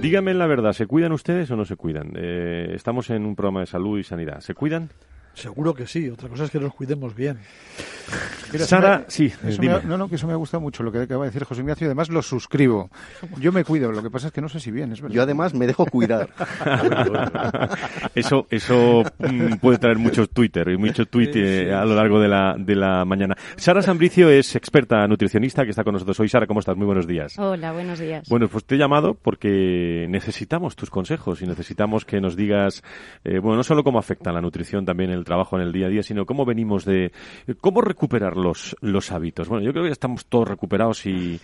Díganme 0.00 0.34
la 0.34 0.48
verdad, 0.48 0.72
¿se 0.72 0.86
cuidan 0.86 1.12
ustedes 1.12 1.50
o 1.52 1.56
no 1.56 1.64
se 1.64 1.76
cuidan? 1.76 2.12
Eh, 2.16 2.72
estamos 2.74 3.10
en 3.10 3.24
un 3.24 3.36
programa 3.36 3.60
de 3.60 3.66
salud 3.66 3.96
y 3.96 4.02
sanidad. 4.02 4.40
¿Se 4.40 4.54
cuidan? 4.54 4.88
Seguro 5.34 5.74
que 5.74 5.86
sí. 5.86 6.08
Otra 6.08 6.28
cosa 6.28 6.44
es 6.44 6.50
que 6.50 6.58
nos 6.58 6.74
cuidemos 6.74 7.14
bien. 7.14 7.38
Sara, 8.58 9.04
sí, 9.06 9.32
no, 9.84 9.96
no, 9.96 10.08
que 10.08 10.16
eso 10.16 10.26
me 10.26 10.32
ha 10.32 10.36
gustado 10.36 10.60
mucho 10.60 10.82
lo 10.82 10.90
que 10.90 11.02
acaba 11.02 11.24
de 11.24 11.30
decir 11.30 11.44
José 11.44 11.60
Ignacio. 11.60 11.86
Además, 11.86 12.08
lo 12.08 12.20
suscribo. 12.20 12.90
Yo 13.38 13.52
me 13.52 13.64
cuido, 13.64 13.92
lo 13.92 14.02
que 14.02 14.10
pasa 14.10 14.28
es 14.28 14.32
que 14.32 14.40
no 14.40 14.48
sé 14.48 14.58
si 14.58 14.72
bien. 14.72 14.92
Es 14.92 15.00
Yo, 15.08 15.22
además, 15.22 15.54
me 15.54 15.66
dejo 15.66 15.86
cuidar. 15.86 16.28
eso 18.14 18.46
eso 18.50 19.04
mm, 19.18 19.54
puede 19.60 19.78
traer 19.78 19.98
muchos 19.98 20.30
Twitter 20.30 20.68
y 20.68 20.76
mucho 20.76 21.06
tweet 21.06 21.30
eh, 21.34 21.72
a 21.72 21.84
lo 21.84 21.94
largo 21.94 22.20
de 22.20 22.28
la, 22.28 22.56
de 22.58 22.74
la 22.74 23.04
mañana. 23.04 23.36
Sara 23.56 23.82
Sambricio 23.82 24.28
es 24.28 24.56
experta 24.56 25.06
nutricionista 25.06 25.64
que 25.64 25.70
está 25.70 25.84
con 25.84 25.92
nosotros 25.92 26.18
hoy. 26.18 26.28
Sara, 26.28 26.46
¿cómo 26.46 26.60
estás? 26.60 26.76
Muy 26.76 26.86
buenos 26.86 27.06
días. 27.06 27.38
Hola, 27.38 27.72
buenos 27.72 28.00
días. 28.00 28.28
Bueno, 28.28 28.48
pues 28.48 28.64
te 28.64 28.74
he 28.74 28.78
llamado 28.78 29.14
porque 29.14 30.06
necesitamos 30.08 30.74
tus 30.74 30.90
consejos 30.90 31.40
y 31.42 31.46
necesitamos 31.46 32.04
que 32.04 32.20
nos 32.20 32.34
digas, 32.34 32.82
eh, 33.24 33.38
bueno, 33.38 33.58
no 33.58 33.62
solo 33.62 33.84
cómo 33.84 34.00
afecta 34.00 34.32
la 34.32 34.40
nutrición 34.40 34.84
también 34.84 35.10
el 35.20 35.24
trabajo 35.24 35.56
en 35.56 35.62
el 35.62 35.72
día 35.72 35.86
a 35.86 35.88
día, 35.90 36.02
sino 36.02 36.26
cómo 36.26 36.44
venimos 36.44 36.84
de, 36.84 37.12
cómo 37.60 37.80
recuperar 37.80 38.36
los, 38.36 38.76
los 38.80 39.12
hábitos. 39.12 39.48
Bueno, 39.48 39.64
yo 39.64 39.72
creo 39.72 39.84
que 39.84 39.90
ya 39.90 39.92
estamos 39.92 40.26
todos 40.26 40.48
recuperados 40.48 41.06
y, 41.06 41.40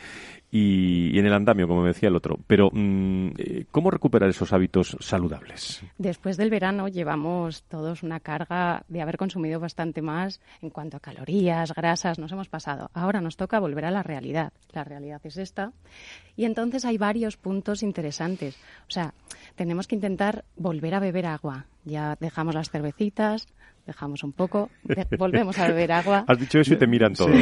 y, 0.51 1.19
en 1.19 1.27
el 1.27 1.33
andamio, 1.33 1.67
como 1.67 1.83
me 1.83 1.89
decía 1.89 2.09
el 2.09 2.17
otro. 2.17 2.39
Pero, 2.47 2.71
mm, 2.73 3.29
eh, 3.37 3.65
¿cómo 3.71 3.91
recuperar 3.91 4.31
esos 4.31 4.53
hábitos 4.53 4.97
saludables? 5.01 5.83
Después 5.99 6.37
del 6.37 6.51
verano 6.51 6.89
llevamos 6.89 7.65
todos 7.65 8.03
una 8.03 8.21
carga 8.21 8.85
de 8.89 9.03
haber 9.03 9.17
consumido 9.17 9.59
bastante 9.59 10.03
más 10.03 10.41
en 10.63 10.71
cuanto 10.71 10.97
a 10.97 11.01
calorías, 11.01 11.75
grasas, 11.75 12.19
nos 12.19 12.33
hemos 12.33 12.49
pasado. 12.49 12.91
Ahora 12.95 13.21
nos 13.21 13.37
toca 13.37 13.59
volver 13.59 13.85
a 13.85 13.91
la 13.91 14.03
realidad. 14.03 14.53
La 14.73 14.85
realidad 14.85 15.21
es 15.25 15.37
esta. 15.37 15.73
Y 16.37 16.45
entonces 16.45 16.85
hay 16.85 16.99
varios 16.99 17.37
puntos 17.37 17.83
interesantes. 17.83 18.57
O 18.89 18.91
sea, 18.91 19.15
tenemos 19.57 19.87
que 19.87 19.97
intentar 19.97 20.45
volver 20.57 20.95
a 20.95 21.01
beber 21.01 21.27
agua. 21.27 21.67
Ya 21.85 22.17
dejamos 22.21 22.55
las 22.55 22.71
cervecitas, 22.71 23.49
dejamos 23.87 24.23
un 24.25 24.33
poco, 24.33 24.71
volvemos 25.19 25.59
a 25.59 25.69
beber 25.69 25.93
agua. 25.93 26.25
Has 26.27 26.39
dicho 26.39 26.59
eso 26.59 26.75
y 26.75 26.77
te 26.77 26.87
miran 26.87 27.15
todos. 27.15 27.35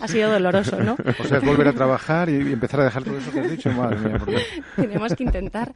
ha 0.00 0.08
sido 0.08 0.30
doloroso, 0.30 0.82
¿no? 0.82 0.96
O 1.18 1.24
sea, 1.24 1.38
es 1.38 1.44
volver 1.44 1.68
a 1.68 1.72
trabajar 1.72 2.28
y 2.28 2.52
empezar 2.52 2.80
a 2.80 2.84
dejar 2.84 3.04
todo 3.04 3.16
eso 3.16 3.30
que 3.30 3.40
has 3.40 3.50
dicho. 3.50 3.70
Madre 3.72 3.96
mía, 3.98 4.20
Tenemos 4.76 5.14
que 5.14 5.24
intentar 5.24 5.72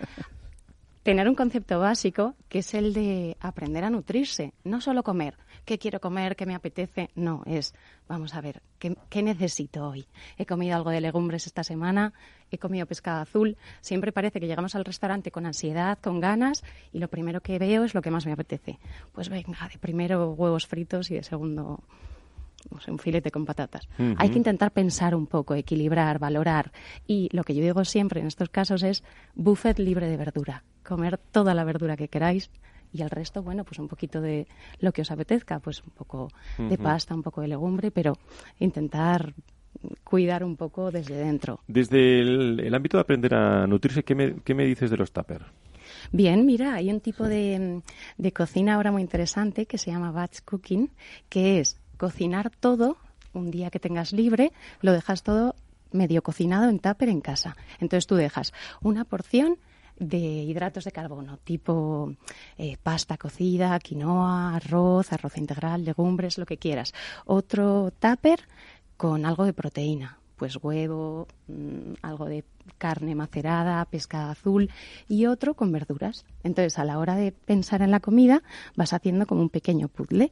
tener 1.02 1.28
un 1.28 1.36
concepto 1.36 1.78
básico 1.78 2.34
que 2.48 2.59
es 2.59 2.74
el 2.74 2.92
de 2.92 3.36
aprender 3.40 3.84
a 3.84 3.90
nutrirse, 3.90 4.54
no 4.64 4.80
solo 4.80 5.04
comer. 5.04 5.36
¿Qué 5.66 5.78
quiero 5.78 6.00
comer? 6.00 6.36
¿Qué 6.36 6.46
me 6.46 6.54
apetece? 6.54 7.10
No, 7.16 7.42
es, 7.44 7.74
vamos 8.06 8.34
a 8.34 8.40
ver, 8.40 8.62
¿qué, 8.78 8.96
¿qué, 9.10 9.20
necesito 9.20 9.88
hoy? 9.88 10.06
He 10.38 10.46
comido 10.46 10.76
algo 10.76 10.90
de 10.90 11.00
legumbres 11.00 11.48
esta 11.48 11.64
semana, 11.64 12.12
he 12.52 12.56
comido 12.56 12.86
pescado 12.86 13.20
azul. 13.20 13.56
Siempre 13.80 14.12
parece 14.12 14.38
que 14.38 14.46
llegamos 14.46 14.76
al 14.76 14.84
restaurante 14.84 15.32
con 15.32 15.44
ansiedad, 15.44 15.98
con 16.00 16.20
ganas, 16.20 16.62
y 16.92 17.00
lo 17.00 17.08
primero 17.08 17.40
que 17.40 17.58
veo 17.58 17.82
es 17.82 17.94
lo 17.94 18.00
que 18.00 18.12
más 18.12 18.26
me 18.26 18.32
apetece. 18.32 18.78
Pues 19.10 19.28
venga, 19.28 19.68
de 19.68 19.78
primero 19.80 20.34
huevos 20.34 20.68
fritos 20.68 21.10
y 21.10 21.16
de 21.16 21.24
segundo 21.24 21.82
no 22.70 22.80
sé, 22.80 22.92
un 22.92 23.00
filete 23.00 23.32
con 23.32 23.44
patatas. 23.44 23.88
Hay 24.18 24.30
que 24.30 24.38
intentar 24.38 24.70
pensar 24.70 25.16
un 25.16 25.26
poco, 25.26 25.56
equilibrar, 25.56 26.20
valorar. 26.20 26.70
Y 27.08 27.28
lo 27.32 27.42
que 27.42 27.56
yo 27.56 27.62
digo 27.62 27.84
siempre 27.84 28.20
en 28.20 28.28
estos 28.28 28.50
casos 28.50 28.84
es 28.84 29.02
buffet 29.34 29.80
libre 29.80 30.08
de 30.08 30.16
verdura. 30.16 30.62
Comer 30.84 31.18
toda 31.18 31.54
la 31.54 31.64
verdura 31.64 31.96
que 31.96 32.08
queráis 32.08 32.50
y 32.93 33.03
el 33.03 33.11
resto, 33.11 33.43
bueno, 33.43 33.64
pues 33.64 33.78
un 33.78 33.89
poquito 33.89 34.20
de 34.20 34.47
lo 34.80 34.93
que 34.93 35.03
os 35.03 35.11
apetezca, 35.11 35.59
pues 35.59 35.82
un 35.82 35.91
poco 35.91 36.28
de 36.59 36.78
pasta, 36.78 37.14
un 37.14 37.22
poco 37.22 37.41
de 37.41 37.49
legumbre, 37.49 37.91
pero 37.91 38.14
intentar 38.59 39.34
cuidar 40.05 40.45
un 40.45 40.57
poco 40.57 40.91
desde 40.91 41.16
dentro. 41.16 41.61
Desde 41.66 42.20
el, 42.20 42.74
ámbito 42.74 42.97
de 42.97 43.03
aprender 43.03 43.34
a 43.34 43.66
nutrirse, 43.66 44.05
¿qué 44.05 44.14
me, 44.14 44.37
qué 44.43 44.55
me 44.55 44.64
dices 44.64 44.91
de 44.91 44.97
los 44.97 45.12
tupper? 45.12 45.45
Bien, 46.12 46.47
mira, 46.47 46.74
hay 46.74 46.91
un 46.91 47.01
tipo 47.01 47.24
de, 47.24 47.82
de, 48.16 48.32
cocina 48.32 48.74
ahora 48.74 48.93
muy 48.93 49.03
interesante 49.03 49.66
que 49.66 49.78
se 49.78 49.91
llama 49.91 50.11
batch 50.11 50.41
cooking, 50.45 50.91
que 51.28 51.61
es 51.61 51.78
cocinar 51.97 52.51
todo, 52.51 52.97
un 53.32 53.51
día 53.51 53.70
que 53.70 53.80
tengas 53.80 54.12
libre, 54.12 54.53
lo 54.80 54.93
dejas 54.93 55.22
todo 55.22 55.55
medio 55.93 56.22
cocinado 56.22 56.68
en 56.68 56.78
tupper 56.78 57.09
en 57.09 57.20
casa. 57.20 57.57
Entonces 57.80 58.07
tú 58.07 58.16
dejas 58.16 58.53
una 58.82 59.05
porción 59.05 59.59
de 59.99 60.18
hidratos 60.18 60.84
de 60.84 60.92
carbono, 60.92 61.38
tipo 61.38 62.14
eh, 62.59 62.76
pasta 62.82 63.16
cocida, 63.16 63.78
quinoa, 63.78 64.57
arroz, 64.57 65.12
arroz 65.12 65.36
integral, 65.38 65.84
legumbres, 65.84 66.38
lo 66.38 66.47
que 66.47 66.59
quieras. 66.59 66.92
Otro 67.24 67.90
tupper 67.99 68.40
con 68.97 69.24
algo 69.24 69.44
de 69.44 69.53
proteína, 69.53 70.18
pues 70.36 70.57
huevo, 70.57 71.26
mm, 71.49 71.94
algo 72.03 72.26
de 72.26 72.44
carne 72.78 73.14
macerada, 73.14 73.84
pescado 73.86 74.30
azul 74.30 74.70
y 75.09 75.26
otro 75.26 75.55
con 75.55 75.72
verduras. 75.72 76.24
Entonces, 76.42 76.78
a 76.78 76.84
la 76.84 76.99
hora 76.99 77.16
de 77.16 77.32
pensar 77.32 77.82
en 77.82 77.90
la 77.90 78.01
comida, 78.01 78.42
vas 78.76 78.92
haciendo 78.92 79.26
como 79.26 79.42
un 79.42 79.51
pequeño 79.51 79.88
puzzle. 79.88 80.30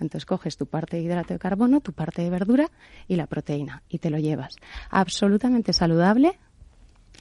Entonces 0.00 0.26
coges 0.26 0.56
tu 0.56 0.66
parte 0.66 0.96
de 0.96 1.04
hidrato 1.04 1.32
de 1.34 1.38
carbono, 1.38 1.80
tu 1.80 1.92
parte 1.92 2.22
de 2.22 2.30
verdura 2.30 2.70
y 3.06 3.14
la 3.16 3.26
proteína 3.26 3.82
y 3.88 3.98
te 3.98 4.10
lo 4.10 4.18
llevas. 4.18 4.56
Absolutamente 4.90 5.72
saludable. 5.72 6.38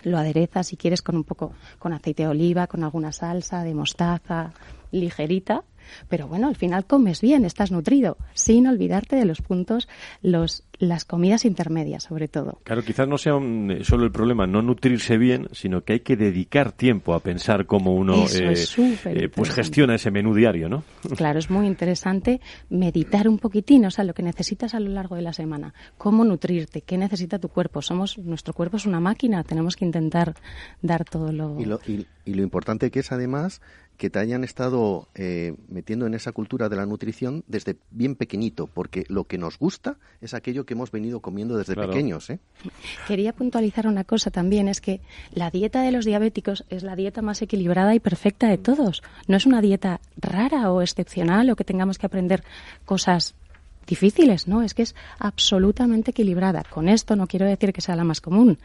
Lo 0.03 0.17
aderezas 0.17 0.67
si 0.67 0.77
quieres 0.77 1.01
con 1.01 1.15
un 1.15 1.23
poco 1.23 1.53
con 1.79 1.93
aceite 1.93 2.23
de 2.23 2.29
oliva, 2.29 2.67
con 2.67 2.83
alguna 2.83 3.11
salsa 3.11 3.63
de 3.63 3.73
mostaza 3.73 4.53
ligerita 4.91 5.63
Pero 6.09 6.27
bueno, 6.27 6.47
al 6.47 6.55
final 6.55 6.85
comes 6.85 7.21
bien, 7.21 7.45
estás 7.45 7.71
nutrido, 7.71 8.17
sin 8.33 8.67
olvidarte 8.67 9.15
de 9.15 9.25
los 9.25 9.41
puntos, 9.41 9.87
los, 10.21 10.63
las 10.79 11.05
comidas 11.05 11.45
intermedias, 11.45 12.03
sobre 12.03 12.27
todo. 12.27 12.59
Claro, 12.63 12.83
quizás 12.83 13.07
no 13.07 13.17
sea 13.17 13.33
solo 13.83 14.03
el 14.03 14.11
problema 14.11 14.47
no 14.47 14.61
nutrirse 14.61 15.17
bien, 15.17 15.47
sino 15.51 15.81
que 15.83 15.93
hay 15.93 15.99
que 16.01 16.15
dedicar 16.15 16.71
tiempo 16.71 17.13
a 17.13 17.19
pensar 17.19 17.65
cómo 17.65 17.93
uno 17.95 18.25
eh, 18.27 18.55
eh, 19.05 19.29
pues 19.29 19.51
gestiona 19.51 19.95
ese 19.95 20.11
menú 20.11 20.33
diario, 20.33 20.69
¿no? 20.69 20.83
Claro, 21.21 21.39
es 21.39 21.49
muy 21.49 21.67
interesante 21.67 22.41
meditar 22.69 23.27
un 23.27 23.37
poquitín, 23.37 23.85
o 23.85 23.91
sea, 23.91 24.03
lo 24.03 24.13
que 24.13 24.23
necesitas 24.23 24.73
a 24.73 24.79
lo 24.79 24.89
largo 24.89 25.15
de 25.15 25.21
la 25.21 25.33
semana, 25.33 25.73
cómo 25.97 26.23
nutrirte, 26.23 26.81
qué 26.81 26.97
necesita 26.97 27.37
tu 27.37 27.49
cuerpo. 27.49 27.81
Somos, 27.81 28.17
nuestro 28.17 28.53
cuerpo 28.53 28.77
es 28.77 28.85
una 28.85 28.99
máquina, 28.99 29.43
tenemos 29.43 29.75
que 29.75 29.85
intentar 29.85 30.35
dar 30.81 31.05
todo 31.05 31.31
lo... 31.31 31.59
Y 31.59 31.65
lo, 31.65 31.79
y, 31.85 32.07
y 32.25 32.33
lo 32.33 32.43
importante 32.43 32.89
que 32.91 32.99
es 32.99 33.11
además 33.11 33.61
que 34.01 34.09
te 34.09 34.17
hayan 34.17 34.43
estado 34.43 35.09
eh, 35.13 35.53
metiendo 35.69 36.07
en 36.07 36.15
esa 36.15 36.31
cultura 36.31 36.69
de 36.69 36.75
la 36.75 36.87
nutrición 36.87 37.43
desde 37.45 37.77
bien 37.91 38.15
pequeñito, 38.15 38.65
porque 38.65 39.03
lo 39.09 39.25
que 39.25 39.37
nos 39.37 39.59
gusta 39.59 39.97
es 40.21 40.33
aquello 40.33 40.65
que 40.65 40.73
hemos 40.73 40.89
venido 40.89 41.19
comiendo 41.19 41.55
desde 41.55 41.75
pequeños. 41.75 42.31
¿eh? 42.31 42.39
Quería 43.07 43.31
puntualizar 43.31 43.85
una 43.85 44.03
cosa 44.03 44.31
también, 44.31 44.69
es 44.69 44.81
que 44.81 45.01
la 45.35 45.51
dieta 45.51 45.83
de 45.83 45.91
los 45.91 46.03
diabéticos 46.03 46.65
es 46.71 46.81
la 46.81 46.95
dieta 46.95 47.21
más 47.21 47.43
equilibrada 47.43 47.93
y 47.93 47.99
perfecta 47.99 48.47
de 48.47 48.57
todos. 48.57 49.03
No 49.27 49.37
es 49.37 49.45
una 49.45 49.61
dieta 49.61 50.01
rara 50.17 50.71
o 50.71 50.81
excepcional 50.81 51.51
o 51.51 51.55
que 51.55 51.63
tengamos 51.63 51.99
que 51.99 52.07
aprender 52.07 52.43
cosas 52.85 53.35
difíciles, 53.85 54.47
¿no? 54.47 54.63
Es 54.63 54.73
que 54.73 54.81
es 54.81 54.95
absolutamente 55.19 56.09
equilibrada. 56.09 56.63
Con 56.67 56.89
esto 56.89 57.15
no 57.15 57.27
quiero 57.27 57.45
decir 57.45 57.71
que 57.71 57.81
sea 57.81 57.95
la 57.95 58.03
más 58.03 58.19
común, 58.19 58.57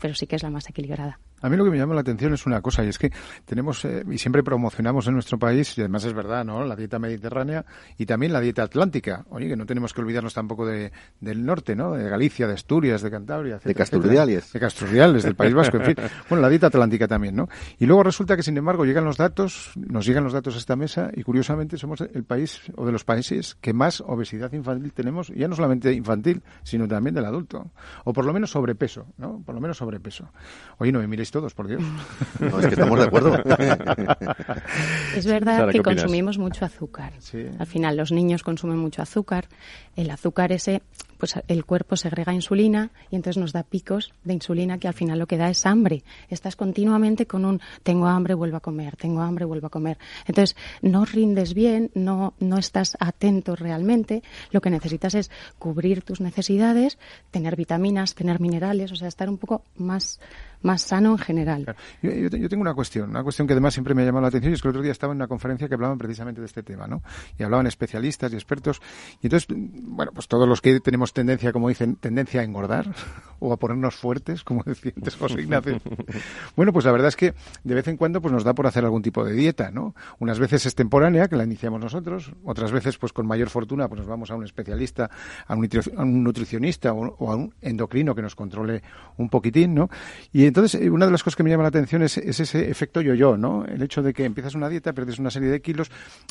pero 0.00 0.14
sí 0.14 0.28
que 0.28 0.36
es 0.36 0.44
la 0.44 0.50
más 0.50 0.70
equilibrada. 0.70 1.18
A 1.44 1.50
mí 1.50 1.58
lo 1.58 1.64
que 1.64 1.70
me 1.70 1.76
llama 1.76 1.94
la 1.94 2.00
atención 2.00 2.32
es 2.32 2.46
una 2.46 2.62
cosa, 2.62 2.82
y 2.86 2.88
es 2.88 2.96
que 2.96 3.12
tenemos, 3.44 3.84
eh, 3.84 4.02
y 4.10 4.16
siempre 4.16 4.42
promocionamos 4.42 5.06
en 5.08 5.12
nuestro 5.12 5.38
país, 5.38 5.76
y 5.76 5.82
además 5.82 6.02
es 6.06 6.14
verdad, 6.14 6.42
¿no? 6.42 6.64
La 6.64 6.74
dieta 6.74 6.98
mediterránea 6.98 7.66
y 7.98 8.06
también 8.06 8.32
la 8.32 8.40
dieta 8.40 8.62
atlántica. 8.62 9.26
Oye, 9.28 9.48
que 9.48 9.54
no 9.54 9.66
tenemos 9.66 9.92
que 9.92 10.00
olvidarnos 10.00 10.32
tampoco 10.32 10.64
de, 10.64 10.90
del 11.20 11.44
norte, 11.44 11.76
¿no? 11.76 11.92
De 11.92 12.08
Galicia, 12.08 12.46
de 12.46 12.54
Asturias, 12.54 13.02
de 13.02 13.10
Cantabria, 13.10 13.58
De 13.62 13.74
Casturdiales. 13.74 14.54
De 14.54 14.58
Casturdiales, 14.58 15.22
del 15.22 15.34
País 15.34 15.52
Vasco, 15.52 15.76
en 15.76 15.84
fin. 15.84 15.96
Bueno, 16.30 16.40
la 16.40 16.48
dieta 16.48 16.68
atlántica 16.68 17.06
también, 17.06 17.36
¿no? 17.36 17.50
Y 17.78 17.84
luego 17.84 18.02
resulta 18.02 18.36
que, 18.36 18.42
sin 18.42 18.56
embargo, 18.56 18.86
llegan 18.86 19.04
los 19.04 19.18
datos, 19.18 19.72
nos 19.76 20.06
llegan 20.06 20.24
los 20.24 20.32
datos 20.32 20.54
a 20.54 20.58
esta 20.58 20.76
mesa, 20.76 21.10
y 21.14 21.24
curiosamente 21.24 21.76
somos 21.76 22.00
el 22.00 22.24
país, 22.24 22.62
o 22.74 22.86
de 22.86 22.92
los 22.92 23.04
países, 23.04 23.58
que 23.60 23.74
más 23.74 24.00
obesidad 24.00 24.50
infantil 24.54 24.94
tenemos, 24.94 25.28
ya 25.28 25.46
no 25.46 25.54
solamente 25.54 25.92
infantil, 25.92 26.42
sino 26.62 26.88
también 26.88 27.14
del 27.14 27.26
adulto. 27.26 27.70
O 28.04 28.14
por 28.14 28.24
lo 28.24 28.32
menos 28.32 28.50
sobrepeso, 28.52 29.08
¿no? 29.18 29.42
Por 29.44 29.54
lo 29.54 29.60
menos 29.60 29.76
sobrepeso. 29.76 30.30
Oye, 30.78 30.90
no 30.90 31.00
me 31.00 31.06
miréis 31.06 31.33
todos, 31.34 31.52
por 31.52 31.66
Dios. 31.66 31.82
No, 32.40 32.60
es 32.60 32.66
que 32.66 32.74
estamos 32.74 32.98
de 32.98 33.04
acuerdo. 33.06 33.34
es 35.16 35.26
verdad 35.26 35.68
que 35.70 35.82
consumimos 35.82 36.38
mucho 36.38 36.64
azúcar. 36.64 37.12
Al 37.58 37.66
final, 37.66 37.96
los 37.96 38.12
niños 38.12 38.42
consumen 38.42 38.78
mucho 38.78 39.02
azúcar. 39.02 39.48
El 39.96 40.10
azúcar 40.10 40.52
ese 40.52 40.82
pues 41.18 41.34
el 41.48 41.64
cuerpo 41.64 41.96
segrega 41.96 42.34
insulina 42.34 42.90
y 43.10 43.16
entonces 43.16 43.40
nos 43.40 43.52
da 43.52 43.62
picos 43.62 44.12
de 44.24 44.34
insulina 44.34 44.78
que 44.78 44.88
al 44.88 44.94
final 44.94 45.18
lo 45.18 45.26
que 45.26 45.36
da 45.36 45.48
es 45.48 45.64
hambre. 45.64 46.02
Estás 46.28 46.56
continuamente 46.56 47.26
con 47.26 47.44
un 47.44 47.60
tengo 47.82 48.06
hambre, 48.06 48.34
vuelvo 48.34 48.58
a 48.58 48.60
comer, 48.60 48.96
tengo 48.96 49.22
hambre, 49.22 49.44
vuelvo 49.44 49.68
a 49.68 49.70
comer. 49.70 49.96
Entonces 50.26 50.56
no 50.82 51.04
rindes 51.04 51.54
bien, 51.54 51.90
no, 51.94 52.34
no 52.40 52.58
estás 52.58 52.96
atento 53.00 53.56
realmente. 53.56 54.22
Lo 54.50 54.60
que 54.60 54.70
necesitas 54.70 55.14
es 55.14 55.30
cubrir 55.58 56.02
tus 56.02 56.20
necesidades, 56.20 56.98
tener 57.30 57.56
vitaminas, 57.56 58.14
tener 58.14 58.40
minerales, 58.40 58.92
o 58.92 58.96
sea, 58.96 59.08
estar 59.08 59.30
un 59.30 59.38
poco 59.38 59.62
más 59.76 60.20
más 60.64 60.82
sano 60.82 61.12
en 61.12 61.18
general. 61.18 61.76
Yo, 62.02 62.10
yo, 62.10 62.48
tengo 62.48 62.62
una 62.62 62.74
cuestión, 62.74 63.10
una 63.10 63.22
cuestión 63.22 63.46
que 63.46 63.52
además 63.52 63.74
siempre 63.74 63.94
me 63.94 64.02
ha 64.02 64.06
llamado 64.06 64.22
la 64.22 64.28
atención 64.28 64.52
y 64.52 64.54
es 64.54 64.62
que 64.62 64.68
el 64.68 64.70
otro 64.70 64.82
día 64.82 64.92
estaba 64.92 65.12
en 65.12 65.18
una 65.18 65.28
conferencia 65.28 65.68
que 65.68 65.74
hablaban 65.74 65.98
precisamente 65.98 66.40
de 66.40 66.46
este 66.46 66.62
tema, 66.62 66.86
¿no? 66.86 67.02
Y 67.38 67.42
hablaban 67.42 67.66
especialistas 67.66 68.32
y 68.32 68.36
expertos 68.36 68.80
y 69.20 69.26
entonces, 69.26 69.46
bueno, 69.48 70.12
pues 70.12 70.28
todos 70.28 70.48
los 70.48 70.60
que 70.60 70.80
tenemos 70.80 71.12
tendencia, 71.12 71.52
como 71.52 71.68
dicen, 71.68 71.96
tendencia 71.96 72.40
a 72.40 72.44
engordar 72.44 72.86
o 73.38 73.52
a 73.52 73.56
ponernos 73.58 73.94
fuertes, 73.94 74.42
como 74.42 74.62
decía 74.64 74.92
antes 74.96 75.16
José 75.16 75.42
Ignacio. 75.42 75.80
bueno, 76.56 76.72
pues 76.72 76.84
la 76.84 76.92
verdad 76.92 77.08
es 77.08 77.16
que 77.16 77.34
de 77.62 77.74
vez 77.74 77.86
en 77.88 77.96
cuando 77.96 78.20
pues 78.20 78.32
nos 78.32 78.44
da 78.44 78.54
por 78.54 78.66
hacer 78.66 78.84
algún 78.84 79.02
tipo 79.02 79.24
de 79.24 79.32
dieta, 79.32 79.70
¿no? 79.70 79.94
Unas 80.18 80.38
veces 80.38 80.66
es 80.66 80.74
temporánea, 80.74 81.28
que 81.28 81.36
la 81.36 81.44
iniciamos 81.44 81.80
nosotros, 81.80 82.32
otras 82.44 82.72
veces 82.72 82.98
pues 82.98 83.12
con 83.12 83.26
mayor 83.26 83.50
fortuna 83.50 83.88
pues 83.88 84.00
nos 84.00 84.08
vamos 84.08 84.30
a 84.30 84.34
un 84.34 84.44
especialista, 84.44 85.10
a 85.46 85.54
un, 85.54 86.24
nutricionista 86.24 86.92
o, 86.92 87.30
a 87.30 87.36
un 87.36 87.54
endocrino 87.60 88.14
que 88.14 88.22
nos 88.22 88.34
controle 88.34 88.82
un 89.16 89.28
poquitín, 89.28 89.74
¿no? 89.74 89.90
Y 90.32 90.46
entonces, 90.54 90.80
eh, 90.80 90.88
una 90.88 91.06
de 91.06 91.10
las 91.10 91.24
cosas 91.24 91.34
que 91.34 91.42
me 91.42 91.50
llama 91.50 91.64
la 91.64 91.70
atención 91.70 92.00
es, 92.02 92.16
ese 92.16 92.70
efecto 92.70 93.00
yo-yo, 93.00 93.36
¿no? 93.36 93.64
El 93.64 93.82
hecho 93.82 94.02
de 94.04 94.14
que 94.14 94.24
empiezas 94.24 94.54
una 94.54 94.68
dieta, 94.68 94.92
pierdes 94.92 95.18
una 95.18 95.32
serie 95.32 95.48
de 95.48 95.60
kilos, 95.60 95.90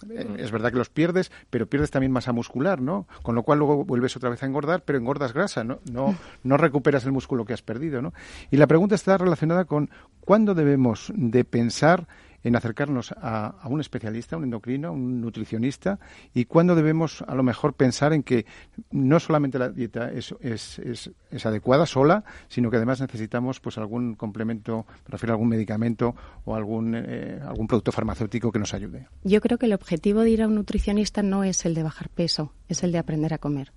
eh, 0.10 0.38
es 0.40 0.50
verdad 0.50 0.72
que 0.72 0.78
los 0.78 0.90
pierdes, 0.90 1.30
pero 1.50 1.68
pierdes 1.68 1.92
también 1.92 2.14
masa 2.14 2.32
muscular, 2.32 2.82
¿no? 2.82 3.06
Con 3.22 3.36
lo 3.36 3.44
cual 3.44 3.60
luego 3.60 3.84
vuelves 3.84 4.16
otra 4.16 4.30
vez 4.30 4.42
a 4.42 4.46
engordar, 4.46 4.84
pero 4.86 4.98
engordas 4.98 5.34
grasa, 5.34 5.66
¿no? 5.66 5.80
No, 5.92 6.16
no 6.42 6.56
recuperas 6.56 7.04
el 7.04 7.12
músculo 7.12 7.44
que 7.44 7.52
has 7.52 7.62
perdido, 7.62 8.02
¿no? 8.02 8.14
Y 8.50 8.56
la 8.56 8.66
pregunta 8.66 8.96
está 8.96 9.18
relacionada 9.18 9.66
con 9.66 9.90
cuándo 10.22 10.56
debemos 10.56 11.12
de 11.14 11.44
pensar 11.44 12.08
en 12.44 12.56
acercarnos 12.56 13.14
a, 13.18 13.56
un 13.70 13.80
especialista, 13.80 14.38
un 14.38 14.44
endocrino, 14.44 14.92
un 14.92 15.22
nutricionista, 15.22 16.00
y 16.34 16.46
cuándo 16.46 16.76
debemos 16.76 17.24
a 17.28 17.36
lo 17.36 17.44
mejor 17.44 17.74
pensar 17.74 18.14
en 18.14 18.24
que 18.24 18.46
no 18.92 19.20
solamente 19.20 19.60
la 19.60 19.70
dieta 19.70 20.12
es, 20.12 20.36
es, 20.42 20.80
es, 20.80 21.46
adecuada 21.46 21.86
sola, 21.86 22.24
sino 22.48 22.70
que 22.70 22.78
además 22.78 23.02
necesitamos 23.02 23.60
pues 23.60 23.78
algún 23.78 24.16
complemento, 24.16 24.86
prefiero 25.04 25.34
algún 25.34 25.50
medicamento 25.50 26.16
o 26.46 26.56
algún, 26.56 26.96
eh, 26.96 27.40
algún 27.46 27.68
producto 27.68 27.92
farmacéutico 27.92 28.52
que 28.52 28.60
nos 28.60 28.74
ayude. 28.74 29.08
Yo 29.24 29.42
creo 29.42 29.58
que 29.58 29.66
el 29.66 29.74
objetivo 29.74 30.22
de 30.22 30.30
ir 30.30 30.42
a 30.42 30.48
un 30.48 30.56
nutricionista 30.56 31.24
no 31.24 31.44
es 31.44 31.66
el 31.66 31.74
de 31.74 31.84
bajar 31.84 32.10
peso, 32.10 32.54
es 32.68 32.84
el 32.84 32.92
de 32.92 32.98
aprender 33.00 33.34
a 33.34 33.38
comer. 33.38 33.72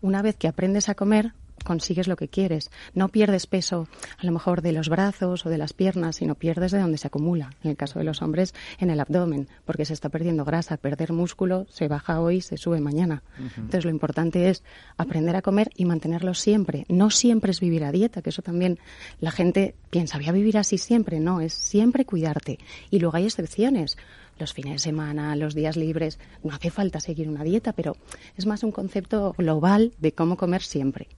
Una 0.00 0.20
vez 0.20 0.36
que 0.36 0.48
aprendes 0.48 0.90
a 0.90 0.94
comer, 0.94 1.32
consigues 1.64 2.06
lo 2.06 2.16
que 2.16 2.28
quieres. 2.28 2.70
No 2.94 3.08
pierdes 3.08 3.46
peso 3.46 3.88
a 4.18 4.26
lo 4.26 4.32
mejor 4.32 4.62
de 4.62 4.72
los 4.72 4.88
brazos 4.88 5.44
o 5.46 5.50
de 5.50 5.58
las 5.58 5.72
piernas, 5.72 6.16
sino 6.16 6.36
pierdes 6.36 6.70
de 6.70 6.78
donde 6.78 6.98
se 6.98 7.08
acumula. 7.08 7.50
En 7.62 7.70
el 7.70 7.76
caso 7.76 7.98
de 7.98 8.04
los 8.04 8.22
hombres, 8.22 8.54
en 8.78 8.90
el 8.90 9.00
abdomen, 9.00 9.48
porque 9.64 9.84
se 9.84 9.94
está 9.94 10.08
perdiendo 10.08 10.44
grasa. 10.44 10.76
Perder 10.76 11.12
músculo 11.12 11.66
se 11.68 11.88
baja 11.88 12.20
hoy, 12.20 12.40
se 12.40 12.56
sube 12.56 12.80
mañana. 12.80 13.22
Entonces 13.56 13.84
lo 13.84 13.90
importante 13.90 14.50
es 14.50 14.62
aprender 14.96 15.36
a 15.36 15.42
comer 15.42 15.70
y 15.74 15.84
mantenerlo 15.84 16.34
siempre. 16.34 16.84
No 16.88 17.10
siempre 17.10 17.50
es 17.50 17.60
vivir 17.60 17.84
a 17.84 17.92
dieta, 17.92 18.22
que 18.22 18.30
eso 18.30 18.42
también 18.42 18.78
la 19.20 19.30
gente 19.30 19.74
piensa, 19.90 20.18
voy 20.18 20.28
a 20.28 20.32
vivir 20.32 20.58
así 20.58 20.78
siempre. 20.78 21.20
No, 21.20 21.40
es 21.40 21.54
siempre 21.54 22.04
cuidarte. 22.04 22.58
Y 22.90 22.98
luego 22.98 23.16
hay 23.16 23.24
excepciones 23.24 23.96
los 24.38 24.52
fines 24.52 24.72
de 24.74 24.78
semana, 24.78 25.36
los 25.36 25.54
días 25.54 25.76
libres. 25.76 26.18
No 26.42 26.54
hace 26.54 26.70
falta 26.70 27.00
seguir 27.00 27.28
una 27.28 27.44
dieta, 27.44 27.72
pero 27.72 27.96
es 28.36 28.46
más 28.46 28.62
un 28.62 28.72
concepto 28.72 29.34
global 29.36 29.92
de 29.98 30.12
cómo 30.12 30.36
comer 30.36 30.62
siempre. 30.62 31.08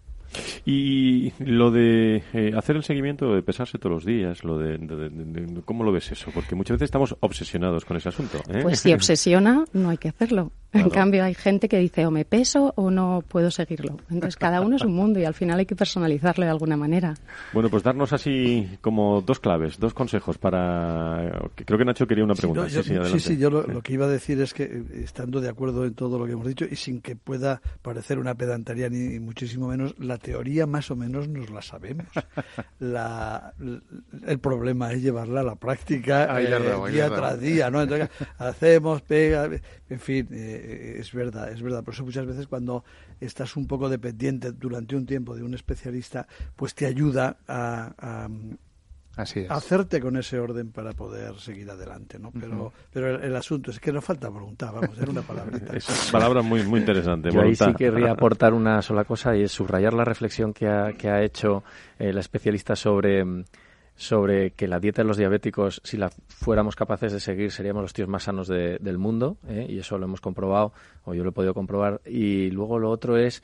Y 0.64 1.32
lo 1.38 1.70
de 1.70 2.22
eh, 2.32 2.52
hacer 2.56 2.76
el 2.76 2.82
seguimiento, 2.82 3.34
de 3.34 3.42
pesarse 3.42 3.78
todos 3.78 3.94
los 3.94 4.04
días, 4.04 4.44
lo 4.44 4.58
de, 4.58 4.78
¿cómo 5.64 5.84
lo 5.84 5.92
ves 5.92 6.12
eso? 6.12 6.30
Porque 6.34 6.54
muchas 6.54 6.76
veces 6.76 6.86
estamos 6.86 7.16
obsesionados 7.20 7.84
con 7.84 7.96
ese 7.96 8.08
asunto. 8.08 8.38
¿eh? 8.48 8.60
Pues 8.62 8.80
si 8.80 8.92
obsesiona, 8.92 9.64
no 9.72 9.90
hay 9.90 9.98
que 9.98 10.08
hacerlo. 10.08 10.52
En 10.72 10.90
cambio, 10.90 11.24
hay 11.24 11.34
gente 11.34 11.68
que 11.68 11.78
dice 11.78 12.06
o 12.06 12.10
me 12.10 12.24
peso 12.24 12.72
o 12.76 12.90
no 12.90 13.22
puedo 13.26 13.50
seguirlo. 13.50 13.96
Entonces, 14.10 14.36
cada 14.36 14.60
uno 14.60 14.76
es 14.76 14.82
un 14.82 14.94
mundo 14.94 15.18
y 15.18 15.24
al 15.24 15.34
final 15.34 15.58
hay 15.58 15.66
que 15.66 15.76
personalizarlo 15.76 16.44
de 16.44 16.50
alguna 16.50 16.76
manera. 16.76 17.14
Bueno, 17.52 17.70
pues 17.70 17.82
darnos 17.82 18.12
así 18.12 18.68
como 18.80 19.22
dos 19.22 19.40
claves, 19.40 19.78
dos 19.78 19.94
consejos 19.94 20.38
para... 20.38 21.48
Creo 21.54 21.78
que 21.78 21.84
Nacho 21.84 22.06
quería 22.06 22.24
una 22.24 22.34
pregunta. 22.34 22.68
Sí, 22.68 22.82
sí, 22.82 23.20
sí, 23.20 23.38
yo 23.38 23.50
lo, 23.50 23.82
que 23.82 23.92
iba 23.92 24.06
a 24.06 24.08
decir 24.08 24.40
es 24.40 24.52
que, 24.52 24.64
eh, 24.64 24.84
estando 25.02 25.40
de 25.40 25.48
acuerdo 25.48 25.84
en 25.84 25.94
todo 25.94 26.18
lo 26.18 26.26
que 26.26 26.32
hemos 26.32 26.46
dicho 26.46 26.66
y 26.70 26.76
sin 26.76 27.00
que 27.00 27.16
pueda 27.16 27.60
parecer 27.82 28.18
una 28.18 28.34
pedantería 28.34 28.88
ni 28.88 29.18
muchísimo 29.18 29.68
menos, 29.68 29.94
la 29.98 30.15
teoría 30.18 30.66
más 30.66 30.90
o 30.90 30.96
menos 30.96 31.28
nos 31.28 31.50
la 31.50 31.62
sabemos. 31.62 32.06
La, 32.78 33.54
el 34.26 34.38
problema 34.38 34.92
es 34.92 35.02
llevarla 35.02 35.40
a 35.40 35.44
la 35.44 35.54
práctica 35.56 36.40
eh, 36.40 36.90
día 36.90 37.08
tras 37.08 37.40
día, 37.40 37.70
¿no? 37.70 37.82
Entonces, 37.82 38.08
hacemos, 38.38 39.02
pega, 39.02 39.48
en 39.88 40.00
fin, 40.00 40.28
eh, 40.30 40.96
es 40.98 41.12
verdad, 41.12 41.50
es 41.50 41.62
verdad. 41.62 41.82
Por 41.82 41.94
eso 41.94 42.04
muchas 42.04 42.26
veces 42.26 42.46
cuando 42.46 42.84
estás 43.20 43.56
un 43.56 43.66
poco 43.66 43.88
dependiente 43.88 44.52
durante 44.52 44.96
un 44.96 45.06
tiempo 45.06 45.34
de 45.34 45.42
un 45.42 45.54
especialista, 45.54 46.26
pues 46.54 46.74
te 46.74 46.86
ayuda 46.86 47.38
a, 47.48 48.28
hacerte 49.16 50.00
con 50.00 50.16
ese 50.16 50.38
orden 50.38 50.70
para 50.70 50.92
poder 50.92 51.36
seguir 51.36 51.70
adelante, 51.70 52.18
¿no? 52.18 52.30
Pero, 52.32 52.72
pero 52.92 53.22
el, 53.22 53.34
asunto 53.34 53.70
es 53.70 53.80
que 53.80 53.92
nos 53.92 54.04
falta 54.04 54.28
voluntad, 54.28 54.72
vamos, 54.72 54.98
era 54.98 55.10
una 55.10 55.22
palabrita. 55.22 55.72
es 55.76 56.10
palabra 56.12 56.42
muy, 56.42 56.62
muy 56.64 56.80
interesante. 56.80 57.30
Yo 57.30 57.40
ahí 57.40 57.54
sí 57.54 57.72
querría 57.74 58.12
aportar 58.12 58.52
una 58.52 58.82
sola 58.82 59.04
cosa 59.04 59.34
y 59.36 59.42
es 59.42 59.52
subrayar 59.52 59.94
la 59.94 60.04
reflexión 60.04 60.52
que 60.52 60.68
ha, 60.68 60.92
que 60.92 61.08
ha 61.08 61.22
hecho 61.22 61.64
eh, 61.98 62.12
la 62.12 62.20
especialista 62.20 62.76
sobre 62.76 63.24
sobre 63.96 64.50
que 64.50 64.68
la 64.68 64.78
dieta 64.78 65.02
de 65.02 65.08
los 65.08 65.16
diabéticos, 65.16 65.80
si 65.82 65.96
la 65.96 66.10
fuéramos 66.28 66.76
capaces 66.76 67.12
de 67.12 67.20
seguir, 67.20 67.50
seríamos 67.50 67.82
los 67.82 67.94
tíos 67.94 68.08
más 68.08 68.24
sanos 68.24 68.46
del 68.46 68.98
mundo, 68.98 69.38
¿eh? 69.48 69.66
y 69.68 69.78
eso 69.78 69.96
lo 69.96 70.04
hemos 70.04 70.20
comprobado, 70.20 70.72
o 71.04 71.14
yo 71.14 71.24
lo 71.24 71.30
he 71.30 71.32
podido 71.32 71.54
comprobar. 71.54 72.02
Y 72.04 72.50
luego 72.50 72.78
lo 72.78 72.90
otro 72.90 73.16
es 73.16 73.42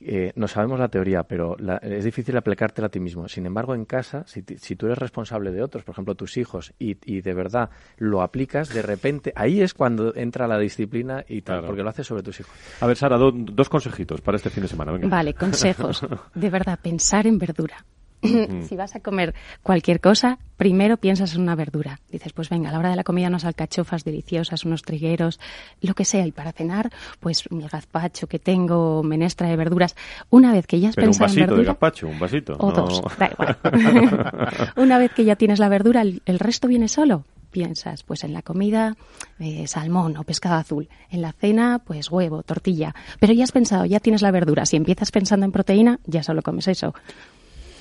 eh, 0.00 0.32
no 0.36 0.46
sabemos 0.46 0.78
la 0.78 0.88
teoría, 0.88 1.22
pero 1.22 1.56
es 1.80 2.04
difícil 2.04 2.36
aplicártela 2.36 2.86
a 2.86 2.90
ti 2.90 3.00
mismo. 3.00 3.28
Sin 3.28 3.46
embargo, 3.46 3.74
en 3.74 3.84
casa, 3.84 4.24
si, 4.26 4.44
si, 4.58 4.76
tú 4.76 4.86
eres 4.86 4.98
responsable 4.98 5.52
de 5.52 5.62
otros, 5.62 5.84
por 5.84 5.94
ejemplo, 5.94 6.14
tus 6.14 6.36
hijos, 6.36 6.74
y, 6.78 6.96
y, 7.04 7.22
de 7.22 7.34
verdad 7.34 7.70
lo 7.96 8.22
aplicas, 8.22 8.68
de 8.72 8.82
repente, 8.82 9.32
ahí 9.34 9.60
es 9.60 9.74
cuando 9.74 10.14
entra 10.14 10.46
la 10.46 10.58
disciplina 10.58 11.24
y 11.26 11.42
tal, 11.42 11.64
porque 11.64 11.82
lo 11.82 11.88
haces 11.88 12.06
sobre 12.06 12.22
tus 12.22 12.40
hijos. 12.40 12.52
A 12.80 12.86
ver, 12.86 12.96
Sara, 12.96 13.16
dos 13.16 13.68
consejitos 13.68 14.20
para 14.20 14.36
este 14.36 14.50
fin 14.50 14.62
de 14.62 14.68
semana. 14.68 14.92
Vale, 15.02 15.34
consejos. 15.34 16.06
De 16.34 16.50
verdad, 16.50 16.78
pensar 16.82 17.26
en 17.26 17.38
verdura. 17.38 17.76
Si 18.22 18.76
vas 18.76 18.96
a 18.96 19.00
comer 19.00 19.34
cualquier 19.62 20.00
cosa, 20.00 20.38
primero 20.56 20.96
piensas 20.96 21.34
en 21.34 21.42
una 21.42 21.54
verdura. 21.54 22.00
Dices, 22.10 22.32
pues 22.32 22.48
venga, 22.48 22.70
a 22.70 22.72
la 22.72 22.78
hora 22.78 22.90
de 22.90 22.96
la 22.96 23.04
comida 23.04 23.28
unas 23.28 23.44
alcachofas 23.44 24.04
deliciosas, 24.04 24.64
unos 24.64 24.82
trigueros, 24.82 25.40
lo 25.80 25.94
que 25.94 26.04
sea. 26.04 26.26
Y 26.26 26.32
para 26.32 26.52
cenar, 26.52 26.90
pues 27.20 27.50
mi 27.50 27.66
gazpacho 27.66 28.26
que 28.26 28.38
tengo, 28.38 29.02
menestra 29.02 29.48
de 29.48 29.56
verduras. 29.56 29.96
Una 30.30 30.52
vez 30.52 30.66
que 30.66 30.80
ya 30.80 30.90
has 30.90 30.96
pensado 30.96 31.30
un 31.30 31.34
vasito 31.34 31.56
de 31.56 31.64
gazpacho, 31.64 32.08
un 32.08 32.18
vasito. 32.18 32.56
O 32.58 32.72
dos, 32.72 33.02
da 33.18 33.30
igual. 33.30 33.58
Una 34.76 34.98
vez 34.98 35.12
que 35.12 35.24
ya 35.24 35.36
tienes 35.36 35.58
la 35.58 35.68
verdura, 35.68 36.02
el, 36.02 36.38
resto 36.38 36.68
viene 36.68 36.88
solo 36.88 37.24
piensas? 37.50 38.02
Pues 38.02 38.22
en 38.22 38.34
la 38.34 38.42
comida, 38.42 38.96
eh, 39.38 39.66
salmón 39.66 40.18
o 40.18 40.24
pescado 40.24 40.56
azul. 40.56 40.90
En 41.08 41.22
la 41.22 41.32
cena, 41.32 41.80
pues 41.82 42.10
huevo, 42.10 42.42
tortilla. 42.42 42.94
Pero 43.18 43.32
ya 43.32 43.44
has 43.44 43.52
pensado, 43.52 43.86
ya 43.86 43.98
tienes 43.98 44.20
la 44.20 44.30
verdura. 44.30 44.66
Si 44.66 44.76
empiezas 44.76 45.10
pensando 45.10 45.46
en 45.46 45.52
proteína, 45.52 45.98
ya 46.04 46.22
solo 46.22 46.42
comes 46.42 46.68
eso. 46.68 46.92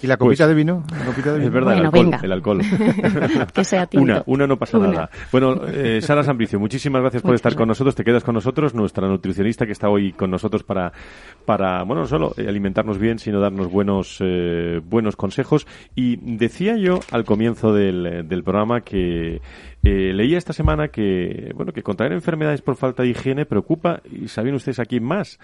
¿Y 0.01 0.07
la 0.07 0.17
copita 0.17 0.45
pues, 0.45 0.49
de 0.49 0.55
vino? 0.55 0.83
Es 1.41 1.51
verdad, 1.51 1.77
el 2.23 2.31
alcohol. 2.31 2.61
que 3.53 3.63
sea 3.63 3.87
Una, 3.93 4.23
una 4.25 4.47
no 4.47 4.57
pasa 4.57 4.77
nada. 4.77 5.09
Bueno, 5.31 5.61
eh, 5.67 6.01
Sara 6.01 6.23
Sambricio, 6.23 6.59
muchísimas 6.59 7.01
gracias 7.01 7.23
por 7.23 7.33
estar 7.33 7.55
con 7.55 7.67
nosotros. 7.67 7.95
Te 7.95 8.03
quedas 8.03 8.23
con 8.23 8.35
nosotros, 8.35 8.73
nuestra 8.73 9.07
nutricionista 9.07 9.65
que 9.65 9.71
está 9.71 9.89
hoy 9.89 10.11
con 10.11 10.29
nosotros 10.29 10.63
para, 10.63 10.91
para 11.45 11.83
bueno, 11.83 12.01
no 12.01 12.07
solo 12.07 12.33
alimentarnos 12.37 12.97
bien, 12.97 13.19
sino 13.19 13.39
darnos 13.39 13.71
buenos, 13.71 14.17
eh, 14.19 14.81
buenos 14.83 15.15
consejos. 15.15 15.65
Y 15.95 16.17
decía 16.37 16.77
yo 16.77 16.99
al 17.11 17.23
comienzo 17.23 17.73
del, 17.73 18.27
del 18.27 18.43
programa 18.43 18.81
que 18.81 19.41
eh, 19.85 20.13
leía 20.13 20.39
esta 20.39 20.51
semana 20.51 20.87
que, 20.87 21.51
bueno, 21.53 21.71
que 21.71 21.83
contraer 21.83 22.11
enfermedades 22.11 22.63
por 22.63 22.75
falta 22.75 23.03
de 23.03 23.09
higiene 23.09 23.45
preocupa, 23.45 24.01
y 24.11 24.27
saben 24.27 24.55
ustedes 24.55 24.79
aquí 24.79 24.99
más, 24.99 25.39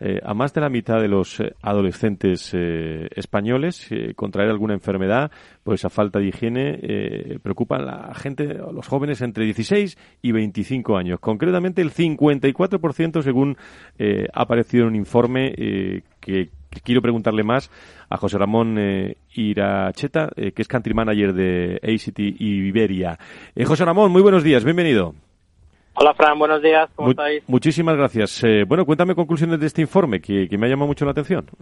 eh, 0.00 0.20
a 0.22 0.34
más 0.34 0.52
de 0.52 0.60
la 0.60 0.68
mitad 0.68 1.00
de 1.00 1.08
los 1.08 1.40
eh, 1.40 1.54
adolescentes 1.62 2.52
españoles, 2.54 3.88
contraer 4.14 4.50
alguna 4.50 4.74
enfermedad, 4.74 5.30
pues 5.64 5.86
a 5.86 5.88
falta 5.88 6.18
de 6.18 6.26
higiene 6.26 7.40
preocupa 7.42 7.76
a 7.76 7.82
la 7.82 8.14
gente, 8.14 8.44
a 8.50 8.70
los 8.70 8.86
jóvenes 8.86 9.22
entre 9.22 9.44
16 9.46 9.96
y 10.20 10.32
25 10.32 10.96
años. 10.98 11.18
Concretamente 11.18 11.80
el 11.80 11.90
54% 11.90 13.22
según 13.22 13.56
ha 13.98 14.42
aparecido 14.42 14.84
en 14.84 14.88
un 14.90 14.96
informe 14.96 16.02
que 16.26 16.50
quiero 16.82 17.00
preguntarle 17.00 17.44
más 17.44 17.70
a 18.10 18.16
José 18.16 18.36
Ramón 18.36 18.76
eh, 18.78 19.16
Iracheta, 19.34 20.30
eh, 20.36 20.52
que 20.52 20.62
es 20.62 20.68
country 20.68 20.92
manager 20.92 21.32
de 21.32 21.80
ACT 21.82 22.18
y 22.18 22.68
Iberia. 22.68 23.18
Eh, 23.54 23.64
José 23.64 23.84
Ramón, 23.84 24.10
muy 24.10 24.22
buenos 24.22 24.42
días, 24.42 24.64
bienvenido. 24.64 25.14
Hola 25.94 26.12
Fran, 26.14 26.38
buenos 26.38 26.60
días, 26.60 26.90
¿cómo 26.94 27.10
estáis? 27.10 27.42
Muchísimas 27.48 27.96
gracias. 27.96 28.44
Eh, 28.44 28.64
bueno, 28.66 28.84
cuéntame 28.84 29.14
conclusiones 29.14 29.58
de 29.60 29.66
este 29.66 29.80
informe, 29.80 30.20
que, 30.20 30.48
me 30.58 30.66
ha 30.66 30.68
llamado 30.68 30.88
mucho 30.88 31.04
la 31.04 31.12
atención. 31.12 31.46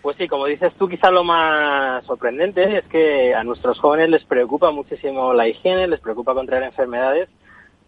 Pues 0.00 0.16
sí, 0.16 0.28
como 0.28 0.46
dices 0.46 0.72
tú, 0.78 0.88
quizá 0.88 1.10
lo 1.10 1.22
más 1.22 2.06
sorprendente 2.06 2.78
es 2.78 2.84
que 2.86 3.34
a 3.34 3.42
nuestros 3.42 3.78
jóvenes 3.80 4.08
les 4.08 4.24
preocupa 4.24 4.70
muchísimo 4.70 5.34
la 5.34 5.48
higiene, 5.48 5.88
les 5.88 6.00
preocupa 6.00 6.32
contraer 6.34 6.62
enfermedades 6.62 7.28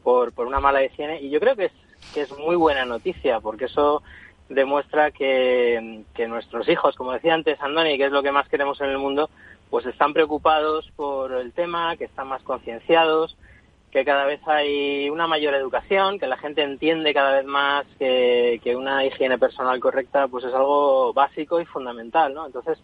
por, 0.02 0.32
por 0.32 0.46
una 0.46 0.60
mala 0.60 0.84
higiene 0.84 1.22
y 1.22 1.30
yo 1.30 1.38
creo 1.40 1.54
que 1.54 1.66
es, 1.66 1.72
que 2.12 2.22
es 2.22 2.38
muy 2.38 2.56
buena 2.56 2.84
noticia 2.84 3.40
porque 3.40 3.66
eso 3.66 4.02
demuestra 4.50 5.10
que, 5.12 6.04
nuestros 6.28 6.68
hijos, 6.68 6.96
como 6.96 7.12
decía 7.12 7.32
antes 7.32 7.60
Andoni, 7.62 7.96
que 7.96 8.06
es 8.06 8.12
lo 8.12 8.22
que 8.22 8.32
más 8.32 8.48
queremos 8.48 8.80
en 8.80 8.90
el 8.90 8.98
mundo, 8.98 9.30
pues 9.70 9.86
están 9.86 10.12
preocupados 10.12 10.90
por 10.96 11.32
el 11.32 11.52
tema, 11.52 11.96
que 11.96 12.04
están 12.04 12.28
más 12.28 12.42
concienciados, 12.42 13.36
que 13.90 14.04
cada 14.04 14.26
vez 14.26 14.40
hay 14.46 15.08
una 15.08 15.26
mayor 15.26 15.54
educación, 15.54 16.18
que 16.18 16.26
la 16.26 16.36
gente 16.36 16.62
entiende 16.62 17.14
cada 17.14 17.36
vez 17.36 17.46
más 17.46 17.86
que, 17.98 18.60
que, 18.62 18.76
una 18.76 19.04
higiene 19.04 19.38
personal 19.38 19.80
correcta 19.80 20.28
pues 20.28 20.44
es 20.44 20.54
algo 20.54 21.12
básico 21.12 21.60
y 21.60 21.64
fundamental, 21.64 22.34
¿no? 22.34 22.46
Entonces, 22.46 22.78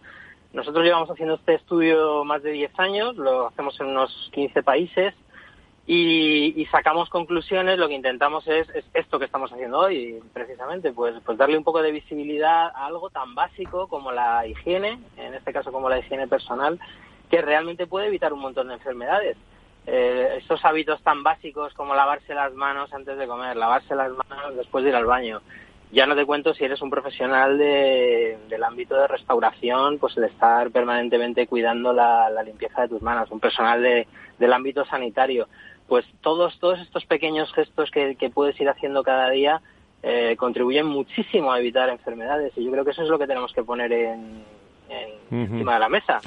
nosotros 0.53 0.83
llevamos 0.83 1.09
haciendo 1.09 1.35
este 1.35 1.55
estudio 1.55 2.23
más 2.23 2.41
de 2.43 2.51
10 2.51 2.79
años, 2.79 3.15
lo 3.17 3.47
hacemos 3.47 3.79
en 3.79 3.87
unos 3.87 4.29
15 4.33 4.63
países 4.63 5.13
y, 5.89 6.65
sacamos 6.69 7.09
conclusiones, 7.09 7.79
lo 7.79 7.87
que 7.87 7.93
intentamos 7.93 8.45
es, 8.45 8.67
esto 8.93 9.17
que 9.17 9.25
estamos 9.25 9.51
haciendo 9.53 9.79
hoy, 9.79 10.19
precisamente, 10.33 10.91
pues, 10.91 11.15
pues 11.25 11.37
darle 11.37 11.57
un 11.57 11.63
poco 11.63 11.81
de 11.81 11.93
visibilidad 11.93 12.67
a 12.75 12.87
algo 12.87 13.09
tan 13.09 13.33
básico 13.35 13.87
como 13.87 14.11
la 14.11 14.45
higiene, 14.45 14.99
en 15.15 15.33
este 15.33 15.53
caso 15.53 15.71
como 15.71 15.89
la 15.89 15.99
higiene 15.99 16.27
personal, 16.27 16.77
que 17.29 17.41
realmente 17.41 17.87
puede 17.87 18.07
evitar 18.07 18.33
un 18.33 18.41
montón 18.41 18.67
de 18.67 18.73
enfermedades. 18.73 19.37
Eh, 19.85 20.39
estos 20.39 20.65
hábitos 20.65 21.01
tan 21.03 21.23
básicos 21.23 21.73
como 21.73 21.95
lavarse 21.95 22.35
las 22.35 22.53
manos 22.53 22.91
antes 22.91 23.17
de 23.17 23.25
comer, 23.25 23.55
lavarse 23.55 23.95
las 23.95 24.11
manos 24.11 24.57
después 24.57 24.83
de 24.83 24.89
ir 24.89 24.95
al 24.97 25.05
baño. 25.05 25.41
Ya 25.93 26.05
no 26.05 26.17
te 26.17 26.25
cuento 26.25 26.53
si 26.53 26.65
eres 26.65 26.81
un 26.81 26.89
profesional 26.89 27.57
del 27.57 28.63
ámbito 28.65 28.95
de 28.95 29.07
restauración, 29.07 29.99
pues 29.99 30.17
el 30.17 30.25
estar 30.25 30.69
permanentemente 30.69 31.47
cuidando 31.47 31.93
la, 31.93 32.29
limpieza 32.43 32.81
de 32.81 32.89
tus 32.89 33.01
manos, 33.01 33.31
un 33.31 33.39
personal 33.39 33.81
del 33.81 34.53
ámbito 34.53 34.83
sanitario 34.83 35.47
pues 35.87 36.05
todos, 36.21 36.59
todos 36.59 36.79
estos 36.79 37.05
pequeños 37.05 37.51
gestos 37.53 37.89
que, 37.91 38.15
puedes 38.33 38.59
ir 38.59 38.69
haciendo 38.69 39.03
cada 39.03 39.29
día 39.29 39.61
eh, 40.03 40.35
contribuyen 40.37 40.85
muchísimo 40.85 41.51
a 41.51 41.59
evitar 41.59 41.89
enfermedades 41.89 42.53
y 42.55 42.63
yo 42.63 42.71
creo 42.71 42.85
que 42.85 42.91
eso 42.91 43.03
es 43.03 43.09
lo 43.09 43.17
que 43.17 43.27
tenemos 43.27 43.53
que 43.53 43.63
poner 43.63 43.91
en, 43.91 44.43
encima 45.31 45.73
de 45.73 45.79
la 45.79 45.89
mesa. 45.89 46.19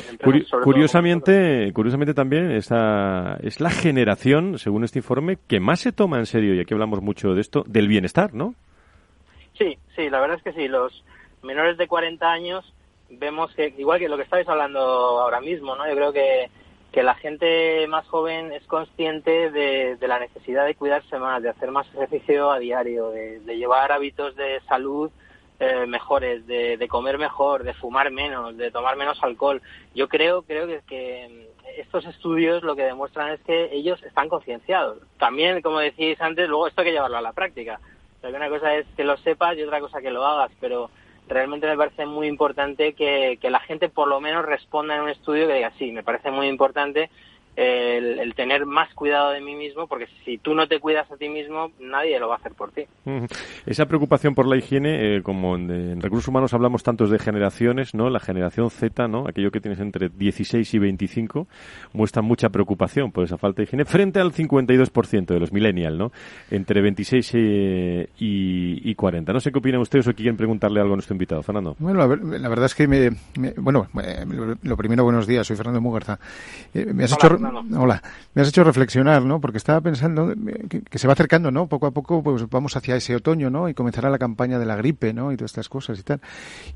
curiosamente, 0.63 1.73
curiosamente 1.73 2.15
también 2.15 2.51
esta 2.51 3.37
es 3.43 3.61
la 3.61 3.71
generación, 3.71 4.59
según 4.59 4.85
este 4.85 4.99
informe, 4.99 5.39
que 5.49 5.61
más 5.61 5.81
se 5.81 5.93
toma 5.93 6.19
en 6.19 6.27
serio, 6.27 6.55
y 6.55 6.61
aquí 6.61 6.75
hablamos 6.75 7.03
mucho 7.03 7.35
de 7.35 7.41
esto, 7.41 7.65
del 7.67 7.89
bienestar, 7.89 8.35
¿no? 8.35 8.55
Sí, 9.57 9.79
sí, 9.95 10.09
la 10.09 10.21
verdad 10.21 10.39
es 10.39 10.43
que 10.43 10.53
sí. 10.53 10.69
Los 10.69 11.05
menores 11.43 11.77
de 11.77 11.87
40 11.87 12.31
años 12.31 12.73
vemos 13.11 13.53
que, 13.55 13.75
igual 13.77 13.99
que 13.99 14.09
lo 14.09 14.17
que 14.17 14.23
estáis 14.23 14.49
hablando 14.49 14.81
ahora 14.81 15.41
mismo, 15.41 15.75
¿no? 15.77 15.87
Yo 15.89 15.95
creo 15.95 16.13
que 16.13 16.51
que 16.93 17.03
la 17.03 17.15
gente 17.15 17.87
más 17.87 18.07
joven 18.09 18.53
es 18.53 18.65
consciente 18.65 19.51
de, 19.51 19.97
la 20.01 20.19
necesidad 20.19 20.67
de 20.67 20.75
cuidarse 20.75 21.19
más, 21.19 21.43
de 21.43 21.51
hacer 21.51 21.71
más 21.71 21.87
ejercicio 21.95 22.51
a 22.51 22.59
diario, 22.59 23.11
de, 23.11 23.41
llevar 23.57 23.93
hábitos 23.93 24.35
de 24.35 24.61
salud 24.69 25.11
eh, 25.61 25.87
mejores, 25.87 26.47
de, 26.47 26.87
comer 26.89 27.19
mejor, 27.19 27.63
de 27.63 27.75
fumar 27.75 28.11
menos, 28.11 28.57
de 28.57 28.71
tomar 28.71 28.97
menos 28.97 29.23
alcohol. 29.23 29.63
Yo 29.95 30.09
creo, 30.09 30.43
creo 30.43 30.67
que, 30.87 31.49
estos 31.77 32.05
estudios 32.07 32.65
lo 32.65 32.75
que 32.75 32.83
demuestran 32.83 33.31
es 33.31 33.41
que 33.43 33.73
ellos 33.73 34.03
están 34.03 34.29
concienciados. 34.29 34.99
También, 35.19 35.63
como 35.63 35.79
decís 35.79 36.21
antes, 36.21 36.49
luego 36.49 36.67
esto 36.67 36.81
hay 36.81 36.89
que 36.89 36.93
llevarlo 36.93 37.19
a 37.19 37.23
la 37.23 37.33
práctica. 37.33 37.79
una 38.23 38.49
cosa 38.49 38.75
es 38.75 38.87
que 38.97 39.05
lo 39.05 39.17
sepas 39.19 39.57
y 39.57 39.63
otra 39.63 39.81
cosa 39.81 40.01
que 40.01 40.11
lo 40.11 40.27
hagas, 40.27 40.51
pero 40.61 40.91
realmente 41.35 41.67
me 41.67 41.77
parece 41.77 42.07
muy 42.07 42.27
importante 42.27 42.93
que, 42.95 43.39
que, 43.41 43.51
la 43.51 43.61
gente 43.61 43.89
por 43.89 44.09
lo 44.09 44.21
menos 44.21 44.45
responda 44.45 44.97
en 44.97 45.03
un 45.03 45.09
estudio 45.09 45.47
que 45.47 45.55
diga, 45.55 45.73
sí, 45.79 45.93
me 45.93 46.03
parece 46.03 46.31
muy 46.31 46.49
importante 46.49 47.11
el, 47.57 48.35
tener 48.35 48.65
más 48.65 48.93
cuidado 48.95 49.31
de 49.31 49.41
mí 49.41 49.55
mismo, 49.55 49.87
porque 49.87 50.07
si 50.25 50.39
tú 50.39 50.55
no 50.55 50.67
te 50.67 50.79
cuidas 50.79 51.11
a 51.11 51.17
ti 51.17 51.29
mismo, 51.29 51.73
nadie 51.81 52.19
lo 52.19 52.29
va 52.29 52.35
a 52.35 52.39
hacer 52.39 52.53
por 52.53 52.71
ti. 52.73 52.85
Esa 53.67 53.87
preocupación 53.87 54.35
por 54.35 54.47
la 54.47 54.57
higiene, 54.57 55.17
eh, 55.17 55.23
como 55.23 55.57
en, 55.57 56.01
recursos 56.01 56.29
humanos 56.29 56.55
hablamos 56.55 56.83
tantos 56.83 57.11
de 57.11 57.19
generaciones, 57.19 57.95
¿no? 57.95 58.09
La 58.09 58.21
generación 58.21 58.71
Z, 58.71 59.09
¿no? 59.09 59.27
Aquello 59.29 59.51
que 59.51 59.61
tienes 59.61 59.81
entre 59.81 60.09
16 60.09 60.73
y 60.75 60.79
25, 60.79 61.47
muestra 61.93 62.23
mucha 62.23 62.49
preocupación 62.49 63.13
por 63.13 63.25
esa 63.25 63.37
falta 63.37 63.59
de 63.59 63.65
higiene 63.65 63.85
frente 63.85 64.21
al 64.21 64.33
52% 64.33 65.27
de 65.27 65.41
los 65.41 65.53
millennials, 65.53 65.99
¿no? 65.99 66.13
Entre 66.51 66.81
26 66.81 67.33
y, 68.19 68.95
40. 68.95 69.33
No 69.33 69.41
sé 69.41 69.51
qué 69.51 69.59
opinan 69.59 69.81
ustedes 69.81 70.07
o 70.09 70.15
quieren 70.15 70.37
preguntarle 70.37 70.81
algo 70.81 70.93
a 70.93 70.97
nuestro 70.97 71.15
invitado. 71.15 71.43
Fernando. 71.43 71.75
Bueno, 71.79 71.99
la, 71.99 72.49
verdad 72.49 72.67
es 72.67 72.75
que 72.75 72.87
me, 72.87 73.11
bueno, 73.57 73.89
eh, 74.03 74.25
lo 74.63 74.77
primero, 74.77 75.05
buenos 75.05 75.27
días, 75.27 75.47
soy 75.47 75.57
Fernando 75.57 75.81
Mugarza. 75.81 76.19
Eh, 76.75 76.93
me 76.93 77.05
has 77.05 77.13
hecho 77.13 77.29
Hola, 77.43 78.03
me 78.35 78.43
has 78.43 78.49
hecho 78.49 78.65
reflexionar, 78.65 79.23
¿no? 79.23 79.41
Porque 79.41 79.59
estaba 79.59 79.81
pensando 79.81 80.35
que, 80.69 80.99
se 80.99 81.07
va 81.07 81.15
acercando, 81.15 81.51
¿no? 81.51 81.67
Poco 81.69 81.87
a 81.87 81.91
poco, 81.91 82.23
pues 82.23 82.49
vamos 82.49 82.77
hacia 82.77 82.97
ese 82.97 83.17
otoño, 83.17 83.51
¿no? 83.51 83.69
Y 83.69 83.75
comenzará 83.75 84.11
la 84.11 84.19
campaña 84.19 84.59
de 84.59 84.67
la 84.67 84.77
gripe, 84.77 85.13
¿no? 85.13 85.33
Y 85.33 85.37
todas 85.37 85.53
estas 85.53 85.69
cosas 85.69 85.99
y 85.99 86.03
tal. 86.03 86.21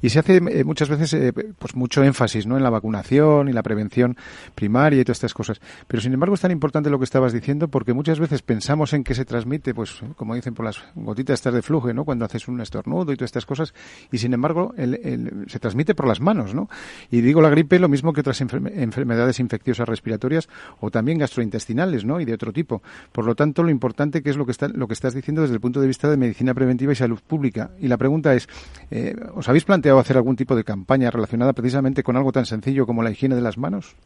Y 0.01 0.09
se 0.11 0.19
hace 0.19 0.37
eh, 0.37 0.65
muchas 0.65 0.89
veces, 0.89 1.13
eh, 1.15 1.33
pues 1.33 1.75
mucho 1.75 2.03
énfasis, 2.03 2.47
¿no? 2.47 2.57
En 2.57 2.63
la 2.63 2.71
vacunación 2.71 3.49
y 3.49 3.53
la 3.53 3.63
prevención 3.63 4.17
primaria 4.55 5.01
y 5.01 5.05
todas 5.05 5.19
estas 5.19 5.35
cosas. 5.35 5.61
Pero 5.87 6.01
sin 6.01 6.13
embargo 6.13 6.35
es 6.35 6.41
tan 6.41 6.51
importante 6.51 6.91
lo 6.91 6.99
que 6.99 7.05
estabas 7.05 7.33
diciendo 7.33 7.69
porque 7.69 7.93
muchas 7.93 8.19
veces 8.19 8.43
pensamos 8.43 8.93
en 8.93 9.05
que 9.05 9.15
se 9.15 9.25
transmite, 9.25 9.75
pues, 9.75 10.01
como 10.17 10.35
dicen 10.35 10.55
por 10.55 10.65
las 10.65 10.83
gotitas 10.95 11.43
de 11.43 11.63
flujo, 11.63 11.93
¿no? 11.93 12.05
Cuando 12.05 12.25
haces 12.25 12.49
un 12.49 12.61
estornudo 12.61 13.13
y 13.13 13.17
todas 13.17 13.29
estas 13.29 13.47
cosas. 13.47 13.75
Y 14.11 14.19
sin 14.19 14.33
embargo, 14.33 14.75
se 14.77 15.59
transmite 15.59 15.95
por 15.95 16.07
las 16.07 16.21
manos, 16.21 16.55
¿no? 16.55 16.69
Y 17.11 17.21
digo 17.21 17.43
la 17.43 17.51
gripe 17.51 17.79
lo 17.79 17.89
mismo 17.89 18.13
que 18.13 18.21
otras 18.21 18.41
enfermedades 18.41 19.41
infecciosas 19.41 19.89
respiratorias 19.89 20.49
o 20.81 20.91
también 20.91 21.19
gastrointestinales, 21.19 22.05
¿no? 22.05 22.21
Y 22.21 22.25
de 22.25 22.35
otro 22.35 22.53
tipo. 22.53 22.83
Por 23.13 23.27
lo 23.27 23.35
tanto, 23.35 23.63
lo 23.63 23.71
importante 23.71 24.23
que 24.23 24.31
es 24.31 24.37
lo 24.37 24.45
que, 24.45 24.53
está, 24.53 24.69
lo 24.69 24.87
que 24.87 24.95
estás 24.95 25.15
diciendo 25.15 25.43
desde 25.43 25.55
el 25.55 25.61
punto 25.61 25.81
de 25.81 25.87
vista 25.87 26.11
de 26.11 26.17
medicina 26.17 26.55
preventiva 26.55 26.93
y 26.93 26.97
salud 26.97 27.21
pública. 27.27 27.71
Y 27.81 27.89
la 27.89 27.97
pregunta 27.97 28.35
es, 28.35 28.49
eh, 28.91 29.15
¿os 29.35 29.49
habéis 29.49 29.65
planteado 29.65 29.99
hacer 29.99 30.17
algún 30.17 30.37
tipo 30.37 30.55
de 30.57 30.65
campaña 30.65 31.11
relacionada 31.11 31.53
precisamente 31.53 32.03
con 32.03 32.17
algo 32.17 32.33
tan 32.33 32.47
sencillo 32.47 32.87
como 32.87 33.03
la 33.03 33.11
higiene 33.11 33.35
de 33.35 33.43
las 33.43 33.59
manos? 33.59 33.97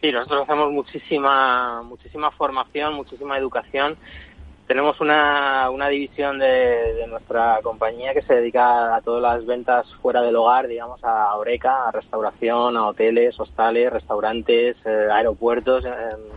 Sí, 0.00 0.10
nosotros 0.10 0.42
hacemos 0.44 0.72
muchísima, 0.72 1.82
muchísima 1.82 2.30
formación, 2.30 2.94
muchísima 2.94 3.36
educación. 3.36 3.96
Tenemos 4.70 5.00
una, 5.00 5.68
una 5.68 5.88
división 5.88 6.38
de, 6.38 7.04
nuestra 7.08 7.58
compañía 7.60 8.14
que 8.14 8.22
se 8.22 8.36
dedica 8.36 8.94
a 8.94 9.00
todas 9.00 9.20
las 9.20 9.44
ventas 9.44 9.84
fuera 10.00 10.22
del 10.22 10.36
hogar, 10.36 10.68
digamos, 10.68 11.02
a 11.02 11.34
Oreca, 11.34 11.88
a 11.88 11.90
restauración, 11.90 12.76
a 12.76 12.86
hoteles, 12.86 13.34
hostales, 13.40 13.92
restaurantes, 13.92 14.76
eh, 14.84 15.08
aeropuertos, 15.10 15.82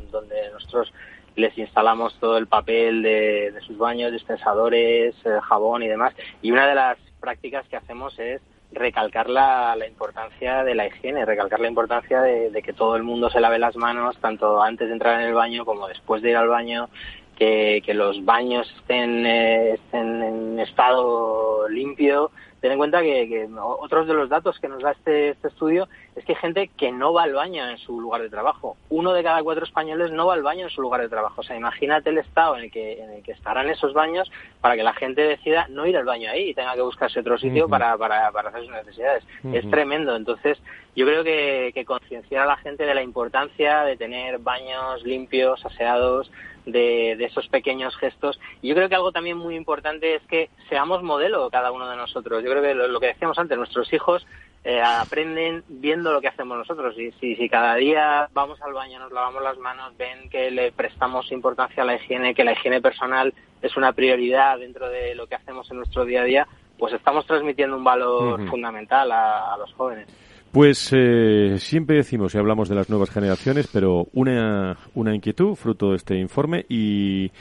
donde 0.10 0.50
nosotros 0.52 0.92
les 1.36 1.56
instalamos 1.60 2.18
todo 2.20 2.40
el 2.40 2.48
papel 2.48 3.04
de, 3.04 3.54
sus 3.68 3.78
baños, 3.78 4.12
dispensadores, 4.12 5.14
eh, 5.26 5.38
jabón 5.44 5.84
y 5.84 5.88
demás. 5.88 6.16
Y 6.42 6.52
una 6.52 6.66
de 6.66 6.74
las 6.74 6.98
prácticas 7.20 7.68
que 7.68 7.76
hacemos 7.76 8.18
es 8.18 8.42
recalcar 8.72 9.30
la, 9.30 9.76
la, 9.76 9.88
importancia 9.88 10.64
de 10.64 10.74
la 10.74 10.88
higiene, 10.88 11.26
recalcar 11.26 11.60
la 11.60 11.68
importancia 11.68 12.22
de, 12.22 12.62
que 12.64 12.74
todo 12.74 12.96
el 12.96 13.04
mundo 13.04 13.30
se 13.30 13.40
lave 13.40 13.60
las 13.60 13.76
manos, 13.76 14.18
tanto 14.18 14.62
antes 14.62 14.88
de 14.88 14.94
entrar 14.94 15.22
en 15.22 15.28
el 15.28 15.36
baño 15.36 15.66
como 15.66 15.88
después 15.88 16.24
de 16.24 16.32
ir 16.32 16.38
al 16.38 16.48
baño, 16.48 16.90
que, 17.38 17.82
que 17.86 17.94
los 17.94 18.24
baños 18.26 18.72
estén, 18.80 19.26
eh, 19.26 19.74
estén 19.74 20.22
en 20.22 20.60
estado 20.60 21.68
limpio, 21.70 22.32
ten 22.64 22.72
en 22.72 22.78
cuenta 22.78 23.02
que, 23.02 23.50
otros 23.62 24.08
de 24.08 24.14
los 24.14 24.30
datos 24.30 24.58
que 24.58 24.70
nos 24.70 24.82
da 24.82 24.92
este, 24.92 25.32
este 25.32 25.50
estudio 25.50 25.90
es 26.16 26.24
que 26.24 26.32
hay 26.32 26.40
gente 26.40 26.70
que 26.78 26.94
no 26.94 27.12
va 27.12 27.24
al 27.24 27.34
baño 27.34 27.68
en 27.68 27.78
su 27.78 28.00
lugar 28.00 28.22
de 28.22 28.30
trabajo. 28.30 28.78
Uno 28.90 29.12
de 29.12 29.22
cada 29.22 29.44
cuatro 29.44 29.66
españoles 29.66 30.12
no 30.12 30.28
va 30.28 30.36
al 30.36 30.44
baño 30.44 30.68
en 30.68 30.70
su 30.70 30.82
lugar 30.82 31.02
de 31.02 31.10
trabajo. 31.10 31.42
O 31.42 31.44
sea, 31.44 31.58
imagínate 31.58 32.12
el 32.12 32.20
estado 32.20 32.56
en 32.56 32.64
el 32.64 32.72
que, 32.72 33.04
en 33.04 33.12
el 33.12 33.22
que 33.22 33.34
estarán 33.34 33.70
esos 33.70 33.94
baños 33.94 34.32
para 34.62 34.78
que 34.78 34.84
la 34.84 34.94
gente 34.94 35.24
decida 35.24 35.68
no 35.70 35.86
ir 35.86 35.98
al 35.98 36.06
baño 36.06 36.32
ahí 36.32 36.52
y 36.52 36.54
tenga 36.54 36.74
que 36.76 36.82
buscarse 36.82 37.20
otro 37.20 37.38
sitio 37.38 37.68
para, 37.68 37.98
para, 37.98 38.32
para, 38.32 38.48
hacer 38.48 38.62
sus 38.62 38.72
necesidades. 38.72 39.26
Es 39.52 39.70
tremendo. 39.70 40.16
Entonces, 40.16 40.58
yo 40.96 41.06
creo 41.06 41.26
que, 41.26 41.72
que 41.74 41.84
concienciar 41.84 42.44
a 42.44 42.46
la 42.46 42.58
gente 42.58 42.86
de 42.86 42.96
la 42.96 43.04
importancia 43.04 43.84
de 43.84 43.98
tener 43.98 44.40
baños 44.40 45.04
limpios, 45.04 45.66
aseados, 45.66 46.32
de, 46.66 47.14
esos 47.14 47.48
pequeños 47.48 47.96
gestos. 47.98 48.40
Y 48.62 48.70
yo 48.70 48.76
creo 48.76 48.90
que 48.90 48.96
algo 48.96 49.12
también 49.12 49.38
muy 49.38 49.56
importante 49.56 50.16
es 50.16 50.22
que 50.24 50.50
seamos 50.70 51.04
modelo 51.04 51.50
cada 51.50 51.72
uno 51.72 51.90
de 51.90 51.96
nosotros. 51.96 52.44
Yo 52.44 52.50
creo 52.50 52.62
que 52.62 52.74
lo, 52.74 53.00
que 53.00 53.08
decíamos 53.08 53.38
antes, 53.38 53.58
nuestros 53.58 53.92
hijos 53.94 54.26
eh, 54.64 54.82
aprenden 54.82 55.64
viendo 55.68 56.12
lo 56.12 56.22
que 56.22 56.28
hacemos 56.28 56.58
nosotros. 56.58 56.98
Y 56.98 57.12
si, 57.14 57.36
si 57.36 57.50
cada 57.50 57.76
día 57.76 58.30
vamos 58.34 58.62
al 58.62 58.74
baño, 58.74 59.00
nos 59.00 59.12
lavamos 59.12 59.44
las 59.44 59.58
manos, 59.58 59.96
ven 59.98 60.30
que 60.30 60.52
le 60.52 60.72
prestamos 60.72 61.32
importancia 61.32 61.84
a 61.84 61.86
la 61.86 61.96
higiene, 61.96 62.34
que 62.34 62.44
la 62.44 62.54
higiene 62.54 62.82
personal 62.82 63.34
es 63.62 63.76
una 63.78 63.94
prioridad 63.94 64.60
dentro 64.60 64.90
de 64.90 65.16
lo 65.16 65.28
que 65.28 65.36
hacemos 65.36 65.70
en 65.72 65.78
nuestro 65.78 66.06
día 66.06 66.22
a 66.22 66.26
día, 66.26 66.48
pues 66.78 66.94
estamos 66.94 67.26
transmitiendo 67.26 67.78
un 67.78 67.84
valor 67.84 68.48
fundamental 68.50 69.12
a 69.12 69.56
los 69.58 69.72
jóvenes. 69.74 70.08
Pues 70.54 70.90
eh, 70.92 71.56
siempre 71.58 71.96
decimos 71.96 72.36
y 72.36 72.38
hablamos 72.38 72.70
de 72.70 72.76
las 72.76 72.88
nuevas 72.88 73.10
generaciones, 73.10 73.68
pero 73.74 74.08
una, 74.14 74.78
una 74.94 75.16
inquietud 75.16 75.56
fruto 75.56 75.90
de 75.90 75.96
este 75.96 76.16
informe 76.20 76.64
y 76.70 77.32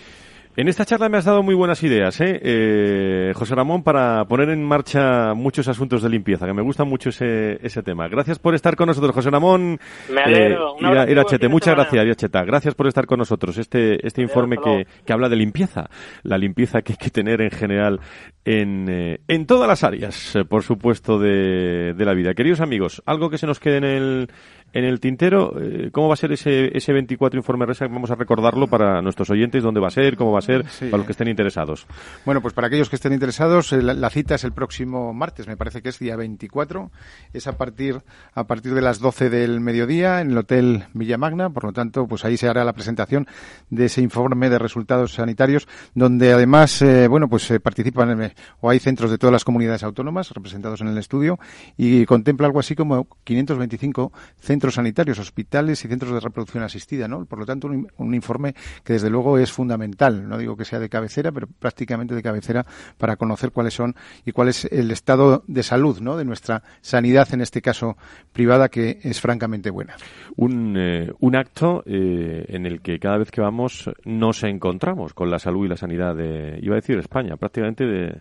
en 0.57 0.68
esta 0.68 0.84
charla 0.84 1.09
me 1.09 1.16
has 1.18 1.24
dado 1.24 1.42
muy 1.42 1.55
buenas 1.55 1.82
ideas, 1.82 2.20
¿eh? 2.20 2.38
¿eh? 2.42 3.32
José 3.34 3.55
Ramón, 3.55 3.82
para 3.82 4.24
poner 4.26 4.50
en 4.50 4.62
marcha 4.62 5.32
muchos 5.34 5.66
asuntos 5.68 6.03
de 6.03 6.11
limpieza, 6.11 6.46
que 6.46 6.53
me 6.53 6.62
gusta 6.62 6.84
mucho 6.84 7.09
ese, 7.09 7.59
ese 7.64 7.82
tema. 7.82 8.09
Gracias 8.09 8.38
por 8.38 8.55
estar 8.55 8.76
con 8.76 8.88
nosotros, 8.88 9.14
José 9.14 9.30
Ramón. 9.30 9.78
Me 10.12 10.22
alegro. 10.22 10.76
Eh, 10.80 11.12
Irachete, 11.12 11.48
muchas 11.48 11.74
gracias, 11.74 12.05
Iracheta. 12.05 12.44
Gracias 12.44 12.74
por 12.74 12.86
estar 12.86 13.07
con 13.07 13.18
nosotros. 13.18 13.57
Este, 13.57 14.07
este 14.07 14.20
informe 14.20 14.57
que, 14.62 14.86
que 15.07 15.12
habla 15.12 15.28
de 15.28 15.36
limpieza, 15.36 15.88
la 16.22 16.36
limpieza 16.36 16.82
que 16.82 16.92
hay 16.92 16.98
que 16.98 17.11
tener 17.11 17.40
en 17.40 17.50
general 17.50 18.00
en, 18.44 18.88
eh, 18.88 19.20
en 19.28 19.46
todas 19.46 19.68
las 19.68 19.84
áreas, 19.84 20.36
eh, 20.36 20.44
por 20.44 20.62
supuesto, 20.62 21.18
de, 21.18 21.94
de 21.94 22.05
la 22.05 22.12
vida. 22.12 22.34
Queridos 22.34 22.61
amigos, 22.61 23.03
algo 23.07 23.30
que 23.30 23.38
se 23.38 23.46
nos 23.46 23.59
quede 23.59 23.78
en 23.78 23.84
el, 23.84 24.28
en 24.73 24.85
el 24.85 25.01
tintero, 25.01 25.55
eh, 25.61 25.91
¿cómo 25.93 26.09
va 26.09 26.14
a 26.14 26.16
ser 26.16 26.33
ese, 26.33 26.77
ese 26.77 26.93
24 26.93 27.39
informe 27.39 27.66
RESA? 27.66 27.89
Vamos 27.89 28.11
a 28.11 28.14
recordarlo 28.14 28.68
para 28.68 29.03
nuestros 29.03 29.29
oyentes, 29.29 29.62
dónde 29.62 29.81
va 29.81 29.89
a 29.89 29.91
ser, 29.91 30.16
cómo 30.16 30.33
va 30.33 30.39
a 30.39 30.43
ser, 30.43 30.64
para 30.79 30.97
los 30.97 31.07
que 31.07 31.12
estén 31.12 31.29
interesados. 31.29 31.87
Bueno, 32.25 32.41
pues 32.41 32.55
para 32.55 32.68
aquellos 32.68 32.89
que 32.89 32.97
estén 32.97 33.12
interesados, 33.12 33.73
eh, 33.73 33.83
la, 33.83 34.11
cita 34.11 34.35
es 34.35 34.45
el 34.45 34.53
próximo 34.53 35.12
martes, 35.12 35.47
me 35.47 35.57
parece 35.59 35.83
que 35.83 35.91
es 35.91 35.99
día 35.99 36.16
24, 36.16 36.91
es 37.35 37.47
a 37.47 37.59
partir, 37.59 38.01
a 38.33 38.47
partir 38.47 38.73
de 38.73 38.81
las 38.81 38.99
12 38.99 39.29
del 39.29 39.61
mediodía 39.61 40.23
en 40.23 40.31
el 40.31 40.39
Hotel 40.39 40.85
Villa 40.95 41.18
Magna, 41.18 41.51
por 41.51 41.64
lo 41.64 41.73
tanto, 41.73 42.07
pues 42.07 42.25
ahí 42.25 42.39
se 42.39 42.49
hará 42.49 42.64
la 42.64 42.73
presentación 42.73 43.27
de 43.68 43.87
ese 43.87 44.01
informe 44.01 44.49
de 44.49 44.59
resultados 44.59 45.12
sanitarios, 45.12 45.68
donde 45.95 46.33
además, 46.33 46.81
eh, 46.81 47.09
bueno, 47.09 47.29
pues 47.29 47.53
participan 47.62 48.33
o 48.61 48.70
hay 48.70 48.79
centros 48.79 49.11
de 49.11 49.18
todas 49.18 49.33
las 49.33 49.45
comunidades 49.45 49.83
autónomas 49.83 50.31
representados 50.31 50.81
en 50.81 50.89
el 50.89 50.97
estudio 50.97 51.39
y 51.77 52.07
contempla 52.07 52.47
algo 52.47 52.61
así 52.61 52.75
como 52.75 53.07
525 53.25 54.12
centros 54.41 54.61
centros 54.62 54.74
sanitarios, 54.76 55.18
hospitales 55.18 55.84
y 55.84 55.88
centros 55.88 56.12
de 56.12 56.20
reproducción 56.20 56.62
asistida, 56.62 57.08
¿no? 57.08 57.24
Por 57.24 57.40
lo 57.40 57.44
tanto, 57.44 57.66
un, 57.66 58.14
informe 58.14 58.54
que 58.84 58.92
desde 58.92 59.10
luego 59.10 59.36
es 59.36 59.50
fundamental. 59.50 60.28
No 60.28 60.38
digo 60.38 60.56
que 60.56 60.64
sea 60.64 60.78
de 60.78 60.88
cabecera, 60.88 61.32
pero 61.32 61.48
prácticamente 61.48 62.14
de 62.14 62.22
cabecera 62.22 62.64
para 62.96 63.16
conocer 63.16 63.50
cuáles 63.50 63.74
son 63.74 63.96
y 64.24 64.30
cuál 64.30 64.50
es 64.50 64.66
el 64.66 64.92
estado 64.92 65.42
de 65.48 65.64
salud, 65.64 65.98
¿no? 65.98 66.16
De 66.16 66.24
nuestra 66.24 66.62
sanidad, 66.80 67.26
en 67.34 67.40
este 67.40 67.60
caso 67.60 67.96
privada, 68.32 68.68
que 68.68 69.00
es 69.02 69.20
francamente 69.20 69.68
buena. 69.70 69.96
Un, 70.36 70.76
eh, 70.78 71.10
un 71.18 71.34
acto 71.34 71.82
eh, 71.84 72.44
en 72.46 72.64
el 72.64 72.82
que 72.82 73.00
cada 73.00 73.18
vez 73.18 73.32
que 73.32 73.40
vamos 73.40 73.90
nos 74.04 74.44
encontramos 74.44 75.12
con 75.12 75.28
la 75.28 75.40
salud 75.40 75.64
y 75.64 75.70
la 75.70 75.76
sanidad 75.76 76.14
de, 76.14 76.60
iba 76.62 76.76
a 76.76 76.80
decir 76.80 76.96
España, 76.98 77.36
prácticamente 77.36 77.84
de 77.84 78.20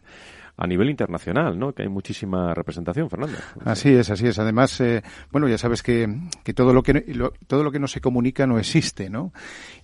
a 0.62 0.68
nivel 0.68 0.92
internacional, 0.92 1.58
¿no? 1.58 1.74
Que 1.74 1.82
hay 1.82 1.90
muchísima 1.90 2.54
representación, 2.54 3.10
Fernando. 3.10 3.36
Así 3.66 3.90
es, 3.90 4.12
así 4.12 4.28
es. 4.28 4.38
Además, 4.38 4.80
eh, 4.80 5.02
bueno, 5.32 5.48
ya 5.48 5.58
sabes 5.58 5.82
que, 5.82 6.08
que 6.44 6.54
todo 6.54 6.72
lo 6.72 6.84
que 6.84 6.94
todo 7.48 7.64
lo 7.64 7.72
que 7.72 7.80
no 7.80 7.88
se 7.88 8.00
comunica 8.00 8.46
no 8.46 8.60
existe, 8.60 9.10
¿no? 9.10 9.34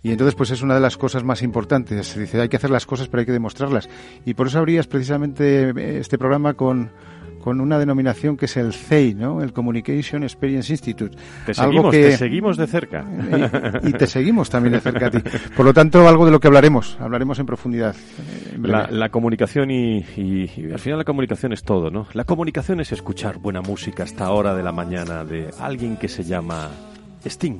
Y 0.04 0.12
entonces, 0.12 0.36
pues 0.36 0.52
es 0.52 0.62
una 0.62 0.76
de 0.76 0.80
las 0.80 0.96
cosas 0.96 1.24
más 1.24 1.42
importantes. 1.42 2.06
Se 2.06 2.20
dice, 2.20 2.40
hay 2.40 2.48
que 2.48 2.58
hacer 2.58 2.70
las 2.70 2.86
cosas, 2.86 3.08
pero 3.08 3.22
hay 3.22 3.26
que 3.26 3.32
demostrarlas. 3.32 3.90
Y 4.24 4.36
por 4.36 4.48
eso 4.48 4.60
abrías 4.60 4.86
precisamente 4.86 5.98
este 5.98 6.20
programa 6.20 6.54
con 6.54 6.92
con 7.48 7.62
una 7.62 7.80
denominación 7.80 8.36
que 8.36 8.44
es 8.44 8.58
el 8.58 8.74
CEI, 8.74 9.14
¿no? 9.14 9.42
El 9.42 9.54
Communication 9.54 10.24
Experience 10.24 10.70
Institute. 10.74 11.18
Te 11.46 11.54
seguimos, 11.54 11.92
te 11.92 12.18
seguimos 12.18 12.58
de 12.58 12.68
cerca. 12.68 13.06
Y, 13.84 13.94
te 13.94 14.06
seguimos 14.06 14.50
también 14.50 14.74
de 14.74 14.82
cerca 14.82 15.08
a 15.08 15.12
ti. 15.12 15.20
Por 15.56 15.66
lo 15.66 15.74
tanto, 15.74 16.06
algo 16.10 16.26
de 16.26 16.32
lo 16.32 16.42
que 16.42 16.48
hablaremos, 16.48 16.98
hablaremos 17.00 17.40
en 17.40 17.46
profundidad. 17.46 17.96
la, 18.62 19.08
comunicación 19.08 19.72
y, 19.72 20.04
al 20.74 20.80
final 20.80 20.98
la 20.98 21.06
comunicación 21.06 21.54
es 21.54 21.64
todo, 21.64 21.90
¿no? 21.90 22.08
La 22.12 22.26
comunicación 22.26 22.82
es 22.82 22.92
escuchar 22.92 23.38
buena 23.38 23.62
música 23.62 24.04
hasta 24.04 24.30
hora 24.30 24.54
de 24.54 24.64
la 24.64 24.74
mañana 24.74 25.24
de 25.24 25.50
alguien 25.58 25.96
que 25.96 26.10
se 26.10 26.26
llama 26.26 26.70
Sting. 27.24 27.60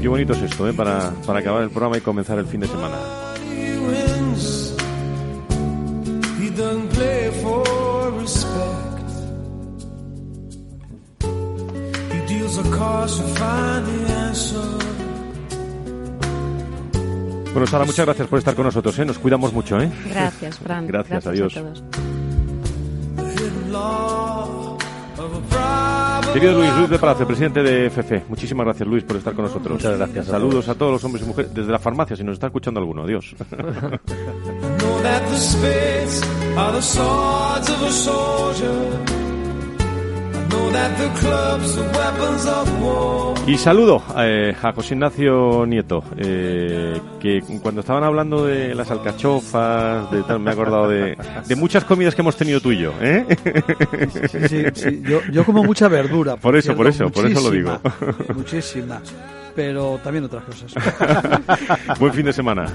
Qué 0.00 0.08
bonito 0.08 0.32
es 0.32 0.42
esto, 0.42 0.68
¿eh? 0.68 0.72
Para, 0.72 1.10
para 1.26 1.40
acabar 1.40 1.62
el 1.62 1.70
programa 1.70 1.98
y 1.98 2.00
comenzar 2.00 2.38
el 2.38 2.46
fin 2.46 2.60
de 2.60 2.66
semana. 2.66 2.96
Bueno, 17.52 17.66
Sara, 17.66 17.84
muchas 17.84 18.06
gracias 18.06 18.28
por 18.28 18.38
estar 18.38 18.54
con 18.54 18.64
nosotros, 18.64 18.98
¿eh? 18.98 19.04
Nos 19.04 19.18
cuidamos 19.18 19.52
mucho, 19.52 19.80
¿eh? 19.80 19.90
Gracias, 20.08 20.58
Fran. 20.58 20.86
gracias, 20.88 21.26
adiós. 21.26 21.56
A 21.56 21.62
Querido 26.32 26.54
Luis 26.54 26.76
Luis 26.76 26.90
de 26.90 26.98
Palacio, 26.98 27.26
presidente 27.26 27.62
de 27.62 27.90
FF, 27.90 28.24
muchísimas 28.28 28.64
gracias 28.64 28.88
Luis 28.88 29.04
por 29.04 29.16
estar 29.16 29.34
con 29.34 29.46
nosotros. 29.46 29.72
Muchas 29.72 29.98
gracias. 29.98 30.26
Saludos 30.26 30.68
a 30.68 30.74
todos 30.74 30.92
los 30.92 31.04
hombres 31.04 31.24
y 31.24 31.28
mujeres 31.28 31.52
desde 31.52 31.72
la 31.72 31.78
farmacia, 31.78 32.16
si 32.16 32.22
nos 32.22 32.34
está 32.34 32.46
escuchando 32.46 32.80
alguno. 32.80 33.02
Adiós. 33.02 33.34
Y 43.46 43.58
saludo 43.58 44.02
eh, 44.16 44.54
a 44.62 44.72
José 44.72 44.94
Ignacio 44.94 45.66
Nieto, 45.66 46.04
eh, 46.16 47.00
que 47.18 47.42
cuando 47.60 47.80
estaban 47.80 48.04
hablando 48.04 48.46
de 48.46 48.74
las 48.74 48.90
alcachofas, 48.90 50.10
de 50.10 50.22
tal, 50.22 50.38
me 50.38 50.50
he 50.50 50.52
acordado 50.52 50.88
de, 50.88 51.16
muchas 51.56 51.84
comidas 51.84 52.14
que 52.14 52.22
hemos 52.22 52.36
tenido 52.36 52.60
tú 52.60 52.70
y 52.70 52.78
yo. 52.78 52.92
¿eh? 53.00 53.26
Sí, 54.48 54.64
sí, 54.74 55.02
Yo, 55.02 55.20
yo, 55.32 55.44
como 55.44 55.64
mucha 55.64 55.88
verdura. 55.88 56.36
Por, 56.36 56.56
eso, 56.56 56.76
por 56.76 56.86
eso, 56.86 57.10
por 57.10 57.26
eso 57.26 57.40
lo 57.40 57.50
digo. 57.50 57.80
Muchísima, 58.34 59.00
pero 59.56 59.98
también 60.04 60.24
otras 60.26 60.44
cosas. 60.44 60.72
Buen 61.98 62.12
fin 62.12 62.26
de 62.26 62.32
semana. 62.32 62.66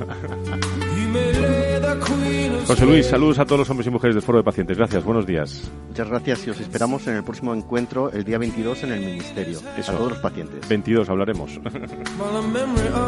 José 2.67 2.85
Luis, 2.85 3.05
saludos 3.05 3.37
a 3.39 3.45
todos 3.45 3.59
los 3.59 3.69
hombres 3.69 3.85
y 3.87 3.89
mujeres 3.91 4.15
del 4.15 4.23
Foro 4.23 4.39
de 4.39 4.43
Pacientes. 4.43 4.75
Gracias, 4.77 5.03
buenos 5.03 5.25
días. 5.27 5.69
Muchas 5.87 6.09
gracias 6.09 6.47
y 6.47 6.49
os 6.49 6.59
esperamos 6.59 7.05
en 7.07 7.15
el 7.17 7.23
próximo 7.23 7.53
encuentro 7.53 8.11
el 8.11 8.23
día 8.23 8.37
22 8.39 8.83
en 8.83 8.91
el 8.93 8.99
Ministerio. 9.01 9.59
Eso. 9.77 9.91
A 9.91 9.95
todos 9.97 10.11
los 10.13 10.19
pacientes. 10.19 10.67
22 10.67 11.07
hablaremos. 11.09 11.59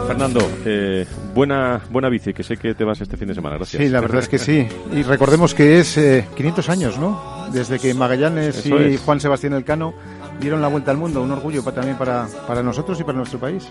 Fernando, 0.07 0.39
eh, 0.65 1.05
buena, 1.33 1.81
buena 1.89 2.07
bici, 2.09 2.33
que 2.33 2.43
sé 2.43 2.57
que 2.57 2.75
te 2.75 2.83
vas 2.83 3.01
este 3.01 3.17
fin 3.17 3.27
de 3.29 3.35
semana. 3.35 3.57
Gracias. 3.57 3.81
Sí, 3.81 3.89
la 3.89 3.99
verdad 4.01 4.19
es 4.19 4.29
que 4.29 4.37
sí. 4.37 4.67
Y 4.93 5.01
recordemos 5.03 5.53
que 5.55 5.79
es 5.79 5.97
eh, 5.97 6.27
500 6.35 6.69
años, 6.69 6.97
¿no? 6.99 7.47
Desde 7.51 7.79
que 7.79 7.93
Magallanes 7.93 8.57
Eso 8.57 8.79
y 8.81 8.93
es. 8.95 9.01
Juan 9.01 9.19
Sebastián 9.19 9.53
Elcano 9.53 9.93
dieron 10.39 10.61
la 10.61 10.67
vuelta 10.67 10.91
al 10.91 10.97
mundo. 10.97 11.21
Un 11.23 11.31
orgullo 11.31 11.63
pa- 11.63 11.71
también 11.73 11.97
para, 11.97 12.27
para 12.47 12.61
nosotros 12.61 12.99
y 12.99 13.03
para 13.03 13.17
nuestro 13.17 13.39
país. 13.39 13.67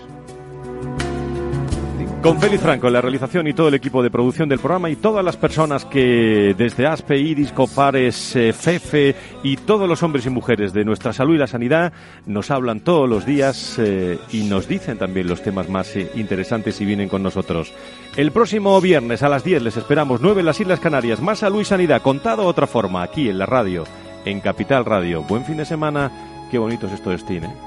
Con 2.21 2.41
Félix 2.41 2.63
Franco 2.63 2.89
la 2.89 2.99
realización 2.99 3.47
y 3.47 3.53
todo 3.53 3.67
el 3.67 3.75
equipo 3.75 4.01
de 4.01 4.09
producción 4.09 4.49
del 4.49 4.59
programa 4.59 4.89
y 4.89 4.95
todas 4.95 5.23
las 5.23 5.37
personas 5.37 5.85
que 5.85 6.55
desde 6.57 6.87
ASPE, 6.87 7.17
IRIS, 7.17 7.51
Copares, 7.51 8.35
eh, 8.35 8.53
FEFE 8.53 9.15
y 9.43 9.55
todos 9.55 9.87
los 9.87 10.01
hombres 10.01 10.25
y 10.25 10.29
mujeres 10.31 10.73
de 10.73 10.83
nuestra 10.83 11.13
salud 11.13 11.35
y 11.35 11.37
la 11.37 11.47
sanidad 11.47 11.93
nos 12.25 12.49
hablan 12.49 12.79
todos 12.79 13.07
los 13.07 13.25
días 13.25 13.75
eh, 13.77 14.17
y 14.31 14.43
nos 14.43 14.67
dicen 14.67 14.97
también 14.97 15.27
los 15.27 15.43
temas 15.43 15.69
más 15.69 15.95
eh, 15.95 16.11
interesantes 16.15 16.81
y 16.81 16.85
vienen 16.85 17.07
con 17.07 17.21
nosotros. 17.21 17.71
El 18.15 18.31
próximo 18.31 18.81
viernes 18.81 19.21
a 19.21 19.29
las 19.29 19.43
10 19.43 19.61
les 19.61 19.77
esperamos 19.77 20.19
9 20.19 20.39
en 20.39 20.47
las 20.47 20.59
Islas 20.59 20.79
Canarias, 20.79 21.21
más 21.21 21.39
salud 21.39 21.61
y 21.61 21.65
sanidad 21.65 22.01
contado 22.01 22.45
otra 22.45 22.67
forma 22.67 23.03
aquí 23.03 23.29
en 23.29 23.37
la 23.37 23.45
radio, 23.45 23.83
en 24.25 24.41
Capital 24.41 24.85
Radio. 24.85 25.21
Buen 25.21 25.45
fin 25.45 25.57
de 25.57 25.65
semana, 25.65 26.11
qué 26.49 26.57
bonito 26.57 26.87
es 26.87 26.93
esto 26.93 27.11
de 27.11 27.66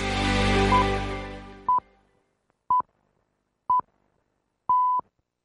Sports. 0.00 0.39